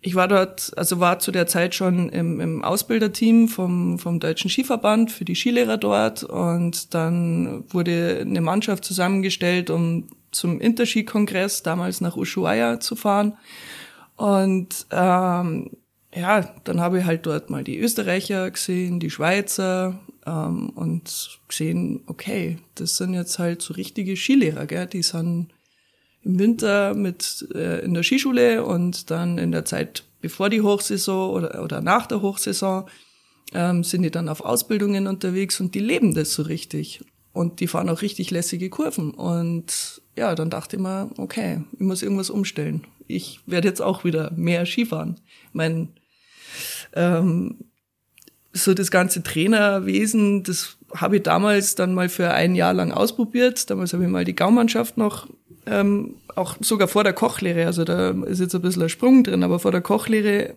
ich 0.00 0.14
war 0.14 0.28
dort, 0.28 0.72
also 0.76 1.00
war 1.00 1.18
zu 1.18 1.32
der 1.32 1.46
Zeit 1.46 1.74
schon 1.74 2.10
im, 2.10 2.40
im 2.40 2.64
Ausbilderteam 2.64 3.48
vom, 3.48 3.98
vom 3.98 4.20
Deutschen 4.20 4.50
Skiverband 4.50 5.10
für 5.10 5.24
die 5.24 5.34
Skilehrer 5.34 5.78
dort 5.78 6.24
und 6.24 6.92
dann 6.92 7.64
wurde 7.72 8.18
eine 8.20 8.42
Mannschaft 8.42 8.84
zusammengestellt, 8.84 9.70
um 9.70 10.08
zum 10.34 10.60
Interski-Kongress 10.60 11.62
damals 11.62 12.00
nach 12.00 12.16
Ushuaia 12.16 12.80
zu 12.80 12.96
fahren. 12.96 13.36
Und 14.16 14.86
ähm, 14.90 15.70
ja, 16.14 16.54
dann 16.64 16.80
habe 16.80 17.00
ich 17.00 17.04
halt 17.04 17.26
dort 17.26 17.50
mal 17.50 17.64
die 17.64 17.78
Österreicher 17.78 18.50
gesehen, 18.50 19.00
die 19.00 19.10
Schweizer 19.10 19.98
ähm, 20.26 20.70
und 20.70 21.40
gesehen, 21.48 22.02
okay, 22.06 22.58
das 22.76 22.96
sind 22.96 23.14
jetzt 23.14 23.38
halt 23.38 23.62
so 23.62 23.74
richtige 23.74 24.16
Skilehrer, 24.16 24.66
gell? 24.66 24.86
die 24.86 25.02
sind 25.02 25.48
im 26.22 26.38
Winter 26.38 26.94
mit 26.94 27.46
äh, 27.54 27.84
in 27.84 27.94
der 27.94 28.02
Skischule 28.02 28.64
und 28.64 29.10
dann 29.10 29.38
in 29.38 29.52
der 29.52 29.64
Zeit 29.64 30.04
bevor 30.20 30.48
die 30.48 30.62
Hochsaison 30.62 31.30
oder, 31.30 31.62
oder 31.62 31.82
nach 31.82 32.06
der 32.06 32.22
Hochsaison 32.22 32.88
ähm, 33.52 33.84
sind 33.84 34.02
die 34.02 34.10
dann 34.10 34.30
auf 34.30 34.40
Ausbildungen 34.40 35.06
unterwegs 35.06 35.60
und 35.60 35.74
die 35.74 35.80
leben 35.80 36.14
das 36.14 36.32
so 36.32 36.44
richtig. 36.44 37.04
Und 37.34 37.60
die 37.60 37.66
fahren 37.66 37.90
auch 37.90 38.00
richtig 38.00 38.30
lässige 38.30 38.70
Kurven. 38.70 39.10
Und 39.10 40.00
ja, 40.16 40.34
dann 40.34 40.50
dachte 40.50 40.76
ich 40.76 40.82
mir, 40.82 41.10
okay, 41.16 41.62
ich 41.72 41.80
muss 41.80 42.02
irgendwas 42.02 42.30
umstellen. 42.30 42.86
Ich 43.06 43.40
werde 43.46 43.68
jetzt 43.68 43.82
auch 43.82 44.04
wieder 44.04 44.32
mehr 44.36 44.66
Skifahren. 44.66 45.20
Mein 45.52 45.88
ähm, 46.94 47.56
so 48.52 48.72
das 48.72 48.90
ganze 48.90 49.22
Trainerwesen, 49.22 50.44
das 50.44 50.76
habe 50.94 51.16
ich 51.16 51.22
damals 51.24 51.74
dann 51.74 51.92
mal 51.92 52.08
für 52.08 52.30
ein 52.30 52.54
Jahr 52.54 52.72
lang 52.72 52.92
ausprobiert. 52.92 53.68
Damals 53.68 53.92
habe 53.92 54.04
ich 54.04 54.08
mal 54.08 54.24
die 54.24 54.36
Gaumannschaft 54.36 54.96
noch 54.96 55.26
ähm, 55.66 56.16
auch 56.34 56.56
sogar 56.60 56.88
vor 56.88 57.04
der 57.04 57.12
Kochlehre, 57.12 57.66
also 57.66 57.84
da 57.84 58.10
ist 58.10 58.40
jetzt 58.40 58.54
ein 58.54 58.62
bisschen 58.62 58.82
ein 58.82 58.88
Sprung 58.88 59.24
drin, 59.24 59.42
aber 59.42 59.58
vor 59.58 59.72
der 59.72 59.80
Kochlehre 59.80 60.56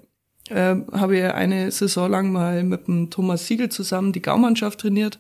äh, 0.50 0.76
habe 0.92 1.18
ich 1.18 1.24
eine 1.24 1.72
Saison 1.72 2.10
lang 2.10 2.32
mal 2.32 2.64
mit 2.64 2.88
dem 2.88 3.10
Thomas 3.10 3.48
Siegel 3.48 3.70
zusammen 3.70 4.12
die 4.12 4.22
Gaumannschaft 4.22 4.80
trainiert, 4.80 5.20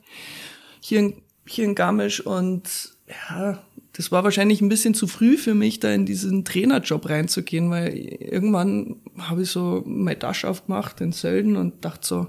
hier 0.81 0.99
in, 0.99 1.21
hier 1.45 1.65
in 1.65 1.75
Garmisch 1.75 2.19
und 2.19 2.97
ja, 3.07 3.59
das 3.97 4.11
war 4.11 4.23
wahrscheinlich 4.23 4.61
ein 4.61 4.69
bisschen 4.69 4.93
zu 4.93 5.07
früh 5.07 5.37
für 5.37 5.55
mich, 5.55 5.79
da 5.79 5.91
in 5.91 6.05
diesen 6.05 6.45
Trainerjob 6.45 7.09
reinzugehen, 7.09 7.71
weil 7.71 7.97
irgendwann 7.97 8.97
habe 9.17 9.41
ich 9.41 9.49
so 9.49 9.83
meine 9.87 10.19
Tasche 10.19 10.47
aufgemacht 10.47 11.01
in 11.01 11.11
Sölden 11.13 11.55
und 11.55 11.83
dachte 11.83 12.07
so, 12.07 12.27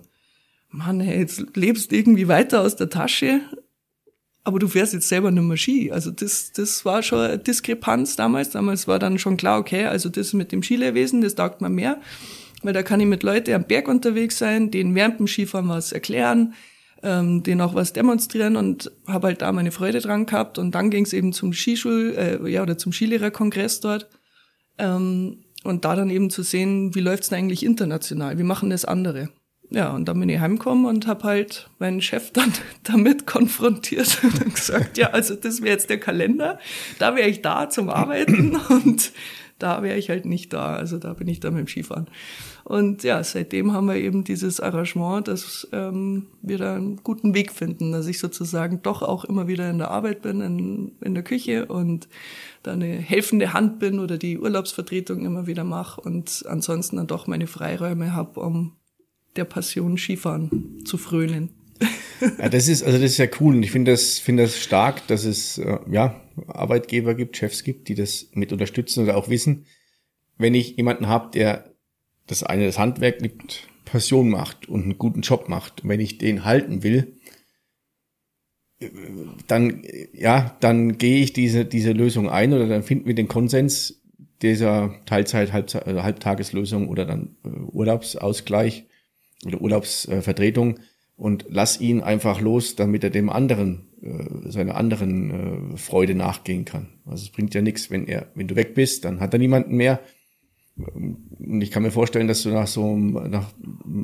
Mann, 0.70 1.00
hey, 1.00 1.18
jetzt 1.18 1.44
lebst 1.54 1.92
irgendwie 1.92 2.26
weiter 2.26 2.62
aus 2.62 2.76
der 2.76 2.88
Tasche, 2.88 3.42
aber 4.44 4.58
du 4.58 4.68
fährst 4.68 4.94
jetzt 4.94 5.10
selber 5.10 5.30
mehr 5.30 5.58
Ski. 5.58 5.92
Also 5.92 6.10
das, 6.10 6.52
das 6.52 6.86
war 6.86 7.02
schon 7.02 7.18
eine 7.18 7.38
Diskrepanz 7.38 8.16
damals. 8.16 8.48
Damals 8.48 8.88
war 8.88 8.98
dann 8.98 9.18
schon 9.18 9.36
klar, 9.36 9.58
okay, 9.60 9.84
also 9.84 10.08
das 10.08 10.32
mit 10.32 10.52
dem 10.52 10.62
Skilewesen, 10.62 11.20
das 11.20 11.34
taugt 11.34 11.60
mir 11.60 11.68
mehr, 11.68 12.00
weil 12.62 12.72
da 12.72 12.82
kann 12.82 13.00
ich 13.00 13.06
mit 13.06 13.22
Leuten 13.22 13.52
am 13.52 13.64
Berg 13.64 13.88
unterwegs 13.88 14.38
sein, 14.38 14.70
denen 14.70 14.94
während 14.94 15.20
dem 15.20 15.26
Skifahren 15.26 15.68
was 15.68 15.92
erklären, 15.92 16.54
ähm, 17.02 17.42
denen 17.42 17.60
auch 17.60 17.74
was 17.74 17.92
demonstrieren 17.92 18.56
und 18.56 18.90
habe 19.06 19.28
halt 19.28 19.42
da 19.42 19.52
meine 19.52 19.70
Freude 19.70 20.00
dran 20.00 20.26
gehabt. 20.26 20.58
Und 20.58 20.74
dann 20.74 20.90
ging 20.90 21.04
es 21.04 21.12
eben 21.12 21.32
zum 21.32 21.52
Skischul, 21.52 22.14
äh, 22.16 22.50
ja, 22.50 22.62
oder 22.62 22.78
zum 22.78 22.92
Skilehrerkongress 22.92 23.80
dort. 23.80 24.08
Ähm, 24.78 25.44
und 25.64 25.84
da 25.84 25.96
dann 25.96 26.10
eben 26.10 26.30
zu 26.30 26.42
sehen, 26.42 26.94
wie 26.94 27.00
läuft's 27.00 27.28
denn 27.28 27.38
eigentlich 27.38 27.64
international? 27.64 28.38
Wie 28.38 28.44
machen 28.44 28.70
das 28.70 28.84
andere? 28.84 29.30
Ja, 29.70 29.90
und 29.94 30.06
dann 30.08 30.18
bin 30.18 30.30
ich 30.30 30.40
heimgekommen 30.40 30.86
und 30.86 31.06
habe 31.06 31.24
halt 31.24 31.68
meinen 31.78 32.00
Chef 32.00 32.30
dann 32.32 32.52
damit 32.84 33.26
konfrontiert 33.26 34.20
und 34.44 34.54
gesagt, 34.54 34.96
ja, 34.96 35.10
also 35.10 35.34
das 35.34 35.60
wäre 35.60 35.72
jetzt 35.72 35.90
der 35.90 36.00
Kalender, 36.00 36.58
da 36.98 37.16
wäre 37.16 37.28
ich 37.28 37.42
da 37.42 37.68
zum 37.68 37.90
Arbeiten 37.90 38.56
und 38.68 39.12
da 39.58 39.82
wäre 39.82 39.98
ich 39.98 40.08
halt 40.08 40.24
nicht 40.24 40.52
da. 40.52 40.76
Also 40.76 40.98
da 40.98 41.14
bin 41.14 41.28
ich 41.28 41.40
dann 41.40 41.54
mit 41.54 41.66
dem 41.66 41.68
Skifahren. 41.68 42.08
Und 42.68 43.02
ja, 43.02 43.24
seitdem 43.24 43.72
haben 43.72 43.86
wir 43.86 43.94
eben 43.94 44.24
dieses 44.24 44.60
Arrangement, 44.60 45.26
dass 45.26 45.66
ähm, 45.72 46.26
wir 46.42 46.58
da 46.58 46.76
einen 46.76 46.98
guten 47.02 47.32
Weg 47.32 47.50
finden, 47.50 47.92
dass 47.92 48.06
ich 48.06 48.18
sozusagen 48.18 48.82
doch 48.82 49.00
auch 49.00 49.24
immer 49.24 49.48
wieder 49.48 49.70
in 49.70 49.78
der 49.78 49.90
Arbeit 49.90 50.20
bin, 50.20 50.42
in, 50.42 50.92
in 51.00 51.14
der 51.14 51.22
Küche 51.22 51.64
und 51.64 52.08
da 52.62 52.74
eine 52.74 52.98
helfende 52.98 53.54
Hand 53.54 53.78
bin 53.78 53.98
oder 53.98 54.18
die 54.18 54.38
Urlaubsvertretung 54.38 55.24
immer 55.24 55.46
wieder 55.46 55.64
mache 55.64 55.98
und 56.02 56.44
ansonsten 56.46 56.96
dann 56.96 57.06
doch 57.06 57.26
meine 57.26 57.46
Freiräume 57.46 58.12
habe, 58.12 58.38
um 58.38 58.72
der 59.36 59.46
Passion 59.46 59.96
Skifahren 59.96 60.84
zu 60.84 60.98
frönen. 60.98 61.48
Ja, 62.38 62.50
das 62.50 62.68
ist, 62.68 62.82
also 62.82 62.98
das 62.98 63.12
ist 63.12 63.18
ja 63.18 63.28
cool 63.40 63.54
und 63.54 63.62
ich 63.62 63.70
finde 63.70 63.92
das, 63.92 64.18
finde 64.18 64.42
das 64.42 64.58
stark, 64.58 65.06
dass 65.06 65.24
es, 65.24 65.56
äh, 65.56 65.78
ja, 65.90 66.20
Arbeitgeber 66.48 67.14
gibt, 67.14 67.38
Chefs 67.38 67.64
gibt, 67.64 67.88
die 67.88 67.94
das 67.94 68.26
mit 68.34 68.52
unterstützen 68.52 69.04
oder 69.04 69.16
auch 69.16 69.30
wissen. 69.30 69.64
Wenn 70.36 70.52
ich 70.54 70.76
jemanden 70.76 71.08
habe, 71.08 71.30
der 71.32 71.67
das 72.28 72.44
eine 72.44 72.66
das 72.66 72.78
Handwerk 72.78 73.20
mit 73.20 73.66
Passion 73.84 74.28
macht 74.28 74.68
und 74.68 74.84
einen 74.84 74.98
guten 74.98 75.22
Job 75.22 75.48
macht, 75.48 75.82
und 75.82 75.88
wenn 75.88 76.00
ich 76.00 76.18
den 76.18 76.44
halten 76.44 76.82
will, 76.82 77.16
dann, 79.48 79.82
ja, 80.12 80.56
dann 80.60 80.98
gehe 80.98 81.22
ich 81.22 81.32
diese, 81.32 81.64
diese 81.64 81.92
Lösung 81.92 82.28
ein 82.28 82.52
oder 82.52 82.68
dann 82.68 82.84
finden 82.84 83.06
wir 83.06 83.14
den 83.14 83.26
Konsens 83.26 84.00
dieser 84.40 84.94
Teilzeit, 85.04 85.52
Halbzeit, 85.52 85.86
also 85.86 86.04
Halbtageslösung 86.04 86.88
oder 86.88 87.04
dann 87.04 87.36
äh, 87.44 87.48
Urlaubsausgleich 87.48 88.86
oder 89.44 89.60
Urlaubsvertretung 89.60 90.78
und 91.16 91.46
lass 91.48 91.80
ihn 91.80 92.02
einfach 92.02 92.40
los, 92.40 92.76
damit 92.76 93.02
er 93.02 93.10
dem 93.10 93.30
anderen, 93.30 93.88
äh, 94.00 94.48
seiner 94.48 94.76
anderen 94.76 95.74
äh, 95.74 95.76
Freude 95.76 96.14
nachgehen 96.14 96.64
kann. 96.64 96.88
Also 97.04 97.24
es 97.24 97.30
bringt 97.30 97.54
ja 97.54 97.62
nichts, 97.62 97.90
wenn 97.90 98.06
er, 98.06 98.28
wenn 98.36 98.46
du 98.46 98.54
weg 98.54 98.74
bist, 98.74 99.04
dann 99.04 99.18
hat 99.18 99.32
er 99.32 99.40
niemanden 99.40 99.76
mehr 99.76 99.98
und 100.78 101.60
ich 101.60 101.70
kann 101.70 101.82
mir 101.82 101.90
vorstellen, 101.90 102.28
dass 102.28 102.42
du 102.42 102.50
nach 102.50 102.66
so 102.66 102.96
nach 102.96 103.52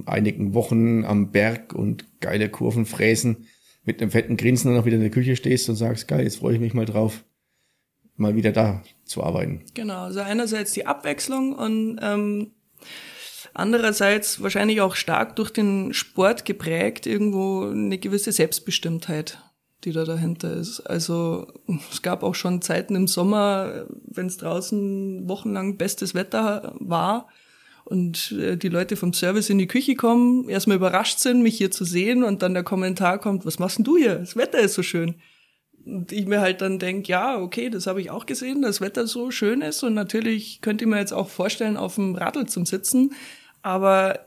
einigen 0.06 0.54
Wochen 0.54 1.04
am 1.04 1.30
Berg 1.30 1.72
und 1.72 2.20
geile 2.20 2.48
Kurven 2.48 2.86
fräsen 2.86 3.46
mit 3.84 4.00
einem 4.00 4.10
fetten 4.10 4.36
Grinsen 4.36 4.72
dann 4.72 4.80
auch 4.80 4.86
wieder 4.86 4.96
in 4.96 5.02
der 5.02 5.10
Küche 5.10 5.36
stehst 5.36 5.68
und 5.68 5.76
sagst, 5.76 6.08
geil, 6.08 6.24
jetzt 6.24 6.38
freue 6.38 6.54
ich 6.54 6.60
mich 6.60 6.74
mal 6.74 6.86
drauf, 6.86 7.24
mal 8.16 8.34
wieder 8.34 8.50
da 8.50 8.82
zu 9.04 9.22
arbeiten. 9.22 9.62
Genau, 9.74 10.04
also 10.04 10.20
einerseits 10.20 10.72
die 10.72 10.86
Abwechslung 10.86 11.54
und 11.54 11.98
ähm, 12.02 12.52
andererseits 13.52 14.42
wahrscheinlich 14.42 14.80
auch 14.80 14.96
stark 14.96 15.36
durch 15.36 15.50
den 15.50 15.92
Sport 15.92 16.44
geprägt 16.44 17.06
irgendwo 17.06 17.66
eine 17.66 17.98
gewisse 17.98 18.32
Selbstbestimmtheit 18.32 19.38
die 19.84 19.92
da 19.92 20.04
dahinter 20.04 20.52
ist. 20.52 20.80
Also 20.80 21.46
es 21.90 22.02
gab 22.02 22.22
auch 22.22 22.34
schon 22.34 22.62
Zeiten 22.62 22.94
im 22.94 23.06
Sommer, 23.06 23.86
wenn 24.06 24.26
es 24.26 24.36
draußen 24.36 25.28
wochenlang 25.28 25.76
bestes 25.76 26.14
Wetter 26.14 26.74
war 26.78 27.28
und 27.84 28.32
äh, 28.32 28.56
die 28.56 28.68
Leute 28.68 28.96
vom 28.96 29.12
Service 29.12 29.50
in 29.50 29.58
die 29.58 29.66
Küche 29.66 29.94
kommen, 29.94 30.48
erstmal 30.48 30.76
überrascht 30.76 31.18
sind, 31.18 31.42
mich 31.42 31.56
hier 31.56 31.70
zu 31.70 31.84
sehen 31.84 32.24
und 32.24 32.42
dann 32.42 32.54
der 32.54 32.62
Kommentar 32.62 33.18
kommt, 33.18 33.44
was 33.44 33.58
machst 33.58 33.78
denn 33.78 33.84
du 33.84 33.96
hier? 33.96 34.16
Das 34.16 34.36
Wetter 34.36 34.58
ist 34.58 34.74
so 34.74 34.82
schön. 34.82 35.16
Und 35.84 36.12
ich 36.12 36.26
mir 36.26 36.40
halt 36.40 36.62
dann 36.62 36.78
denk, 36.78 37.08
ja, 37.08 37.38
okay, 37.38 37.68
das 37.68 37.86
habe 37.86 38.00
ich 38.00 38.10
auch 38.10 38.24
gesehen, 38.24 38.62
das 38.62 38.80
Wetter 38.80 39.06
so 39.06 39.30
schön 39.30 39.60
ist 39.60 39.82
und 39.82 39.92
natürlich 39.92 40.62
könnte 40.62 40.84
ich 40.84 40.90
mir 40.90 40.98
jetzt 40.98 41.12
auch 41.12 41.28
vorstellen, 41.28 41.76
auf 41.76 41.96
dem 41.96 42.14
Radl 42.14 42.46
zum 42.46 42.64
Sitzen, 42.64 43.12
aber 43.60 44.18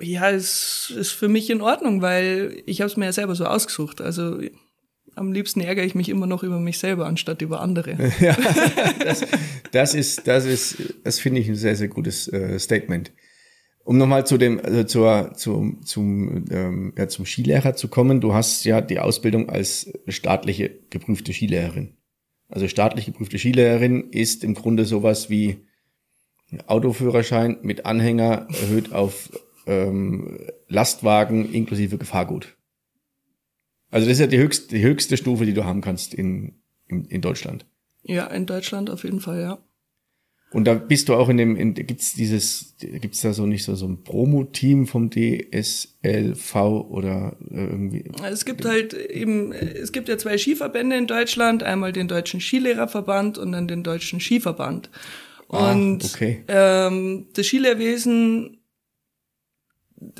ja, 0.00 0.30
es 0.30 0.92
ist 0.94 1.12
für 1.12 1.28
mich 1.28 1.50
in 1.50 1.60
Ordnung, 1.60 2.02
weil 2.02 2.62
ich 2.66 2.80
habe 2.80 2.90
es 2.90 2.96
mir 2.96 3.06
ja 3.06 3.12
selber 3.12 3.34
so 3.34 3.46
ausgesucht. 3.46 4.00
Also 4.00 4.38
am 5.16 5.32
liebsten 5.32 5.60
ärgere 5.60 5.84
ich 5.84 5.94
mich 5.94 6.08
immer 6.08 6.26
noch 6.26 6.42
über 6.42 6.60
mich 6.60 6.78
selber, 6.78 7.06
anstatt 7.06 7.42
über 7.42 7.60
andere. 7.60 7.96
ja, 8.20 8.36
das, 9.02 9.24
das 9.72 9.94
ist, 9.94 10.26
das 10.28 10.44
ist, 10.44 10.94
das 11.04 11.18
finde 11.18 11.40
ich 11.40 11.48
ein 11.48 11.56
sehr, 11.56 11.74
sehr 11.74 11.88
gutes 11.88 12.28
äh, 12.28 12.58
Statement. 12.58 13.12
Um 13.82 13.98
nochmal 13.98 14.26
zu 14.26 14.36
dem, 14.36 14.60
also 14.60 14.84
zur, 14.84 15.32
zum, 15.34 15.82
zum, 15.84 16.44
ähm, 16.50 16.92
ja, 16.98 17.08
zum 17.08 17.24
Skilehrer 17.24 17.74
zu 17.74 17.88
kommen, 17.88 18.20
du 18.20 18.34
hast 18.34 18.64
ja 18.64 18.80
die 18.80 18.98
Ausbildung 18.98 19.48
als 19.48 19.92
staatliche 20.08 20.70
geprüfte 20.90 21.32
Skilehrerin. 21.32 21.94
Also 22.48 22.68
staatlich 22.68 23.06
geprüfte 23.06 23.38
Skilehrerin 23.38 24.10
ist 24.10 24.44
im 24.44 24.54
Grunde 24.54 24.84
sowas 24.84 25.30
wie 25.30 25.64
Autoführerschein 26.66 27.58
mit 27.62 27.86
Anhänger 27.86 28.48
erhöht 28.60 28.92
auf 28.92 29.30
ähm, 29.66 30.38
Lastwagen 30.68 31.52
inklusive 31.52 31.96
Gefahrgut. 31.96 32.56
Also 33.90 34.06
das 34.06 34.14
ist 34.14 34.20
ja 34.20 34.26
die 34.26 34.38
höchste, 34.38 34.74
die 34.74 34.82
höchste 34.82 35.16
Stufe, 35.16 35.46
die 35.46 35.54
du 35.54 35.64
haben 35.64 35.80
kannst 35.80 36.14
in, 36.14 36.60
in, 36.86 37.04
in 37.04 37.20
Deutschland. 37.20 37.66
Ja, 38.02 38.26
in 38.26 38.46
Deutschland 38.46 38.90
auf 38.90 39.04
jeden 39.04 39.20
Fall, 39.20 39.40
ja. 39.40 39.58
Und 40.52 40.64
da 40.64 40.74
bist 40.74 41.08
du 41.08 41.14
auch 41.14 41.28
in 41.28 41.36
dem, 41.36 41.56
in, 41.56 41.74
gibt's 41.74 42.14
dieses, 42.14 42.76
gibt's 42.78 43.20
da 43.20 43.32
so 43.32 43.46
nicht 43.46 43.64
so, 43.64 43.74
so 43.74 43.86
ein 43.86 44.04
Promo-Team 44.04 44.86
vom 44.86 45.10
DSLV 45.10 46.54
oder 46.88 47.36
irgendwie? 47.50 48.04
Es 48.22 48.44
gibt 48.44 48.64
halt 48.64 48.94
eben, 48.94 49.52
es 49.52 49.90
gibt 49.90 50.08
ja 50.08 50.16
zwei 50.16 50.38
Skiverbände 50.38 50.96
in 50.96 51.08
Deutschland, 51.08 51.64
einmal 51.64 51.92
den 51.92 52.06
Deutschen 52.06 52.40
Skilehrerverband 52.40 53.38
und 53.38 53.52
dann 53.52 53.66
den 53.66 53.82
Deutschen 53.82 54.20
Skiverband. 54.20 54.88
Ah, 55.48 55.72
und 55.72 56.04
ah, 56.04 56.08
okay. 56.14 56.44
ähm, 56.48 57.26
das 57.34 57.46
Skilehrwesen 57.46 58.55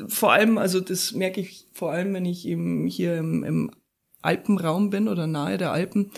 vor 0.07 0.31
allem, 0.31 0.57
also 0.57 0.79
das 0.79 1.13
merke 1.13 1.41
ich 1.41 1.67
vor 1.73 1.91
allem, 1.91 2.13
wenn 2.13 2.25
ich 2.25 2.47
eben 2.47 2.87
hier 2.87 3.17
im, 3.17 3.43
im 3.43 3.71
Alpenraum 4.21 4.89
bin 4.89 5.07
oder 5.07 5.27
nahe 5.27 5.57
der 5.57 5.71
Alpen, 5.71 6.11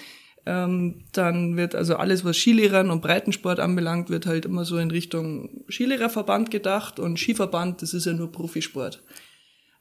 ähm, 0.46 1.06
dann 1.12 1.58
wird 1.58 1.76
also 1.76 1.96
alles, 1.96 2.24
was 2.24 2.38
Skilehrern 2.38 2.90
und 2.90 3.02
Breitensport 3.02 3.60
anbelangt, 3.60 4.10
wird 4.10 4.26
halt 4.26 4.46
immer 4.46 4.66
so 4.66 4.78
in 4.78 4.92
Richtung 4.92 5.64
Skilehrerverband 5.70 6.50
gedacht 6.50 7.00
und 7.00 7.20
Skiverband, 7.20 7.82
das 7.82 7.94
ist 7.94 8.06
ja 8.06 8.14
nur 8.14 8.32
Profisport. 8.32 9.04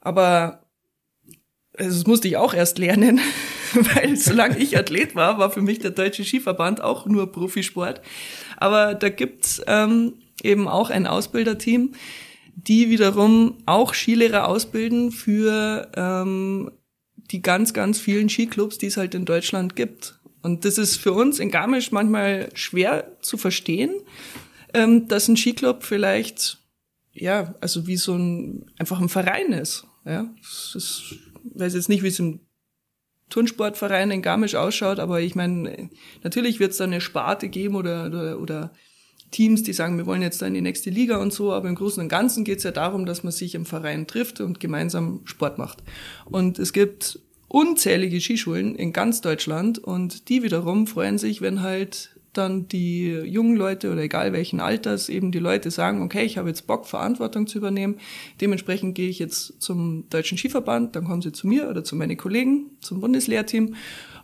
Aber 0.01 0.65
also 1.77 1.97
das 1.97 2.07
musste 2.07 2.27
ich 2.27 2.37
auch 2.37 2.53
erst 2.53 2.77
lernen, 2.77 3.19
weil 3.73 4.15
solange 4.17 4.57
ich 4.57 4.77
Athlet 4.77 5.15
war, 5.15 5.39
war 5.39 5.49
für 5.49 5.61
mich 5.61 5.79
der 5.79 5.91
Deutsche 5.91 6.23
Skiverband 6.23 6.81
auch 6.81 7.05
nur 7.05 7.31
Profisport. 7.31 8.01
Aber 8.57 8.95
da 8.95 9.09
gibt's 9.09 9.61
ähm, 9.65 10.15
eben 10.43 10.67
auch 10.67 10.89
ein 10.89 11.07
Ausbilderteam, 11.07 11.93
die 12.67 12.89
wiederum 12.89 13.57
auch 13.65 13.93
Skilehrer 13.93 14.47
ausbilden 14.47 15.11
für 15.11 15.89
ähm, 15.95 16.71
die 17.15 17.41
ganz, 17.41 17.73
ganz 17.73 17.99
vielen 17.99 18.29
Skiclubs, 18.29 18.77
die 18.77 18.87
es 18.87 18.97
halt 18.97 19.15
in 19.15 19.25
Deutschland 19.25 19.75
gibt. 19.75 20.19
Und 20.41 20.65
das 20.65 20.77
ist 20.77 20.97
für 20.97 21.13
uns 21.13 21.39
in 21.39 21.51
Garmisch 21.51 21.91
manchmal 21.91 22.49
schwer 22.53 23.17
zu 23.21 23.37
verstehen, 23.37 23.93
ähm, 24.73 25.07
dass 25.07 25.27
ein 25.27 25.37
Skiclub 25.37 25.83
vielleicht, 25.83 26.57
ja, 27.13 27.55
also 27.61 27.87
wie 27.87 27.97
so 27.97 28.15
ein, 28.15 28.65
einfach 28.77 28.99
ein 28.99 29.09
Verein 29.09 29.51
ist. 29.53 29.85
Ja, 30.05 30.29
das 30.41 30.73
ist, 30.75 31.03
ich 31.43 31.59
weiß 31.59 31.73
jetzt 31.75 31.89
nicht, 31.89 32.03
wie 32.03 32.07
es 32.07 32.19
im 32.19 32.39
Turnsportverein 33.29 34.11
in 34.11 34.21
Garmisch 34.21 34.55
ausschaut, 34.55 34.99
aber 34.99 35.21
ich 35.21 35.35
meine, 35.35 35.89
natürlich 36.23 36.59
wird 36.59 36.71
es 36.71 36.77
da 36.77 36.85
eine 36.85 37.01
Sparte 37.01 37.47
geben 37.47 37.75
oder, 37.75 38.07
oder, 38.07 38.39
oder 38.39 38.73
Teams, 39.31 39.63
die 39.63 39.73
sagen, 39.73 39.97
wir 39.97 40.05
wollen 40.05 40.21
jetzt 40.21 40.41
da 40.41 40.47
in 40.47 40.53
die 40.53 40.61
nächste 40.61 40.89
Liga 40.89 41.17
und 41.17 41.33
so, 41.33 41.51
aber 41.51 41.69
im 41.69 41.75
Großen 41.75 42.01
und 42.01 42.09
Ganzen 42.09 42.43
geht 42.43 42.59
es 42.59 42.63
ja 42.63 42.71
darum, 42.71 43.05
dass 43.05 43.23
man 43.23 43.31
sich 43.31 43.55
im 43.55 43.65
Verein 43.65 44.07
trifft 44.07 44.41
und 44.41 44.59
gemeinsam 44.59 45.21
Sport 45.25 45.57
macht. 45.57 45.83
Und 46.25 46.59
es 46.59 46.73
gibt 46.73 47.19
unzählige 47.47 48.19
Skischulen 48.21 48.75
in 48.75 48.93
ganz 48.93 49.21
Deutschland 49.21 49.79
und 49.79 50.29
die 50.29 50.43
wiederum 50.43 50.87
freuen 50.87 51.17
sich, 51.17 51.41
wenn 51.41 51.61
halt 51.61 52.11
dann 52.33 52.67
die 52.67 53.09
jungen 53.09 53.55
Leute 53.55 53.91
oder 53.91 54.01
egal 54.01 54.33
welchen 54.33 54.59
Alters 54.59 55.09
eben 55.09 55.31
die 55.31 55.39
Leute 55.39 55.71
sagen, 55.71 56.01
okay, 56.01 56.23
ich 56.23 56.37
habe 56.37 56.49
jetzt 56.49 56.67
Bock, 56.67 56.85
Verantwortung 56.85 57.47
zu 57.47 57.57
übernehmen. 57.57 57.97
Dementsprechend 58.39 58.95
gehe 58.95 59.09
ich 59.09 59.19
jetzt 59.19 59.61
zum 59.61 60.07
Deutschen 60.09 60.37
Skiverband, 60.37 60.95
dann 60.95 61.05
kommen 61.05 61.21
sie 61.21 61.31
zu 61.31 61.47
mir 61.47 61.69
oder 61.69 61.83
zu 61.83 61.95
meinen 61.95 62.17
Kollegen, 62.17 62.71
zum 62.81 63.01
Bundeslehrteam 63.01 63.75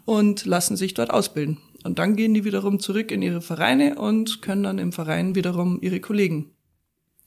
und 0.06 0.46
lassen 0.46 0.78
sich 0.78 0.94
dort 0.94 1.12
ausbilden. 1.12 1.58
Und 1.86 2.00
dann 2.00 2.16
gehen 2.16 2.34
die 2.34 2.44
wiederum 2.44 2.80
zurück 2.80 3.12
in 3.12 3.22
ihre 3.22 3.42
Vereine 3.42 3.96
und 4.00 4.42
können 4.42 4.64
dann 4.64 4.80
im 4.80 4.92
Verein 4.92 5.36
wiederum 5.36 5.78
ihre 5.82 6.00
Kollegen 6.00 6.52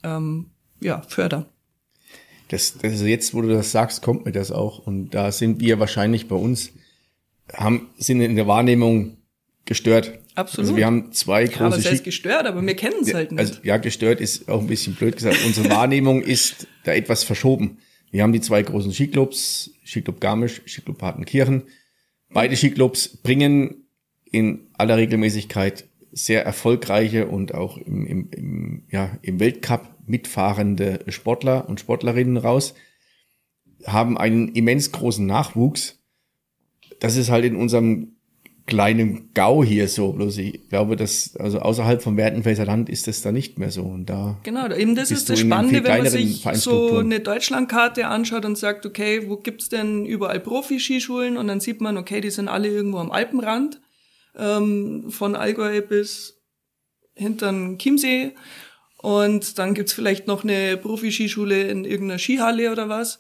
ähm, 0.03 0.51
ja, 0.81 1.01
fördern. 1.03 1.47
Das, 2.49 2.75
also 2.83 3.07
jetzt, 3.07 3.35
wo 3.35 3.43
du 3.43 3.49
das 3.49 3.71
sagst, 3.71 4.03
kommt 4.03 4.25
mir 4.25 4.33
das 4.33 4.51
auch. 4.51 4.85
Und 4.85 5.11
da 5.11 5.31
sind 5.31 5.61
wir 5.61 5.79
wahrscheinlich 5.79 6.27
bei 6.27 6.35
uns, 6.35 6.73
haben, 7.53 7.89
sind 7.99 8.21
in 8.21 8.35
der 8.35 8.49
Wahrnehmung 8.49 9.19
gestört. 9.65 10.19
Absolut. 10.35 10.65
Also 10.65 10.77
wir 10.77 10.87
haben 10.87 11.13
zwei 11.13 11.45
Ja, 11.45 11.61
aber 11.61 11.69
große 11.69 11.79
es 11.79 11.91
heißt 11.93 12.05
gestört, 12.05 12.47
aber 12.47 12.61
wir 12.67 12.75
kennen 12.75 12.97
es 13.03 13.15
halt 13.15 13.31
nicht. 13.31 13.39
also, 13.39 13.61
ja, 13.63 13.77
gestört 13.77 14.21
ist 14.21 14.49
auch 14.49 14.61
ein 14.61 14.67
bisschen 14.67 14.97
blöd 14.97 15.15
gesagt. 15.15 15.39
Unsere 15.47 15.71
Wahrnehmung 15.71 16.21
ist 16.21 16.67
da 16.83 16.93
etwas 16.93 17.23
verschoben. 17.23 17.79
Wir 18.11 18.25
haben 18.25 18.33
die 18.33 18.41
zwei 18.41 18.63
großen 18.63 18.93
Skiclubs, 18.93 19.71
Skiclub 19.87 20.21
Garmisch, 20.21 20.63
Skiclub 20.67 20.99
Partenkirchen. 20.99 21.63
Beide 22.31 22.57
Skiclubs 22.57 23.19
bringen 23.19 23.88
in 24.31 24.69
aller 24.75 24.97
Regelmäßigkeit 24.97 25.87
sehr 26.13 26.45
erfolgreiche 26.45 27.29
und 27.29 27.55
auch 27.55 27.77
im, 27.79 28.07
im, 28.07 28.29
im, 28.31 28.83
ja, 28.91 29.11
im 29.23 29.41
Weltcup 29.41 29.89
mitfahrende 30.07 31.05
Sportler 31.09 31.69
und 31.69 31.81
Sportlerinnen 31.81 32.37
raus, 32.37 32.75
haben 33.87 34.19
einen 34.19 34.49
immens 34.49 34.91
großen 34.93 35.27
Nachwuchs. 35.27 35.99
Das 37.01 37.17
ist 37.17 37.31
halt 37.31 37.45
in 37.45 37.57
unserem 37.57 38.17
kleinen 38.69 39.31
Gau 39.35 39.65
hier 39.65 39.89
so. 39.89 40.13
Bloß 40.13 40.39
ich 40.39 40.69
glaube, 40.69 40.95
dass, 40.95 41.35
also 41.37 41.59
außerhalb 41.59 42.03
vom 42.03 42.17
Werdenfelser 42.17 42.65
Land 42.67 42.89
ist 42.89 43.09
das 43.09 43.23
da 43.23 43.33
nicht 43.33 43.59
mehr 43.59 43.71
so. 43.71 43.83
Und 43.83 44.07
da 44.07 44.39
Genau, 44.45 44.69
eben 44.71 44.95
das 44.95 45.11
ist 45.11 45.29
das 45.29 45.41
Spannende, 45.41 45.83
wenn 45.85 46.03
man 46.03 46.11
sich 46.11 46.45
so 46.55 46.99
eine 46.99 47.21
Deutschlandkarte 47.21 48.07
anschaut 48.07 48.45
und 48.45 48.57
sagt, 48.57 48.87
okay, 48.87 49.29
wo 49.29 49.37
gibt's 49.37 49.69
denn 49.69 50.05
überall 50.05 50.39
Profi-Skischulen? 50.39 51.37
Und 51.37 51.49
dann 51.49 51.61
sieht 51.61 51.81
man, 51.81 51.97
okay, 51.97 52.21
die 52.21 52.31
sind 52.31 52.49
alle 52.49 52.69
irgendwo 52.69 52.99
am 52.99 53.11
Alpenrand, 53.11 53.81
ähm, 54.37 55.11
von 55.11 55.37
Allgäu 55.37 55.81
bis 55.83 56.41
hintern 57.15 57.79
Chiemsee. 57.79 58.35
Und 59.01 59.59
dann 59.59 59.75
gibt's 59.75 59.93
vielleicht 59.93 60.27
noch 60.27 60.43
eine 60.43 60.77
Profi-Skischule 60.77 61.69
in 61.69 61.85
irgendeiner 61.85 62.19
Skihalle 62.19 62.73
oder 62.73 62.89
was. 62.89 63.19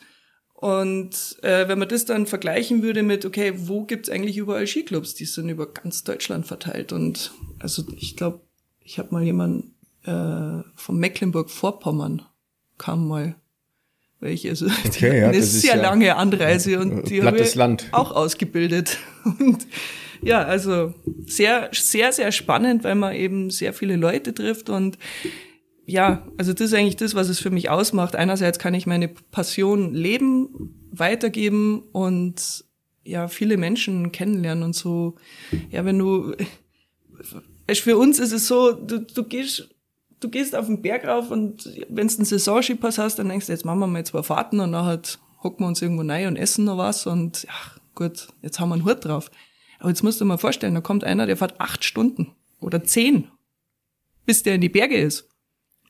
Und 0.55 1.39
äh, 1.43 1.69
wenn 1.69 1.79
man 1.79 1.89
das 1.89 2.05
dann 2.05 2.27
vergleichen 2.27 2.83
würde 2.83 3.05
mit, 3.05 3.25
okay, 3.25 3.53
wo 3.57 3.85
gibt's 3.85 4.09
eigentlich 4.09 4.37
überall 4.37 4.67
Skiclubs? 4.67 5.15
Die 5.15 5.25
sind 5.25 5.49
über 5.49 5.73
ganz 5.73 6.03
Deutschland 6.03 6.47
verteilt. 6.47 6.93
Und 6.93 7.31
also 7.61 7.85
ich 7.97 8.17
glaube, 8.17 8.41
ich 8.81 8.99
habe 8.99 9.13
mal 9.13 9.23
jemanden 9.23 9.77
äh, 10.03 10.65
von 10.75 10.99
Mecklenburg-Vorpommern 10.99 12.23
kam 12.77 13.07
mal, 13.07 13.37
weil 14.21 14.33
ich 14.33 14.49
also 14.49 14.66
Okay, 14.87 15.21
ja, 15.21 15.29
eine 15.29 15.43
sehr 15.43 15.77
ja 15.77 15.83
lange 15.83 16.16
Anreise 16.16 16.79
und 16.81 17.09
die 17.11 17.23
habe 17.23 17.33
plattes 17.33 17.51
ich 17.51 17.55
Land. 17.55 17.89
auch 17.93 18.12
ausgebildet. 18.12 18.99
Und 19.25 19.66
ja, 20.23 20.43
also 20.43 20.95
sehr, 21.27 21.71
sehr, 21.73 22.12
sehr 22.12 22.33
spannend, 22.33 22.83
weil 22.83 22.95
man 22.95 23.14
eben 23.14 23.51
sehr 23.51 23.73
viele 23.73 23.95
Leute 23.97 24.35
trifft 24.35 24.69
und 24.69 24.99
ja, 25.87 26.27
also 26.37 26.53
das 26.53 26.66
ist 26.69 26.75
eigentlich 26.75 26.97
das, 26.97 27.14
was 27.14 27.29
es 27.31 27.39
für 27.39 27.51
mich 27.51 27.71
ausmacht. 27.71 28.14
Einerseits 28.14 28.59
kann 28.59 28.75
ich 28.75 28.87
meine 28.87 29.09
Passion 29.09 29.95
leben, 29.95 30.75
weitergeben 30.91 31.83
und 31.93 32.64
ja, 33.05 33.27
viele 33.29 33.57
Menschen 33.57 34.12
kennenlernen 34.12 34.64
und 34.64 34.75
so. 34.75 35.14
Ja, 35.71 35.87
wenn 35.87 35.99
du, 35.99 36.35
für 37.73 37.97
uns 37.97 38.19
ist 38.19 38.33
es 38.33 38.47
so, 38.47 38.73
du, 38.73 39.01
du 39.01 39.25
gehst, 39.25 39.71
du 40.21 40.29
gehst 40.29 40.55
auf 40.55 40.66
den 40.66 40.83
Berg 40.83 41.07
rauf 41.07 41.31
und 41.31 41.64
wenn 41.89 42.09
du 42.09 42.14
einen 42.14 42.25
Saisonskipass 42.25 42.99
hast, 42.99 43.19
dann 43.19 43.29
denkst 43.29 43.47
du, 43.47 43.53
jetzt 43.53 43.64
machen 43.64 43.79
wir 43.79 43.87
mal 43.87 44.05
zwei 44.05 44.23
Fahrten 44.23 44.61
und 44.61 44.71
nachher 44.71 45.01
hocken 45.43 45.64
wir 45.64 45.69
uns 45.69 45.83
irgendwo 45.83 46.03
rein 46.03 46.27
und 46.27 46.37
essen 46.37 46.64
noch 46.64 46.79
was 46.79 47.07
und 47.07 47.45
ja, 47.45 47.55
gut, 47.95 48.29
jetzt 48.43 48.59
haben 48.61 48.71
wir 48.71 48.75
einen 48.75 48.85
Hut 48.85 49.05
drauf. 49.05 49.31
Aber 49.79 49.91
jetzt 49.91 50.03
musst 50.03 50.21
du 50.21 50.25
dir 50.25 50.29
mal 50.29 50.39
vorstellen, 50.39 50.75
da 50.75 50.81
kommt 50.81 51.05
einer, 51.05 51.27
der 51.27 51.37
fährt 51.37 51.61
acht 51.61 51.85
Stunden 51.85 52.35
oder 52.61 52.83
zehn, 52.83 53.31
bis 54.27 54.43
der 54.43 54.57
in 54.57 54.61
die 54.61 54.69
Berge 54.69 54.97
ist. 54.97 55.29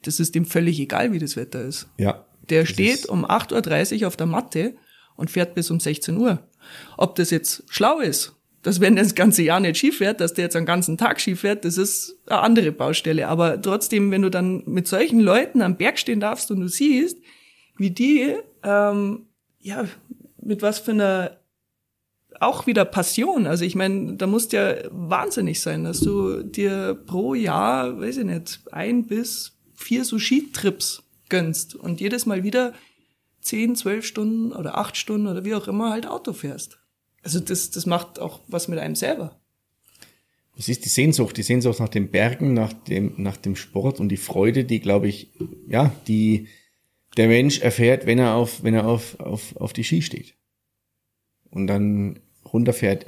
Das 0.03 0.20
ist 0.20 0.35
dem 0.35 0.45
völlig 0.45 0.79
egal, 0.79 1.12
wie 1.12 1.18
das 1.18 1.37
Wetter 1.37 1.62
ist. 1.62 1.89
ja. 1.97 2.24
Der 2.49 2.64
steht 2.64 3.05
um 3.07 3.26
8.30 3.26 4.01
Uhr 4.01 4.09
auf 4.09 4.16
der 4.16 4.26
Matte 4.26 4.74
und 5.16 5.31
fährt 5.31 5.55
bis 5.55 5.70
um 5.70 5.81
16 5.81 6.16
Uhr. 6.16 6.49
Ob 6.97 7.14
das 7.16 7.29
jetzt 7.29 7.64
schlau 7.68 7.99
ist, 7.99 8.38
dass 8.63 8.81
wenn 8.81 8.97
das 8.97 9.15
ganze 9.15 9.43
Jahr 9.43 9.61
nicht 9.61 9.77
Ski 9.77 9.93
fährt, 9.93 10.21
dass 10.21 10.35
der 10.35 10.45
jetzt 10.45 10.57
einen 10.57 10.67
ganzen 10.67 10.99
Tag 10.99 11.21
Ski 11.21 11.37
fährt, 11.37 11.65
das 11.65 11.79
ist 11.79 12.17
eine 12.27 12.41
andere 12.41 12.73
Baustelle. 12.73 13.29
Aber 13.29 13.61
trotzdem, 13.61 14.11
wenn 14.11 14.23
du 14.23 14.31
dann 14.31 14.63
mit 14.67 14.89
solchen 14.89 15.21
Leuten 15.21 15.63
am 15.63 15.77
Berg 15.77 15.99
stehen 15.99 16.21
darfst 16.21 16.51
und 16.51 16.61
du 16.61 16.69
siehst, 16.69 17.19
wie 17.77 17.91
die, 17.91 18.35
ähm, 18.65 19.27
ja, 19.61 19.87
mit 20.41 20.63
was 20.63 20.79
für 20.81 20.93
einer 20.93 21.39
auch 22.41 22.67
wieder 22.67 22.85
Passion. 22.85 23.47
Also 23.47 23.65
ich 23.65 23.75
meine, 23.75 24.15
da 24.15 24.27
musst 24.27 24.53
ja 24.53 24.75
wahnsinnig 24.91 25.61
sein, 25.61 25.85
dass 25.85 26.01
du 26.01 26.43
dir 26.43 26.95
pro 27.07 27.35
Jahr, 27.35 28.01
weiß 28.01 28.19
ich 28.19 28.25
nicht, 28.25 28.61
ein 28.71 29.07
bis 29.07 29.57
vier 29.75 30.05
so 30.05 30.19
Skitrips 30.19 31.03
gönnst 31.29 31.75
und 31.75 32.01
jedes 32.01 32.27
Mal 32.27 32.43
wieder 32.43 32.75
zehn, 33.41 33.77
zwölf 33.77 34.05
Stunden 34.05 34.53
oder 34.53 34.79
acht 34.79 34.97
Stunden 34.97 35.27
oder 35.27 35.45
wie 35.45 35.55
auch 35.55 35.69
immer 35.69 35.91
halt 35.91 36.07
Auto 36.07 36.33
fährst. 36.33 36.79
Also 37.29 37.41
das, 37.41 37.68
das 37.68 37.85
macht 37.85 38.20
auch 38.20 38.41
was 38.49 38.68
mit 38.68 38.79
einem 38.79 38.95
selber. 38.95 39.39
Es 40.57 40.70
ist 40.70 40.87
die 40.87 40.89
Sehnsucht, 40.89 41.37
die 41.37 41.43
Sehnsucht 41.43 41.79
nach 41.79 41.91
den 41.91 42.11
Bergen, 42.11 42.55
nach 42.55 42.72
dem, 42.72 43.12
nach 43.18 43.37
dem 43.37 43.55
Sport 43.55 44.01
und 44.01 44.09
die 44.09 44.16
Freude, 44.16 44.64
die, 44.64 44.81
glaube 44.81 45.09
ich, 45.09 45.31
ja, 45.68 45.95
die 46.07 46.49
der 47.18 47.29
Mensch 47.29 47.61
erfährt, 47.61 48.07
wenn 48.07 48.18
er 48.18 48.35
auf, 48.35 48.62
wenn 48.62 48.72
er 48.72 48.87
auf, 48.87 49.20
auf, 49.20 49.55
auf 49.57 49.74
die 49.74 49.85
Ski 49.85 50.01
steht. 50.01 50.37
Und 51.51 51.66
dann 51.66 52.20
runterfährt, 52.51 53.05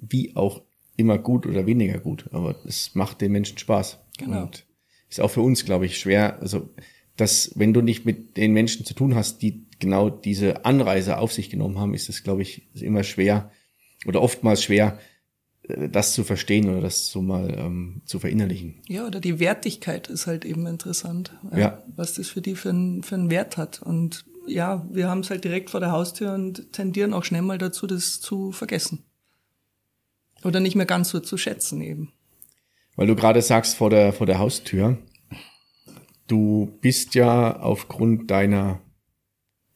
wie 0.00 0.36
auch 0.36 0.62
immer 0.96 1.18
gut 1.18 1.44
oder 1.44 1.66
weniger 1.66 1.98
gut. 1.98 2.26
Aber 2.30 2.54
es 2.64 2.94
macht 2.94 3.22
den 3.22 3.32
Menschen 3.32 3.58
Spaß. 3.58 3.98
Genau. 4.18 4.42
Und 4.42 4.66
ist 5.10 5.20
auch 5.20 5.32
für 5.32 5.42
uns, 5.42 5.64
glaube 5.64 5.86
ich, 5.86 5.98
schwer. 5.98 6.40
Also, 6.40 6.70
dass, 7.16 7.50
wenn 7.56 7.74
du 7.74 7.80
nicht 7.80 8.04
mit 8.04 8.36
den 8.36 8.52
Menschen 8.52 8.86
zu 8.86 8.94
tun 8.94 9.16
hast, 9.16 9.42
die 9.42 9.66
genau 9.80 10.10
diese 10.10 10.64
Anreise 10.64 11.18
auf 11.18 11.32
sich 11.32 11.50
genommen 11.50 11.80
haben, 11.80 11.92
ist 11.92 12.08
es, 12.08 12.22
glaube 12.22 12.42
ich, 12.42 12.68
immer 12.80 13.02
schwer 13.02 13.50
oder 14.06 14.20
oftmals 14.22 14.62
schwer, 14.62 14.98
äh, 15.62 15.88
das 15.88 16.12
zu 16.14 16.24
verstehen 16.24 16.68
oder 16.68 16.80
das 16.80 17.08
so 17.08 17.22
mal 17.22 17.54
ähm, 17.58 18.02
zu 18.04 18.18
verinnerlichen. 18.18 18.82
Ja, 18.88 19.06
oder 19.06 19.20
die 19.20 19.38
Wertigkeit 19.40 20.08
ist 20.08 20.26
halt 20.26 20.44
eben 20.44 20.66
interessant. 20.66 21.32
Ja. 21.56 21.82
Was 21.96 22.14
das 22.14 22.28
für 22.28 22.40
die 22.40 22.54
für, 22.56 22.70
einen- 22.70 23.02
für 23.02 23.14
einen 23.14 23.30
Wert 23.30 23.56
hat. 23.56 23.80
Und 23.82 24.24
ja, 24.46 24.86
wir 24.90 25.08
haben 25.08 25.20
es 25.20 25.30
halt 25.30 25.44
direkt 25.44 25.70
vor 25.70 25.80
der 25.80 25.92
Haustür 25.92 26.34
und 26.34 26.72
tendieren 26.72 27.14
auch 27.14 27.24
schnell 27.24 27.42
mal 27.42 27.58
dazu, 27.58 27.86
das 27.86 28.20
zu 28.20 28.52
vergessen. 28.52 29.04
Oder 30.44 30.60
nicht 30.60 30.76
mehr 30.76 30.84
ganz 30.86 31.08
so 31.08 31.20
zu 31.20 31.38
schätzen 31.38 31.80
eben. 31.80 32.12
Weil 32.96 33.06
du 33.06 33.16
gerade 33.16 33.40
sagst 33.40 33.76
vor 33.76 33.88
der, 33.88 34.12
vor 34.12 34.26
der 34.26 34.38
Haustür, 34.38 34.98
du 36.26 36.78
bist 36.80 37.14
ja 37.14 37.58
aufgrund 37.60 38.30
deiner, 38.30 38.80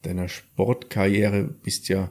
deiner 0.03 0.29
Sportkarriere, 0.29 1.45
bist 1.45 1.89
ja, 1.89 2.11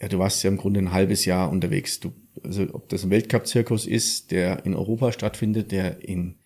ja, 0.00 0.08
du 0.08 0.18
warst 0.18 0.42
ja 0.42 0.50
im 0.50 0.56
Grunde 0.56 0.80
ein 0.80 0.92
halbes 0.92 1.24
Jahr 1.24 1.50
unterwegs. 1.50 2.00
Du, 2.00 2.12
also 2.44 2.66
ob 2.72 2.88
das 2.88 3.04
ein 3.04 3.10
Weltcup-Zirkus 3.10 3.86
ist, 3.86 4.30
der 4.30 4.64
in 4.64 4.74
Europa 4.74 5.12
stattfindet, 5.12 5.72
der 5.72 6.04
in 6.06 6.36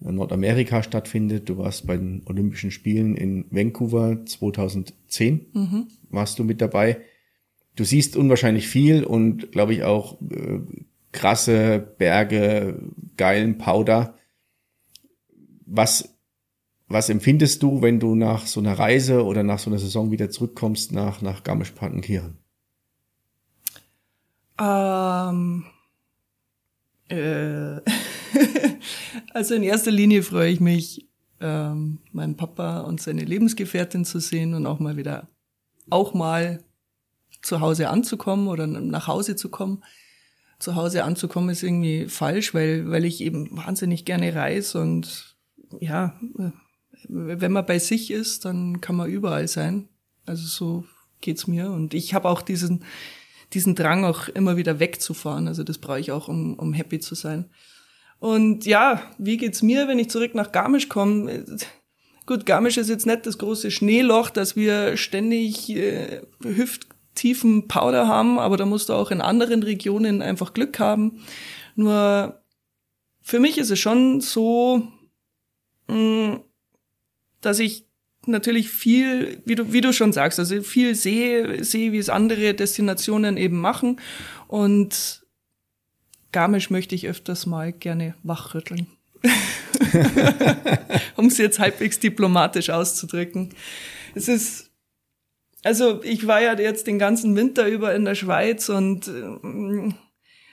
Nordamerika 0.00 0.82
stattfindet. 0.82 1.48
Du 1.48 1.58
warst 1.58 1.86
bei 1.86 1.96
den 1.96 2.22
Olympischen 2.26 2.70
Spielen 2.70 3.16
in 3.16 3.46
Vancouver 3.50 4.24
2010, 4.26 5.46
warst 6.10 6.38
du 6.38 6.44
mit 6.44 6.60
dabei. 6.60 7.00
Du 7.76 7.84
siehst 7.84 8.16
unwahrscheinlich 8.16 8.68
viel 8.68 9.04
und 9.04 9.52
glaube 9.52 9.74
ich 9.74 9.84
auch 9.84 10.20
äh, 10.22 10.60
krasse 11.12 11.94
Berge, 11.98 12.82
geilen 13.16 13.58
Powder. 13.58 14.14
Was, 15.66 16.16
was 16.88 17.08
empfindest 17.08 17.62
du, 17.62 17.82
wenn 17.82 18.00
du 18.00 18.14
nach 18.14 18.46
so 18.46 18.60
einer 18.60 18.78
Reise 18.78 19.24
oder 19.24 19.42
nach 19.42 19.58
so 19.58 19.70
einer 19.70 19.78
Saison 19.78 20.10
wieder 20.10 20.30
zurückkommst 20.30 20.92
nach, 20.92 21.22
nach 21.22 21.42
Garmisch-Partenkirchen? 21.42 22.38
Ähm, 24.58 25.64
äh, 27.08 27.80
also 29.34 29.54
in 29.54 29.62
erster 29.62 29.90
Linie 29.90 30.22
freue 30.22 30.50
ich 30.50 30.60
mich, 30.60 31.06
ähm, 31.40 31.98
meinen 32.12 32.36
Papa 32.36 32.80
und 32.80 33.00
seine 33.00 33.24
Lebensgefährtin 33.24 34.04
zu 34.04 34.18
sehen 34.20 34.54
und 34.54 34.66
auch 34.66 34.78
mal 34.78 34.96
wieder, 34.96 35.28
auch 35.90 36.14
mal 36.14 36.64
zu 37.42 37.60
Hause 37.60 37.90
anzukommen 37.90 38.48
oder 38.48 38.66
nach 38.66 39.06
Hause 39.06 39.36
zu 39.36 39.50
kommen. 39.50 39.84
Zu 40.58 40.74
Hause 40.74 41.04
anzukommen 41.04 41.50
ist 41.50 41.62
irgendwie 41.62 42.08
falsch, 42.08 42.54
weil, 42.54 42.90
weil 42.90 43.04
ich 43.04 43.20
eben 43.20 43.54
wahnsinnig 43.54 44.06
gerne 44.06 44.34
reise 44.34 44.80
und 44.80 45.36
ja, 45.80 46.18
wenn 47.08 47.52
man 47.52 47.66
bei 47.66 47.78
sich 47.78 48.10
ist, 48.10 48.46
dann 48.46 48.80
kann 48.80 48.96
man 48.96 49.10
überall 49.10 49.48
sein. 49.48 49.88
Also 50.24 50.46
so 50.46 50.84
geht's 51.20 51.46
mir 51.46 51.70
und 51.70 51.92
ich 51.92 52.14
habe 52.14 52.28
auch 52.28 52.40
diesen 52.40 52.84
diesen 53.52 53.74
Drang 53.74 54.04
auch 54.04 54.28
immer 54.28 54.56
wieder 54.56 54.80
wegzufahren. 54.80 55.48
Also 55.48 55.62
das 55.62 55.78
brauche 55.78 56.00
ich 56.00 56.12
auch, 56.12 56.28
um, 56.28 56.54
um 56.54 56.72
happy 56.72 56.98
zu 56.98 57.14
sein. 57.14 57.46
Und 58.18 58.66
ja, 58.66 59.02
wie 59.18 59.36
geht's 59.36 59.62
mir, 59.62 59.88
wenn 59.88 59.98
ich 59.98 60.10
zurück 60.10 60.34
nach 60.34 60.52
Garmisch 60.52 60.88
komme? 60.88 61.44
Gut, 62.24 62.46
Garmisch 62.46 62.76
ist 62.76 62.88
jetzt 62.88 63.06
nicht 63.06 63.26
das 63.26 63.38
große 63.38 63.70
Schneeloch, 63.70 64.30
dass 64.30 64.56
wir 64.56 64.96
ständig 64.96 65.70
äh, 65.70 66.22
hüfttiefen 66.42 67.68
Powder 67.68 68.08
haben, 68.08 68.38
aber 68.38 68.56
da 68.56 68.66
musst 68.66 68.88
du 68.88 68.94
auch 68.94 69.10
in 69.10 69.20
anderen 69.20 69.62
Regionen 69.62 70.22
einfach 70.22 70.54
Glück 70.54 70.78
haben. 70.78 71.20
Nur 71.76 72.42
für 73.20 73.38
mich 73.38 73.58
ist 73.58 73.70
es 73.70 73.78
schon 73.78 74.20
so, 74.20 74.88
mh, 75.88 76.40
dass 77.42 77.58
ich 77.58 77.85
natürlich 78.28 78.70
viel, 78.70 79.40
wie 79.44 79.54
du, 79.54 79.72
wie 79.72 79.80
du 79.80 79.92
schon 79.92 80.12
sagst, 80.12 80.38
also 80.38 80.62
viel 80.62 80.94
sehe, 80.94 81.64
sehe, 81.64 81.92
wie 81.92 81.98
es 81.98 82.08
andere 82.08 82.54
Destinationen 82.54 83.36
eben 83.36 83.60
machen. 83.60 84.00
Und 84.48 85.22
Garmisch 86.32 86.70
möchte 86.70 86.94
ich 86.94 87.08
öfters 87.08 87.46
mal 87.46 87.72
gerne 87.72 88.14
wachrütteln. 88.22 88.88
um 91.16 91.26
es 91.26 91.38
jetzt 91.38 91.58
halbwegs 91.58 91.98
diplomatisch 91.98 92.70
auszudrücken. 92.70 93.54
Es 94.14 94.28
ist, 94.28 94.70
also 95.62 96.02
ich 96.02 96.26
war 96.26 96.40
ja 96.40 96.58
jetzt 96.58 96.86
den 96.86 96.98
ganzen 96.98 97.36
Winter 97.36 97.66
über 97.66 97.94
in 97.94 98.04
der 98.04 98.14
Schweiz 98.14 98.68
und 98.68 99.08
äh, 99.08 99.94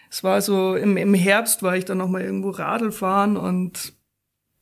es 0.10 0.24
war 0.24 0.42
so, 0.42 0.76
im, 0.76 0.98
im 0.98 1.14
Herbst 1.14 1.64
war 1.64 1.76
ich 1.76 1.86
dann 1.86 1.98
noch 1.98 2.10
mal 2.10 2.22
irgendwo 2.22 2.52
Radl 2.52 2.92
fahren 2.92 3.36
und 3.36 3.94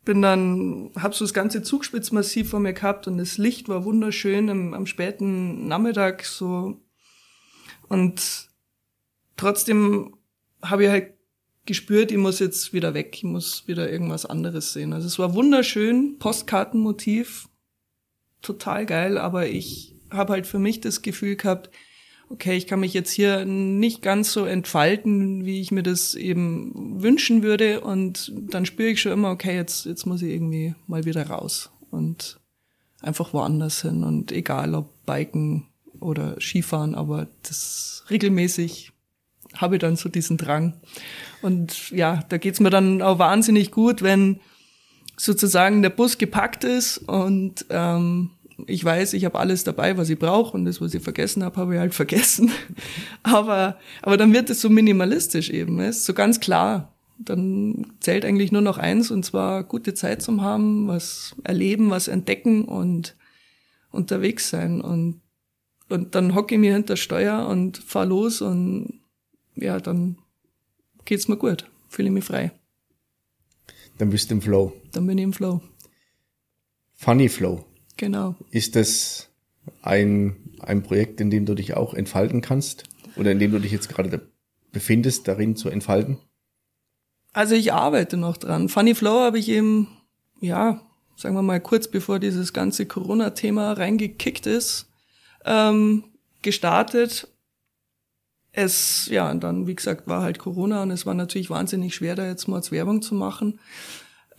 bin 0.04 0.22
dann, 0.22 0.92
hab 0.96 1.14
so 1.14 1.24
das 1.24 1.34
ganze 1.34 1.62
Zugspitzmassiv 1.62 2.50
vor 2.50 2.60
mir 2.60 2.74
gehabt 2.74 3.08
und 3.08 3.18
das 3.18 3.38
Licht 3.38 3.70
war 3.70 3.86
wunderschön 3.86 4.48
im, 4.48 4.74
am 4.74 4.86
späten 4.86 5.68
Nachmittag 5.68 6.26
so. 6.26 6.82
Und 7.88 8.50
trotzdem 9.38 10.16
habe 10.62 10.86
ich 10.86 10.90
halt 10.90 11.14
gespürt, 11.66 12.12
ich 12.12 12.18
muss 12.18 12.40
jetzt 12.40 12.74
wieder 12.74 12.94
weg, 12.94 13.16
ich 13.16 13.24
muss 13.24 13.68
wieder 13.68 13.92
irgendwas 13.92 14.26
anderes 14.26 14.74
sehen. 14.74 14.94
Also 14.94 15.08
es 15.08 15.20
war 15.20 15.36
wunderschön, 15.36 16.18
Postkartenmotiv, 16.18 17.48
total 18.42 18.86
geil, 18.86 19.18
aber 19.18 19.48
ich 19.48 19.96
habe 20.10 20.34
halt 20.34 20.48
für 20.48 20.60
mich 20.60 20.82
das 20.82 21.04
Gefühl 21.04 21.36
gehabt, 21.36 21.70
okay, 22.32 22.56
ich 22.56 22.68
kann 22.68 22.80
mich 22.80 22.94
jetzt 22.94 23.12
hier 23.12 23.46
nicht 23.46 24.02
ganz 24.02 24.32
so 24.32 24.46
entfalten, 24.46 25.46
wie 25.46 25.62
ich 25.62 25.72
mir 25.72 25.84
das 25.84 26.16
eben 26.16 27.02
wünschen 27.02 27.44
würde. 27.44 27.82
Und 27.82 28.32
dann 28.36 28.66
spüre 28.66 28.90
ich 28.90 29.02
schon 29.02 29.12
immer, 29.12 29.32
okay, 29.32 29.56
jetzt, 29.56 29.86
jetzt 29.86 30.06
muss 30.06 30.22
ich 30.22 30.32
irgendwie 30.32 30.76
mal 30.88 31.06
wieder 31.06 31.28
raus 31.28 31.72
und 31.92 32.40
einfach 33.02 33.34
woanders 33.34 33.82
hin. 33.82 34.04
Und 34.04 34.32
egal 34.32 34.76
ob 34.76 35.06
Biken 35.06 35.68
oder 36.00 36.40
Skifahren, 36.40 36.96
aber 36.96 37.28
das 37.44 38.06
regelmäßig 38.10 38.92
habe 39.56 39.76
ich 39.76 39.82
dann 39.82 39.98
so 39.98 40.08
diesen 40.08 40.38
Drang. 40.38 40.80
Und 41.42 41.92
ja, 41.92 42.24
da 42.30 42.38
geht's 42.38 42.60
mir 42.60 42.70
dann 42.70 43.02
auch 43.02 43.20
wahnsinnig 43.20 43.72
gut, 43.72 44.02
wenn 44.02 44.40
sozusagen 45.18 45.82
der 45.82 45.90
Bus 45.90 46.18
gepackt 46.18 46.64
ist 46.64 46.98
und 46.98 47.66
ähm, 47.70 48.32
ich 48.68 48.84
weiß, 48.84 49.14
ich 49.14 49.26
habe 49.26 49.40
alles 49.40 49.64
dabei, 49.64 49.98
was 49.98 50.10
ich 50.10 50.20
brauche 50.20 50.56
und 50.56 50.66
das, 50.66 50.82
was 50.82 50.94
ich 50.94 51.04
vergessen 51.04 51.44
habe, 51.44 51.58
habe 51.58 51.74
ich 51.74 51.80
halt 51.80 51.94
vergessen. 51.94 52.52
aber, 53.24 53.78
aber 54.02 54.18
dann 54.18 54.34
wird 54.34 54.50
es 54.50 54.62
so 54.62 54.70
minimalistisch 54.70 55.50
eben, 55.50 55.80
ist 55.80 56.06
so 56.06 56.14
ganz 56.14 56.40
klar. 56.40 56.94
Dann 57.18 57.88
zählt 58.00 58.26
eigentlich 58.26 58.52
nur 58.52 58.62
noch 58.62 58.78
eins 58.78 59.12
und 59.12 59.24
zwar 59.24 59.64
gute 59.64 59.94
Zeit 59.94 60.22
zum 60.22 60.42
haben, 60.42 60.88
was 60.88 61.36
erleben, 61.44 61.92
was 61.92 62.08
entdecken 62.08 62.66
und 62.66 63.16
unterwegs 63.92 64.50
sein 64.50 64.82
und 64.82 65.22
und 65.92 66.16
dann 66.16 66.36
hocke 66.36 66.56
ich 66.56 66.62
mir 66.62 66.74
hinter 66.74 66.96
Steuer 66.96 67.48
und 67.48 67.78
fahr 67.78 68.06
los 68.06 68.42
und 68.42 69.02
ja, 69.56 69.78
dann 69.80 70.16
geht's 71.04 71.28
mir 71.28 71.36
gut, 71.36 71.70
fühle 71.90 72.08
ich 72.08 72.14
mich 72.14 72.24
frei. 72.24 72.52
Dann 73.98 74.10
bist 74.10 74.30
du 74.30 74.36
im 74.36 74.42
Flow. 74.42 74.74
Dann 74.94 75.06
bin 75.06 75.18
ich 75.18 75.24
im 75.26 75.34
Flow. 75.34 75.62
Funny 76.94 77.28
Flow. 77.28 77.66
Genau. 78.02 78.34
Ist 78.50 78.76
das 78.76 79.30
ein, 79.84 80.36
ein 80.60 80.82
Projekt, 80.82 81.22
in 81.22 81.30
dem 81.30 81.46
du 81.46 81.54
dich 81.54 81.76
auch 81.76 81.94
entfalten 81.94 82.42
kannst? 82.42 82.86
Oder 83.16 83.32
in 83.32 83.38
dem 83.38 83.52
du 83.52 83.60
dich 83.60 83.72
jetzt 83.72 83.90
gerade 83.90 84.28
befindest, 84.72 85.28
darin 85.28 85.56
zu 85.56 85.70
entfalten? 85.70 86.18
Also 87.32 87.54
ich 87.54 87.74
arbeite 87.74 88.18
noch 88.18 88.38
dran. 88.38 88.70
Funny 88.70 88.96
Flow 88.96 89.20
habe 89.20 89.38
ich 89.38 89.50
eben, 89.50 89.88
ja, 90.40 90.82
sagen 91.16 91.36
wir 91.36 91.44
mal 91.44 91.62
kurz 91.62 91.90
bevor 91.90 92.18
dieses 92.18 92.54
ganze 92.54 92.88
Corona-Thema 92.88 93.74
reingekickt 93.74 94.48
ist, 94.48 94.92
ähm, 95.46 96.06
gestartet. 96.42 97.28
Es, 98.52 99.10
ja, 99.12 99.30
und 99.30 99.44
dann, 99.44 99.68
wie 99.68 99.76
gesagt, 99.76 100.08
war 100.08 100.24
halt 100.24 100.40
Corona 100.40 100.82
und 100.82 100.90
es 100.90 101.06
war 101.06 101.14
natürlich 101.14 101.52
wahnsinnig 101.52 101.94
schwer, 101.94 102.16
da 102.16 102.26
jetzt 102.26 102.48
mal 102.48 102.56
als 102.56 102.72
Werbung 102.72 103.04
zu 103.04 103.14
machen. 103.14 103.60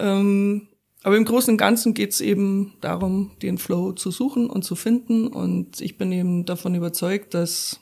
Ähm, 0.00 0.66
aber 1.02 1.16
im 1.16 1.24
Großen 1.24 1.52
und 1.52 1.58
Ganzen 1.58 1.94
geht 1.94 2.12
es 2.12 2.20
eben 2.20 2.74
darum, 2.80 3.32
den 3.42 3.58
Flow 3.58 3.92
zu 3.92 4.10
suchen 4.10 4.48
und 4.48 4.62
zu 4.62 4.76
finden. 4.76 5.26
Und 5.26 5.80
ich 5.80 5.98
bin 5.98 6.12
eben 6.12 6.44
davon 6.44 6.74
überzeugt, 6.74 7.34
dass 7.34 7.80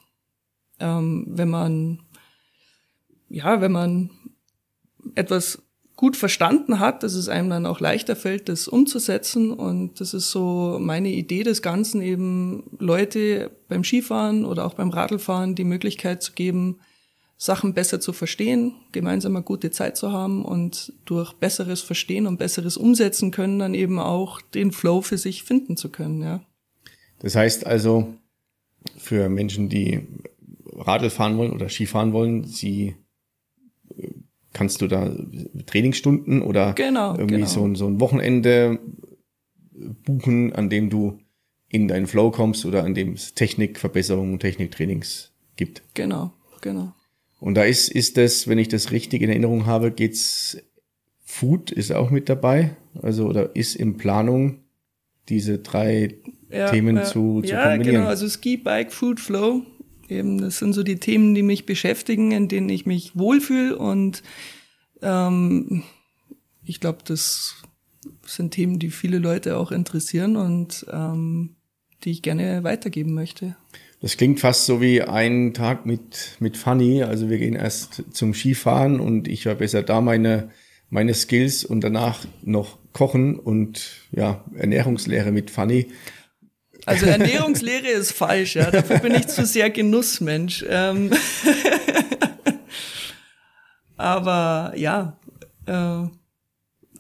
ähm, 0.79 1.27
wenn 1.29 1.51
man 1.51 2.01
ja, 3.31 3.61
wenn 3.61 3.73
man 3.73 4.11
etwas 5.15 5.63
gut 5.97 6.17
verstanden 6.17 6.81
hat, 6.81 7.03
dass 7.03 7.15
es 7.15 7.29
einem 7.29 7.51
dann 7.51 7.67
auch 7.67 7.79
leichter 7.79 8.17
fällt, 8.17 8.49
das 8.49 8.69
umzusetzen. 8.69 9.53
Und 9.53 10.01
das 10.01 10.15
ist 10.15 10.31
so 10.31 10.79
meine 10.81 11.11
Idee 11.11 11.43
des 11.43 11.63
Ganzen, 11.63 12.03
eben 12.03 12.65
Leute 12.79 13.51
beim 13.69 13.85
Skifahren 13.85 14.45
oder 14.45 14.65
auch 14.65 14.75
beim 14.75 14.91
Radlfahren 14.91 15.55
die 15.55 15.65
Möglichkeit 15.65 16.23
zu 16.23 16.33
geben, 16.33 16.81
Sachen 17.43 17.73
besser 17.73 18.01
zu 18.01 18.13
verstehen, 18.13 18.75
gemeinsam 18.93 19.35
eine 19.35 19.43
gute 19.43 19.71
Zeit 19.71 19.97
zu 19.97 20.13
haben 20.13 20.45
und 20.45 20.93
durch 21.07 21.33
besseres 21.33 21.81
Verstehen 21.81 22.27
und 22.27 22.37
besseres 22.37 22.77
Umsetzen 22.77 23.31
können 23.31 23.59
dann 23.59 23.73
eben 23.73 23.99
auch 23.99 24.43
den 24.43 24.73
Flow 24.73 25.01
für 25.01 25.17
sich 25.17 25.43
finden 25.43 25.79
zu 25.79 25.89
können, 25.89 26.21
ja. 26.21 26.43
Das 27.21 27.37
heißt 27.37 27.67
also, 27.67 28.13
für 28.99 29.31
Menschen, 29.31 29.71
die 29.71 30.07
Radl 30.75 31.09
fahren 31.09 31.39
wollen 31.39 31.53
oder 31.53 31.71
Skifahren 31.71 32.13
wollen, 32.13 32.45
sie 32.45 32.97
kannst 34.53 34.83
du 34.83 34.87
da 34.87 35.11
Trainingsstunden 35.65 36.43
oder 36.43 36.75
genau, 36.75 37.13
irgendwie 37.15 37.37
genau. 37.37 37.47
so, 37.47 37.65
ein, 37.65 37.75
so 37.75 37.87
ein 37.87 38.01
Wochenende 38.01 38.81
buchen, 40.05 40.53
an 40.53 40.69
dem 40.69 40.91
du 40.91 41.19
in 41.69 41.89
deinen 41.89 42.07
Flow 42.07 42.33
kommst 42.33 42.67
oder 42.67 42.85
an 42.85 42.93
dem 42.93 43.15
es 43.15 43.33
Technikverbesserungen, 43.33 44.39
Techniktrainings 44.39 45.33
gibt. 45.57 45.83
Genau, 45.95 46.35
genau. 46.61 46.93
Und 47.41 47.55
da 47.55 47.65
ist, 47.65 47.89
ist 47.91 48.17
das, 48.17 48.47
wenn 48.49 48.59
ich 48.59 48.69
das 48.69 48.93
richtig 48.93 49.23
in 49.23 49.31
Erinnerung 49.31 49.67
habe, 49.67 49.91
geht's 49.91 50.59
Food 51.25 51.71
ist 51.71 51.93
auch 51.93 52.11
mit 52.11 52.29
dabei, 52.29 52.77
also 53.03 53.27
oder 53.27 53.55
ist 53.55 53.77
in 53.77 53.97
Planung, 53.97 54.65
diese 55.29 55.59
drei 55.59 56.17
Ja, 56.51 56.69
Themen 56.69 56.97
ja. 56.97 57.05
zu, 57.05 57.41
zu 57.43 57.53
ja, 57.53 57.63
kombinieren. 57.63 57.97
genau. 57.99 58.09
Also 58.09 58.29
Ski, 58.29 58.57
Bike, 58.57 58.93
Food, 58.93 59.21
Flow. 59.21 59.63
Eben, 60.09 60.39
das 60.39 60.59
sind 60.59 60.73
so 60.73 60.83
die 60.83 60.97
Themen, 60.97 61.37
die 61.37 61.43
mich 61.45 61.67
beschäftigen, 61.67 62.33
in 62.33 62.49
denen 62.49 62.69
ich 62.69 62.85
mich 62.85 63.17
wohlfühle. 63.17 63.79
Und 63.79 64.25
ähm, 65.03 65.85
ich 66.65 66.81
glaube, 66.81 66.99
das 67.05 67.55
sind 68.27 68.51
Themen, 68.51 68.81
die 68.81 68.91
viele 68.91 69.19
Leute 69.19 69.57
auch 69.57 69.71
interessieren 69.71 70.37
und 70.37 70.85
ähm, 70.91 71.55
die 72.03 72.11
ich 72.11 72.23
gerne 72.23 72.65
weitergeben 72.65 73.15
möchte. 73.15 73.57
Das 74.01 74.17
klingt 74.17 74.41
fast 74.41 74.65
so 74.65 74.81
wie 74.81 75.03
ein 75.03 75.53
Tag 75.53 75.85
mit, 75.85 76.37
mit 76.41 76.57
Funny. 76.57 77.03
Also 77.03 77.29
wir 77.29 77.37
gehen 77.39 77.55
erst 77.55 78.03
zum 78.13 78.33
Skifahren 78.33 78.99
und 78.99 79.29
ich 79.29 79.43
verbessere 79.43 79.85
da 79.85 80.01
meine, 80.01 80.51
meine 80.89 81.13
Skills 81.13 81.65
und 81.65 81.83
danach 81.83 82.25
noch 82.43 82.79
Kochen 82.93 83.39
und 83.39 83.91
ja, 84.11 84.43
Ernährungslehre 84.57 85.33
mit 85.33 85.51
Funny. 85.51 85.89
Also 86.87 87.07
Ernährungslehre 87.07 87.89
ist 87.89 88.13
falsch, 88.13 88.57
ja. 88.57 88.71
Dafür 88.71 89.01
bin 89.01 89.15
ich 89.15 89.27
zu 89.29 89.45
sehr 89.45 89.69
Genussmensch. 89.69 90.65
Ähm 90.69 91.11
Aber 93.99 94.73
ja, 94.77 95.19
äh, 95.67 96.07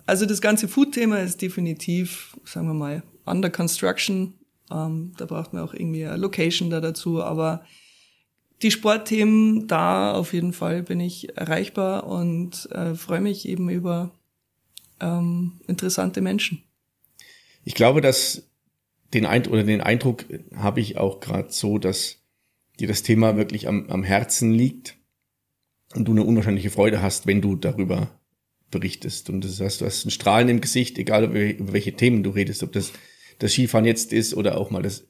also 0.05 0.26
das 0.26 0.42
ganze 0.42 0.68
Food-Thema 0.68 1.20
ist 1.20 1.40
definitiv, 1.40 2.36
sagen 2.44 2.66
wir 2.66 2.74
mal, 2.74 3.03
under 3.24 3.48
construction. 3.48 4.34
Ähm, 4.70 5.12
da 5.16 5.26
braucht 5.26 5.52
man 5.52 5.62
auch 5.62 5.74
irgendwie 5.74 6.04
eine 6.04 6.16
Location 6.16 6.70
da 6.70 6.80
dazu. 6.80 7.22
Aber 7.22 7.64
die 8.62 8.70
Sportthemen, 8.70 9.66
da 9.66 10.12
auf 10.12 10.32
jeden 10.32 10.52
Fall 10.52 10.82
bin 10.82 11.00
ich 11.00 11.36
erreichbar 11.36 12.06
und 12.06 12.70
äh, 12.72 12.94
freue 12.94 13.20
mich 13.20 13.48
eben 13.48 13.70
über 13.70 14.12
ähm, 15.00 15.60
interessante 15.66 16.20
Menschen. 16.20 16.62
Ich 17.64 17.74
glaube, 17.74 18.00
dass 18.00 18.48
den 19.12 19.26
Eindruck 19.26 19.54
oder 19.54 19.64
den 19.64 19.80
Eindruck 19.80 20.24
habe 20.54 20.80
ich 20.80 20.98
auch 20.98 21.20
gerade 21.20 21.50
so, 21.50 21.78
dass 21.78 22.18
dir 22.78 22.88
das 22.88 23.02
Thema 23.02 23.36
wirklich 23.36 23.68
am, 23.68 23.88
am 23.88 24.04
Herzen 24.04 24.52
liegt 24.52 24.96
und 25.94 26.06
du 26.06 26.12
eine 26.12 26.24
unwahrscheinliche 26.24 26.70
Freude 26.70 27.02
hast, 27.02 27.26
wenn 27.26 27.40
du 27.40 27.56
darüber 27.56 28.10
berichtest. 28.70 29.30
Und 29.30 29.44
das 29.44 29.60
heißt, 29.60 29.80
du 29.80 29.86
hast 29.86 30.04
ein 30.04 30.10
Strahlen 30.10 30.48
im 30.48 30.60
Gesicht, 30.60 30.98
egal 30.98 31.24
über 31.24 31.72
welche 31.72 31.94
Themen 31.94 32.22
du 32.22 32.30
redest, 32.30 32.62
ob 32.62 32.72
das 32.72 32.92
das 33.41 33.53
Skifahren 33.53 33.84
jetzt 33.84 34.12
ist 34.12 34.34
oder 34.34 34.57
auch 34.59 34.70
mal 34.70 34.82
das 34.82 35.07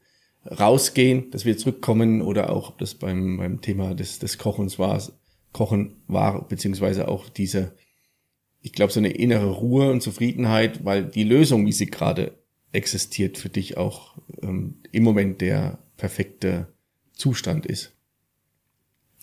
Rausgehen, 0.46 1.30
dass 1.30 1.44
wir 1.44 1.58
zurückkommen 1.58 2.22
oder 2.22 2.50
auch 2.50 2.70
ob 2.70 2.78
das 2.78 2.94
beim, 2.94 3.36
beim 3.36 3.60
Thema 3.60 3.94
des, 3.94 4.18
des 4.18 4.38
Kochens 4.38 4.78
war, 4.78 5.02
Kochen 5.52 5.96
war, 6.06 6.48
beziehungsweise 6.48 7.08
auch 7.08 7.28
diese, 7.28 7.74
ich 8.62 8.72
glaube, 8.72 8.92
so 8.92 9.00
eine 9.00 9.10
innere 9.10 9.50
Ruhe 9.50 9.90
und 9.90 10.02
Zufriedenheit, 10.02 10.84
weil 10.84 11.04
die 11.04 11.24
Lösung, 11.24 11.66
wie 11.66 11.72
sie 11.72 11.86
gerade 11.86 12.38
existiert, 12.72 13.36
für 13.36 13.48
dich 13.50 13.76
auch 13.76 14.16
ähm, 14.42 14.76
im 14.92 15.02
Moment 15.02 15.40
der 15.40 15.78
perfekte 15.96 16.68
Zustand 17.12 17.66
ist. 17.66 17.92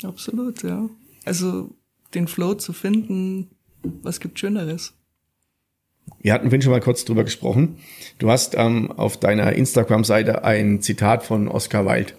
Absolut, 0.04 0.62
ja. 0.64 0.90
Also 1.26 1.76
den 2.14 2.28
Flow 2.28 2.54
zu 2.54 2.74
finden, 2.74 3.50
was 3.82 4.20
gibt 4.20 4.38
Schöneres? 4.38 4.94
Wir 6.20 6.34
hatten 6.34 6.46
vorhin 6.46 6.62
schon 6.62 6.72
mal 6.72 6.82
kurz 6.82 7.06
drüber 7.06 7.24
gesprochen. 7.24 7.78
Du 8.18 8.30
hast 8.30 8.56
ähm, 8.56 8.92
auf 8.92 9.18
deiner 9.18 9.54
Instagram-Seite 9.54 10.44
ein 10.44 10.82
Zitat 10.82 11.24
von 11.24 11.48
Oscar 11.48 11.86
Wilde. 11.86 12.14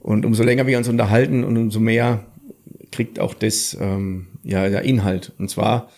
Und 0.00 0.26
umso 0.26 0.42
länger 0.42 0.66
wir 0.66 0.76
uns 0.78 0.88
unterhalten 0.88 1.44
und 1.44 1.56
umso 1.56 1.80
mehr 1.80 2.26
kriegt 2.92 3.18
auch 3.18 3.34
das 3.34 3.76
ähm, 3.80 4.38
ja 4.42 4.68
der 4.68 4.82
Inhalt. 4.82 5.32
Und 5.38 5.50
zwar 5.50 5.90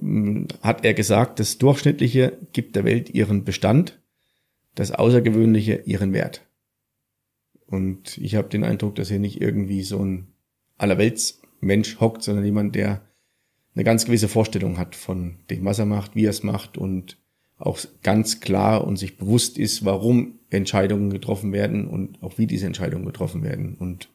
ähm, 0.00 0.48
hat 0.62 0.84
er 0.84 0.94
gesagt, 0.94 1.40
das 1.40 1.58
Durchschnittliche 1.58 2.38
gibt 2.52 2.76
der 2.76 2.84
Welt 2.84 3.10
ihren 3.10 3.44
Bestand, 3.44 4.00
das 4.74 4.92
Außergewöhnliche 4.92 5.82
ihren 5.84 6.12
Wert. 6.12 6.42
Und 7.66 8.18
ich 8.18 8.36
habe 8.36 8.48
den 8.48 8.64
Eindruck, 8.64 8.94
dass 8.94 9.08
hier 9.08 9.18
nicht 9.18 9.40
irgendwie 9.40 9.82
so 9.82 9.98
ein 10.04 10.28
Allerweltsmensch 10.78 11.98
hockt, 12.00 12.22
sondern 12.22 12.44
jemand, 12.44 12.74
der 12.74 13.02
eine 13.74 13.84
ganz 13.84 14.04
gewisse 14.04 14.28
Vorstellung 14.28 14.78
hat 14.78 14.94
von 14.94 15.38
dem, 15.50 15.64
was 15.64 15.78
er 15.78 15.86
macht, 15.86 16.14
wie 16.14 16.26
er 16.26 16.30
es 16.30 16.42
macht 16.42 16.78
und 16.78 17.18
auch 17.56 17.78
ganz 18.02 18.40
klar 18.40 18.86
und 18.86 18.96
sich 18.96 19.16
bewusst 19.16 19.58
ist, 19.58 19.84
warum 19.84 20.38
Entscheidungen 20.50 21.10
getroffen 21.10 21.52
werden 21.52 21.88
und 21.88 22.22
auch 22.22 22.38
wie 22.38 22.46
diese 22.46 22.66
Entscheidungen 22.66 23.06
getroffen 23.06 23.42
werden. 23.42 23.76
Und 23.76 24.08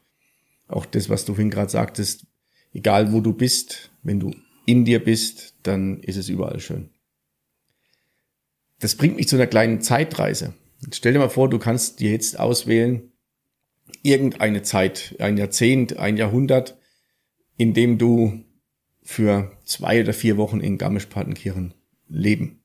auch 0.68 0.86
das, 0.86 1.08
was 1.08 1.24
du 1.24 1.34
vorhin 1.34 1.50
gerade 1.50 1.70
sagtest, 1.70 2.26
egal 2.72 3.12
wo 3.12 3.20
du 3.20 3.32
bist, 3.32 3.90
wenn 4.02 4.20
du 4.20 4.30
in 4.66 4.84
dir 4.84 5.02
bist, 5.02 5.54
dann 5.62 6.00
ist 6.00 6.16
es 6.16 6.28
überall 6.28 6.60
schön. 6.60 6.90
Das 8.78 8.94
bringt 8.94 9.16
mich 9.16 9.28
zu 9.28 9.36
einer 9.36 9.46
kleinen 9.46 9.80
Zeitreise. 9.80 10.54
Stell 10.92 11.12
dir 11.12 11.18
mal 11.18 11.28
vor, 11.28 11.50
du 11.50 11.58
kannst 11.58 12.00
dir 12.00 12.12
jetzt 12.12 12.38
auswählen, 12.38 13.12
irgendeine 14.02 14.62
Zeit, 14.62 15.16
ein 15.18 15.36
Jahrzehnt, 15.36 15.98
ein 15.98 16.16
Jahrhundert, 16.16 16.78
in 17.56 17.74
dem 17.74 17.98
du 17.98 18.44
für 19.10 19.50
zwei 19.64 20.00
oder 20.02 20.12
vier 20.12 20.36
Wochen 20.36 20.60
in 20.60 20.78
Garmisch-Partenkirchen 20.78 21.74
leben 22.08 22.60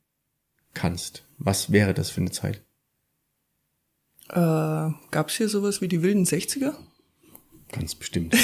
kannst. 0.75 1.23
Was 1.39 1.71
wäre 1.71 1.95
das 1.95 2.11
für 2.11 2.21
eine 2.21 2.29
Zeit? 2.29 2.61
Äh, 4.29 4.91
Gab 5.09 5.29
es 5.29 5.37
hier 5.37 5.49
sowas 5.49 5.81
wie 5.81 5.87
die 5.87 6.03
wilden 6.03 6.23
60er? 6.23 6.75
Ganz 7.71 7.95
bestimmt. 7.95 8.35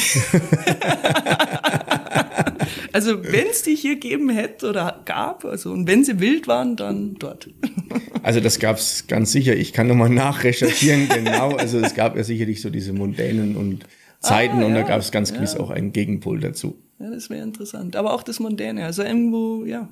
also 2.92 3.24
wenn 3.24 3.46
es 3.46 3.62
die 3.62 3.76
hier 3.76 3.98
geben 3.98 4.32
hätte 4.32 4.72
oder 4.72 5.04
gab, 5.06 5.46
also 5.46 5.72
und 5.72 5.86
wenn 5.86 6.04
sie 6.04 6.20
wild 6.20 6.48
waren, 6.48 6.76
dann 6.76 7.18
dort. 7.20 7.52
also 8.24 8.40
das 8.40 8.58
gab 8.58 8.78
es 8.78 9.06
ganz 9.06 9.32
sicher. 9.32 9.56
Ich 9.56 9.74
kann 9.74 9.86
nochmal 9.86 10.10
nachrecherchieren, 10.10 11.08
genau. 11.14 11.52
Also 11.56 11.78
es 11.78 11.94
gab 11.94 12.16
ja 12.18 12.24
sicherlich 12.24 12.62
so 12.62 12.72
diese 12.72 12.94
Mondänen 12.94 13.56
und 13.56 13.86
Zeiten 14.22 14.62
ah, 14.62 14.66
und 14.66 14.76
ja, 14.76 14.82
da 14.82 14.88
gab 14.88 15.02
es 15.02 15.12
ganz 15.12 15.34
gewiss 15.34 15.56
auch 15.56 15.72
einen 15.72 15.92
Gegenpol 15.92 16.40
dazu. 16.40 16.78
Ja, 17.00 17.10
das 17.10 17.30
wäre 17.30 17.42
interessant. 17.42 17.96
Aber 17.96 18.14
auch 18.14 18.22
das 18.22 18.40
Mondäne, 18.40 18.86
also 18.86 19.02
irgendwo, 19.02 19.66
ja, 19.66 19.90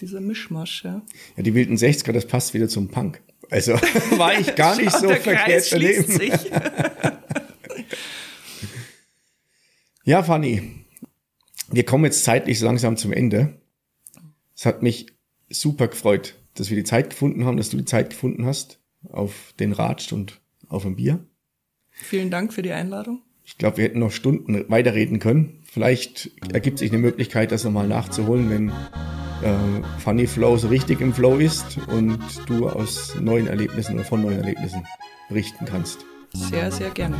dieser 0.00 0.20
Mischmasch, 0.20 0.84
ja. 0.84 1.02
Ja, 1.36 1.42
die 1.42 1.54
wilden 1.54 1.76
60er, 1.76 2.12
das 2.12 2.26
passt 2.26 2.52
wieder 2.52 2.68
zum 2.68 2.88
Punk. 2.88 3.22
Also 3.48 3.72
war 4.16 4.38
ich 4.38 4.54
gar 4.54 4.76
nicht 4.76 4.92
so 4.98 5.08
verkehrt 5.08 5.72
daneben. 5.72 6.20
ja, 10.04 10.22
Fanny, 10.22 10.84
wir 11.70 11.84
kommen 11.84 12.04
jetzt 12.04 12.24
zeitlich 12.24 12.60
langsam 12.60 12.98
zum 12.98 13.12
Ende. 13.12 13.60
Es 14.54 14.66
hat 14.66 14.82
mich 14.82 15.06
super 15.48 15.88
gefreut, 15.88 16.36
dass 16.54 16.68
wir 16.68 16.76
die 16.76 16.84
Zeit 16.84 17.10
gefunden 17.10 17.46
haben, 17.46 17.56
dass 17.56 17.70
du 17.70 17.78
die 17.78 17.86
Zeit 17.86 18.10
gefunden 18.10 18.44
hast 18.44 18.78
auf 19.08 19.54
den 19.58 19.72
Ratsch 19.72 20.12
und 20.12 20.40
auf 20.68 20.84
ein 20.84 20.96
Bier. 20.96 21.26
Vielen 21.90 22.30
Dank 22.30 22.52
für 22.52 22.62
die 22.62 22.72
Einladung. 22.72 23.22
Ich 23.50 23.58
glaube, 23.58 23.78
wir 23.78 23.84
hätten 23.84 23.98
noch 23.98 24.12
Stunden 24.12 24.64
weiterreden 24.68 25.18
können. 25.18 25.58
Vielleicht 25.64 26.30
ergibt 26.52 26.78
sich 26.78 26.92
eine 26.92 27.00
Möglichkeit, 27.00 27.50
das 27.50 27.64
nochmal 27.64 27.88
nachzuholen, 27.88 28.48
wenn 28.48 28.68
äh, 28.68 29.82
Funny 29.98 30.28
Flow 30.28 30.56
so 30.56 30.68
richtig 30.68 31.00
im 31.00 31.12
Flow 31.12 31.36
ist 31.36 31.78
und 31.88 32.20
du 32.46 32.68
aus 32.68 33.16
neuen 33.20 33.48
Erlebnissen 33.48 33.96
oder 33.96 34.04
von 34.04 34.22
neuen 34.22 34.38
Erlebnissen 34.38 34.86
berichten 35.28 35.64
kannst. 35.66 36.06
Sehr, 36.32 36.70
sehr 36.70 36.90
gerne. 36.90 37.16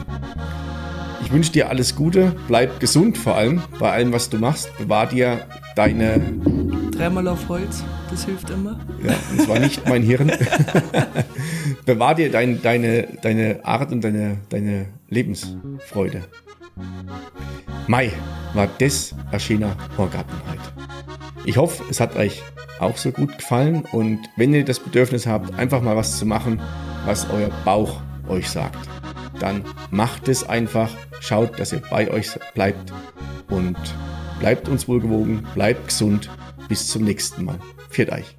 Ich 1.22 1.33
wünsche 1.33 1.51
dir 1.51 1.68
alles 1.68 1.97
Gute, 1.97 2.33
bleib 2.47 2.78
gesund 2.78 3.18
vor 3.18 3.35
allem 3.35 3.61
bei 3.81 3.91
allem, 3.91 4.12
was 4.12 4.31
du 4.31 4.39
machst. 4.39 4.70
Bewahr 4.78 5.07
dir 5.07 5.47
deine. 5.74 6.20
Dreimal 6.93 7.26
auf 7.26 7.49
Holz, 7.49 7.83
das 8.09 8.24
hilft 8.24 8.51
immer. 8.51 8.78
Ja, 9.05 9.14
und 9.33 9.43
zwar 9.43 9.59
nicht 9.59 9.89
mein 9.89 10.03
Hirn. 10.03 10.31
Bewahr 11.85 12.14
dir 12.14 12.31
dein, 12.31 12.62
deine, 12.62 13.09
deine 13.20 13.64
Art 13.64 13.91
und 13.91 14.03
deine, 14.03 14.39
deine 14.49 14.87
Lebensfreude. 15.11 16.25
Mai 17.87 18.13
war 18.55 18.69
das 18.79 19.15
erschiener 19.33 19.77
Horgartenheit. 19.99 20.61
Ich 21.45 21.57
hoffe, 21.57 21.85
es 21.91 22.01
hat 22.01 22.17
euch 22.17 22.43
auch 22.79 22.97
so 22.97 23.13
gut 23.13 23.37
gefallen 23.37 23.85
und 23.93 24.21
wenn 24.37 24.55
ihr 24.55 24.65
das 24.65 24.81
Bedürfnis 24.81 25.27
habt, 25.27 25.55
einfach 25.59 25.83
mal 25.83 25.97
was 25.97 26.19
zu 26.19 26.27
machen, 26.27 26.61
was 27.05 27.29
euer 27.31 27.51
Bauch 27.65 28.01
euch 28.29 28.49
sagt, 28.49 28.89
dann 29.41 29.65
macht 29.91 30.29
es 30.29 30.49
einfach, 30.49 30.91
schaut, 31.21 31.59
dass 31.59 31.73
ihr 31.73 31.83
bei 31.91 32.11
euch 32.11 32.31
bleibt 32.55 32.93
und 33.49 33.77
bleibt 34.39 34.69
uns 34.69 34.89
wohlgewogen, 34.89 35.47
bleibt 35.55 35.89
gesund. 35.89 36.31
Bis 36.69 36.87
zum 36.87 37.03
nächsten 37.03 37.45
Mal. 37.45 37.59
Viert 37.89 38.13
euch. 38.13 38.37